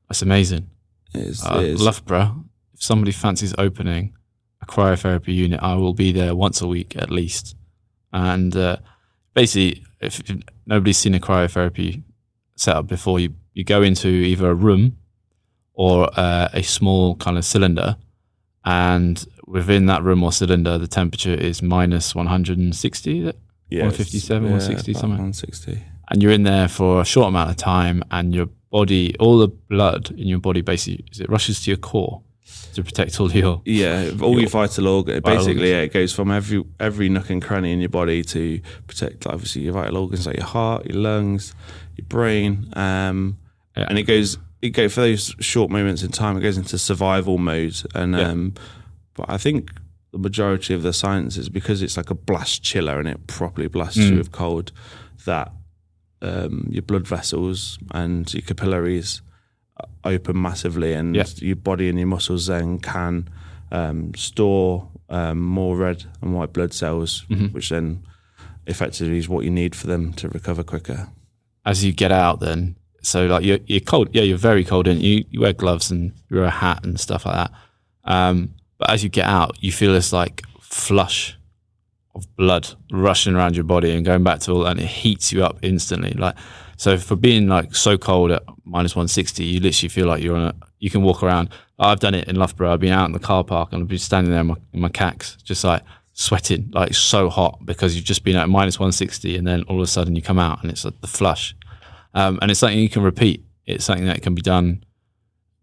[0.08, 0.68] that's amazing.
[1.14, 2.44] it's, Uh, it's Loughborough,
[2.74, 4.12] if somebody fancies opening
[4.60, 7.56] a cryotherapy unit, I will be there once a week at least.
[8.12, 8.76] And uh,
[9.32, 12.02] basically, if, if nobody's seen a cryotherapy
[12.56, 14.98] setup before, you, you go into either a room
[15.72, 17.96] or uh, a small kind of cylinder.
[18.64, 23.32] And within that room or cylinder, the temperature is minus 160.
[23.70, 25.10] yeah, 157, it's- 160 something.
[25.10, 25.82] 160.
[26.10, 29.46] and you're in there for a short amount of time and your body all the
[29.48, 32.20] blood in your body basically it rushes to your core
[32.74, 35.20] to protect all your Yeah, all your vital organs.
[35.22, 39.26] Basically, yeah, it goes from every every nook and cranny in your body to protect,
[39.26, 41.54] obviously, your vital organs like your heart, your lungs,
[41.96, 43.38] your brain, um,
[43.76, 43.86] Yeah.
[43.88, 44.36] and it goes.
[44.62, 46.36] It goes for those short moments in time.
[46.36, 48.28] It goes into survival mode, and Yeah.
[48.28, 48.54] um,
[49.14, 49.70] but I think
[50.12, 53.68] the majority of the science is because it's like a blast chiller and it properly
[53.68, 54.10] blasts Mm.
[54.10, 54.72] you with cold.
[55.24, 55.52] That
[56.22, 59.22] um, your blood vessels and your capillaries
[60.04, 61.24] open massively, and Yeah.
[61.38, 63.28] your body and your muscles then can
[63.72, 67.52] um, store um, more red and white blood cells, Mhm.
[67.52, 68.02] which then
[68.66, 71.08] effectively is what you need for them to recover quicker.
[71.64, 75.02] as you get out then so like you're, you're cold yeah you're very cold and
[75.02, 77.50] you, you wear gloves and you wear a hat and stuff like that.
[78.04, 81.36] Um, but as you get out you feel this like flush
[82.14, 85.32] of blood rushing around your body and going back to all that and it heats
[85.32, 86.12] you up instantly.
[86.12, 86.36] Like
[86.76, 90.46] so for being like so cold at minus 160 you literally feel like you're on
[90.48, 91.50] a you can walk around.
[91.78, 92.72] I've done it in loughborough.
[92.72, 94.80] I've been out in the car park and i've been standing there in my, in
[94.80, 95.82] my cacs just like
[96.20, 99.82] sweating like so hot because you've just been at minus 160 and then all of
[99.82, 101.54] a sudden you come out and it's like the flush
[102.14, 104.84] um, and it's something you can repeat it's something that can be done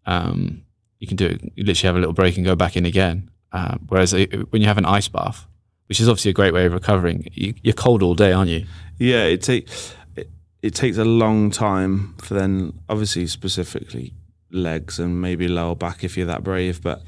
[0.05, 0.63] um,
[0.99, 1.41] you can do it.
[1.55, 3.29] You literally have a little break and go back in again.
[3.51, 5.45] Uh, whereas uh, when you have an ice bath,
[5.87, 8.65] which is obviously a great way of recovering, you, you're cold all day, aren't you?
[8.97, 9.69] Yeah, it take
[10.15, 10.29] it,
[10.61, 14.13] it takes a long time for then obviously specifically
[14.51, 17.03] legs and maybe lower back if you're that brave, but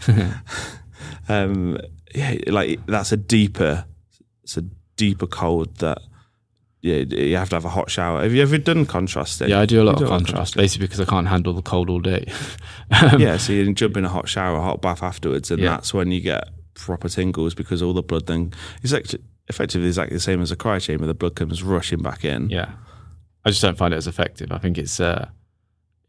[1.29, 1.77] um,
[2.13, 3.85] yeah, like that's a deeper
[4.43, 4.63] it's a
[4.95, 5.99] deeper cold that
[6.81, 8.21] yeah, you have to have a hot shower.
[8.23, 9.41] Have you ever done contrast?
[9.41, 11.89] Yeah, I do a lot You of contrast, basically because I can't handle the cold
[11.89, 12.31] all day.
[13.17, 15.69] yeah, so you jump in a hot shower, a hot bath afterwards, and Yeah.
[15.71, 20.15] that's when you get proper tingles because all the blood then it's actually effectively exactly
[20.15, 21.05] the same as a cryo chamber.
[21.05, 22.49] The blood comes rushing back in.
[22.49, 22.71] Yeah,
[23.43, 24.51] I just don't find it as effective.
[24.51, 25.27] I think it's uh,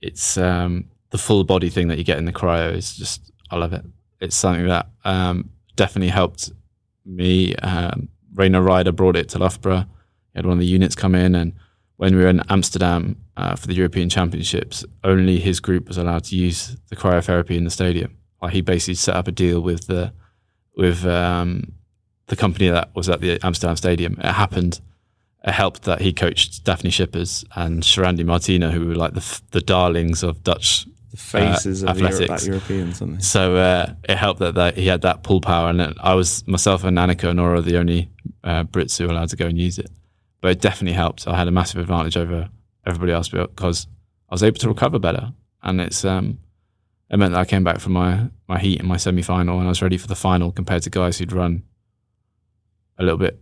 [0.01, 3.57] it's um, the full body thing that you get in the cryo is just I
[3.57, 3.85] love it.
[4.21, 6.53] It's something that um, definitely helped
[7.05, 7.57] me.
[7.57, 9.87] Um, Rana Reider brought it to Loughborough.
[10.33, 11.53] He had one of the units come in, and
[11.97, 16.25] when we were in Amsterdam uh, for the European Championships, only his group was allowed
[16.25, 18.17] to use the cryotherapy in the stadium.
[18.41, 20.13] Like he basically set up a deal with the
[20.75, 21.73] with um,
[22.29, 24.15] the company that was at the Amsterdam Stadium.
[24.19, 24.81] It happened.
[25.45, 29.61] It helped that he coached Dafne Schippers and Churandy Martina, who were like the the
[29.61, 33.25] darlings of Dutch The faces uh, of Europe, that Europeans, aren't?
[33.25, 36.85] So uh, it helped that, that he had that pull power, and I was myself
[36.85, 38.11] and Anyika Onuora the only
[38.45, 39.91] uh, Brits who were allowed to go and use it.
[40.41, 41.27] But it definitely helped.
[41.29, 42.49] I had a massive advantage over
[42.87, 43.87] everybody else because
[44.31, 46.39] I was able to recover better, and it's um,
[47.11, 49.67] it meant that I came back from my my heat in my semi final, and
[49.67, 51.63] I was ready for the final compared to guys who'd run
[52.99, 53.41] a little bit,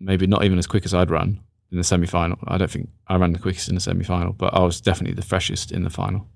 [0.00, 2.38] maybe not even as quick as I'd run in the semi final.
[2.46, 5.14] I don't think I ran the quickest in the semi final, but I was definitely
[5.14, 6.26] the freshest in the final.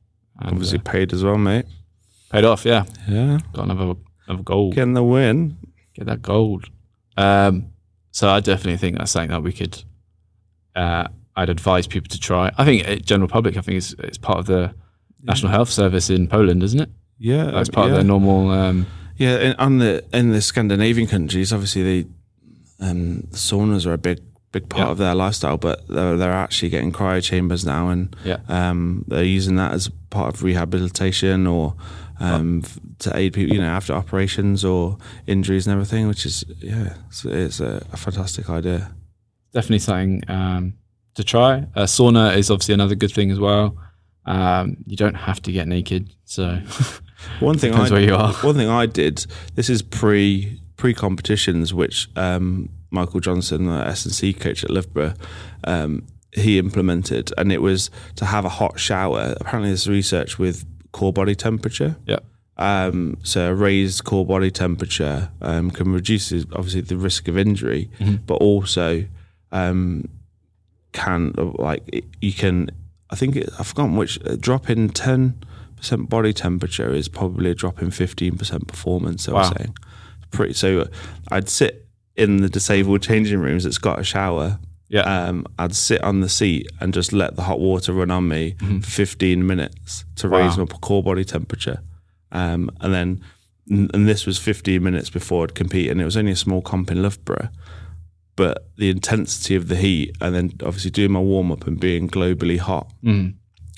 [0.40, 1.66] And, Obviously uh, paid as well, mate.
[2.30, 2.84] paid off, yeah.
[3.08, 3.94] Yeah, Got another
[4.26, 4.74] another gold.
[4.74, 5.56] getting the win.
[5.94, 6.66] Get that gold.
[7.16, 7.72] Um,
[8.10, 9.82] so I definitely think that's something that we could.
[10.74, 12.52] Uh, I'd advise people to try.
[12.58, 13.56] I think uh, general public.
[13.56, 14.74] I think it's it's part of the
[15.22, 16.90] National Health Service in Poland, isn't it?
[17.18, 17.92] Yeah, That's part yeah.
[17.92, 18.50] of their normal.
[18.50, 18.86] Um,
[19.16, 22.08] Yeah, in, on the in the Scandinavian countries, obviously the
[22.80, 24.18] um, saunas are a big
[24.50, 24.90] big part Yeah.
[24.92, 28.38] of their lifestyle, but they're, they're actually getting cryo chambers now, and Yeah.
[28.48, 31.74] um, they're using that as part of rehabilitation or
[32.20, 36.06] um, f- to aid people, you know, after operations or injuries and everything.
[36.08, 38.92] Which is yeah, it's, it's a, a fantastic idea.
[39.52, 40.74] Definitely something um,
[41.14, 41.66] to try.
[41.74, 43.76] Uh, sauna is obviously another good thing as well.
[44.24, 46.60] Um, you don't have to get naked, so
[47.40, 48.32] One thing I, where you are.
[48.34, 49.26] One thing I did.
[49.54, 54.70] This is pre pre competitions, which um, Michael Johnson, the S and C coach at
[54.70, 55.14] Loughborough,
[55.64, 59.34] um, he implemented, and it was to have a hot shower.
[59.40, 61.96] Apparently, there's research with core body temperature.
[62.06, 62.18] yeah,
[62.58, 67.90] Um, so a raised core body temperature um, can reduce obviously the risk of injury,
[68.26, 69.04] but also
[69.52, 70.08] um,
[70.92, 72.70] can like it- you can.
[73.10, 75.42] I think it, I've forgotten which a drop in ten
[75.76, 79.28] percent body temperature is probably a drop in fifteen percent performance.
[79.28, 79.74] I was saying,
[80.30, 80.54] pretty.
[80.54, 80.88] So
[81.30, 84.58] I'd sit in the disabled changing rooms that's got a shower.
[84.88, 88.28] yeah, Um, I'd sit on the seat and just let the hot water run on
[88.28, 90.38] me for 15 minutes to Wow.
[90.40, 91.80] raise my core body temperature.
[92.30, 93.22] Um, and then,
[93.70, 96.90] and this was 15 minutes before I'd compete, and it was only a small comp
[96.90, 97.48] in Loughborough.
[98.36, 102.08] But the intensity of the heat, and then obviously doing my warm up and being
[102.08, 103.34] globally hot, Mm.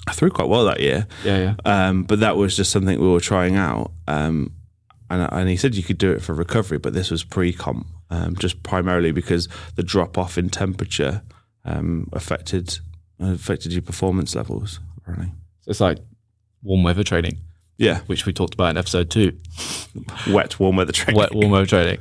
[0.06, 1.06] I threw quite well that year.
[1.24, 1.54] yeah, yeah.
[1.88, 3.90] Um, but that was just something we were trying out.
[4.06, 4.52] Um,
[5.10, 7.86] and, and he said you could do it for recovery, but this was pre comp,
[8.10, 11.22] um, just primarily because the drop off in temperature
[11.64, 12.78] um, affected
[13.18, 14.78] affected your performance levels.
[14.98, 15.32] Apparently,
[15.62, 15.98] So it's like
[16.62, 17.38] warm weather training,
[17.78, 19.38] yeah, which we talked about in episode two.
[20.28, 21.18] wet warm weather training.
[21.18, 21.98] wet warm weather training.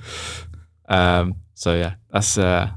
[1.64, 2.38] So yeah, that's.
[2.38, 2.72] Uh,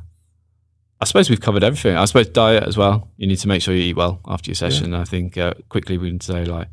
[1.01, 1.97] I suppose we've covered everything.
[1.97, 3.11] I suppose diet as well.
[3.17, 4.95] You need to make sure you eat well after your session.
[4.95, 6.69] I think uh, quickly we can say like,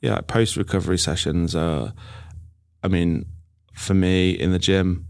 [0.00, 1.92] Yeah, post recovery sessions are.
[2.84, 3.26] I mean,
[3.74, 5.08] for me in the gym,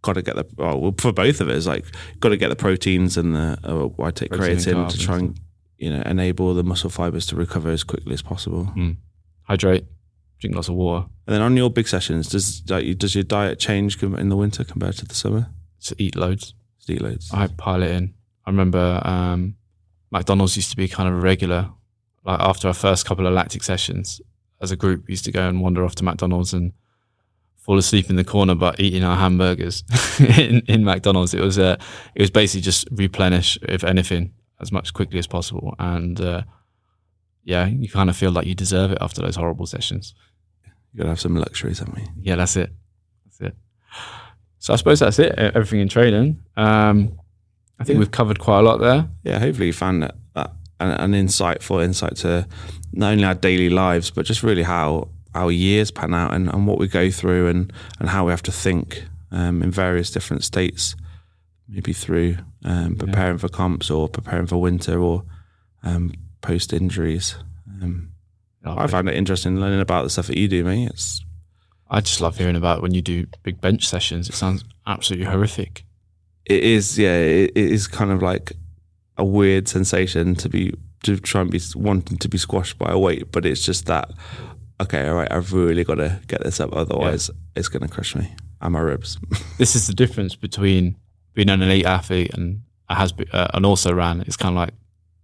[0.00, 1.66] got to get the well for both of us.
[1.66, 1.84] Like,
[2.20, 3.58] got to get the proteins and the.
[3.62, 5.38] Uh, I take Protein creatine to try and
[5.76, 8.72] you know enable the muscle fibers to recover as quickly as possible.
[9.42, 9.84] hydrate,
[10.40, 13.58] drink lots of water, And then on your big sessions, does like, does your diet
[13.58, 15.50] change in the winter compared to the summer?
[15.88, 16.54] To eat loads.
[16.88, 17.30] Eat loads.
[17.34, 18.14] I pile it in.
[18.46, 19.56] I remember um,
[20.10, 21.70] McDonald's used to be kind of a regular.
[22.24, 24.22] Like after our first couple of lactic sessions,
[24.60, 26.72] as a group, we used to go and wander off to McDonald's and
[27.56, 29.84] fall asleep in the corner, but eating our hamburgers
[30.18, 31.34] in, in McDonald's.
[31.34, 31.76] It was uh,
[32.14, 35.74] it was basically just replenish, if anything, as much quickly as possible.
[35.78, 36.42] And uh,
[37.44, 40.14] yeah, you kind of feel like you deserve it after those horrible sessions.
[40.92, 42.08] You gotta have some luxuries, haven't we?
[42.20, 42.72] Yeah, that's it.
[43.26, 43.56] That's it.
[44.68, 45.32] So I suppose that's it.
[45.38, 46.42] Everything in training.
[46.58, 47.18] Um,
[47.78, 48.00] I think Yeah.
[48.00, 49.08] we've covered quite a lot there.
[49.24, 52.46] Yeah, hopefully you found that, that an, an insightful insight to
[52.92, 56.66] not only our daily lives, but just really how our years pan out and, and
[56.66, 60.44] what we go through and, and how we have to think um, in various different
[60.44, 60.94] states,
[61.66, 63.40] maybe through um, preparing yeah.
[63.40, 65.24] for comps or preparing for winter or
[65.82, 66.12] um,
[66.42, 67.36] post injuries.
[67.80, 68.10] Um,
[68.66, 70.90] oh, I find it interesting learning about the stuff that you do, mate.
[70.90, 71.24] It's
[71.90, 74.28] I just love hearing about when you do big bench sessions.
[74.28, 75.84] It sounds absolutely horrific.
[76.44, 77.16] It is, yeah.
[77.16, 78.52] It, it is kind of like
[79.16, 80.74] a weird sensation to be
[81.04, 84.10] to try and be wanting to be squashed by a weight, but it's just that.
[84.80, 85.30] Okay, all right.
[85.30, 87.34] I've really got to get this up, otherwise yeah.
[87.56, 89.18] it's going to crush me and my ribs.
[89.58, 90.96] this is the difference between
[91.34, 94.20] being an elite athlete and has been, uh, and also ran.
[94.22, 94.74] It's kind of like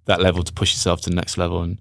[0.06, 1.78] that level to push yourself to the next level, and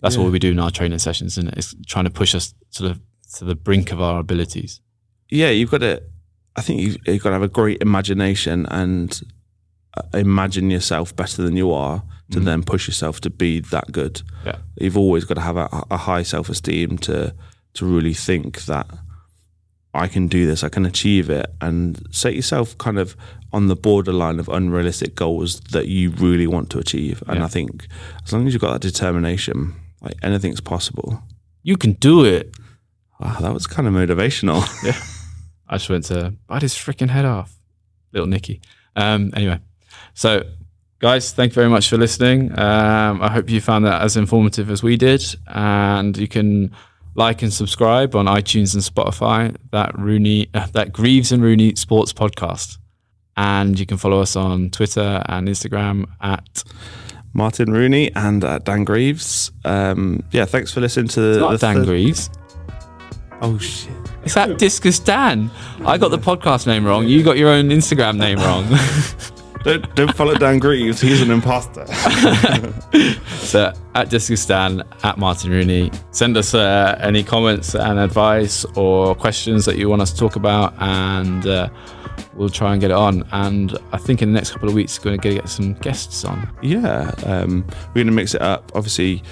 [0.00, 0.22] that's yeah.
[0.22, 1.36] what we do in our training sessions.
[1.36, 1.58] And it?
[1.58, 3.00] it's trying to push us to the
[3.34, 4.80] to the brink of our abilities.
[5.28, 6.02] Yeah, you've got to.
[6.56, 9.20] I think you've, you've got to have a great imagination and
[9.94, 12.44] uh, imagine yourself better than you are to mm.
[12.44, 14.22] then push yourself to be that good.
[14.44, 17.34] Yeah, you've always got to have a, a high self esteem to
[17.74, 18.86] to really think that
[19.96, 23.16] I can do this, I can achieve it, and set yourself kind of
[23.52, 27.22] on the borderline of unrealistic goals that you really want to achieve.
[27.26, 27.44] And yeah.
[27.44, 27.88] I think
[28.24, 31.22] as long as you've got that determination, like anything's possible.
[31.62, 32.54] You can do it.
[33.20, 34.62] Wow, that was kind of motivational.
[34.84, 35.00] yeah.
[35.68, 37.54] I just went to bite his freaking head off,
[38.12, 38.60] little Nicky.
[38.94, 39.60] Um, anyway,
[40.14, 40.42] so
[41.00, 42.56] guys, thank you very much for listening.
[42.58, 46.70] Um, I hope you found that as informative as we did, and you can
[47.14, 49.56] like and subscribe on iTunes and Spotify.
[49.72, 52.78] That Rooney, uh, that Greaves and Rooney Sports Podcast,
[53.36, 56.62] and you can follow us on Twitter and Instagram at
[57.32, 59.50] Martin Rooney and at Dan Greaves.
[59.64, 62.30] Um, yeah, thanks for listening to it's the Dan th- Greaves.
[63.42, 63.92] Oh shit!
[64.24, 65.50] It's that Discus Dan.
[65.84, 67.06] I got the podcast name wrong.
[67.06, 68.66] You got your own Instagram name wrong.
[69.62, 71.02] don't don't follow Dan Greaves.
[71.02, 71.86] He's an imposter.
[73.26, 79.14] so at Discus Dan, at Martin Rooney, send us uh, any comments and advice or
[79.14, 81.68] questions that you want us to talk about, and uh,
[82.34, 83.22] we'll try and get it on.
[83.32, 86.24] And I think in the next couple of weeks, we're going to get some guests
[86.24, 86.48] on.
[86.62, 88.72] Yeah, um, we're going to mix it up.
[88.74, 89.22] Obviously,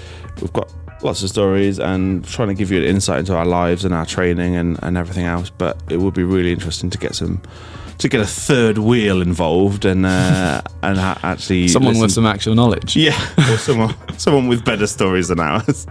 [0.41, 0.71] we've got
[1.05, 4.05] lots of stories and trying to give you an insight into our lives and our
[4.05, 5.49] training and, and everything else.
[5.49, 7.41] But it would be really interesting to get some
[7.99, 12.01] to get a third wheel involved and uh, and actually someone listen.
[12.01, 12.95] with some actual knowledge.
[12.95, 13.17] Yeah,
[13.51, 15.87] or someone someone with better stories than ours.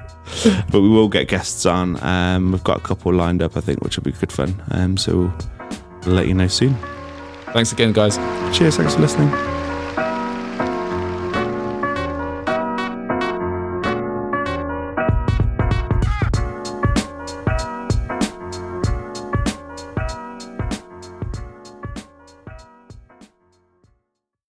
[0.71, 2.03] but we will get guests on.
[2.03, 4.61] Um, we've got a couple lined up, I think, which will be good fun.
[4.71, 5.33] Um, so
[6.05, 6.77] we'll let you know soon.
[7.53, 8.17] Thanks again, guys.
[8.57, 8.77] Cheers.
[8.77, 9.54] Thanks for listening.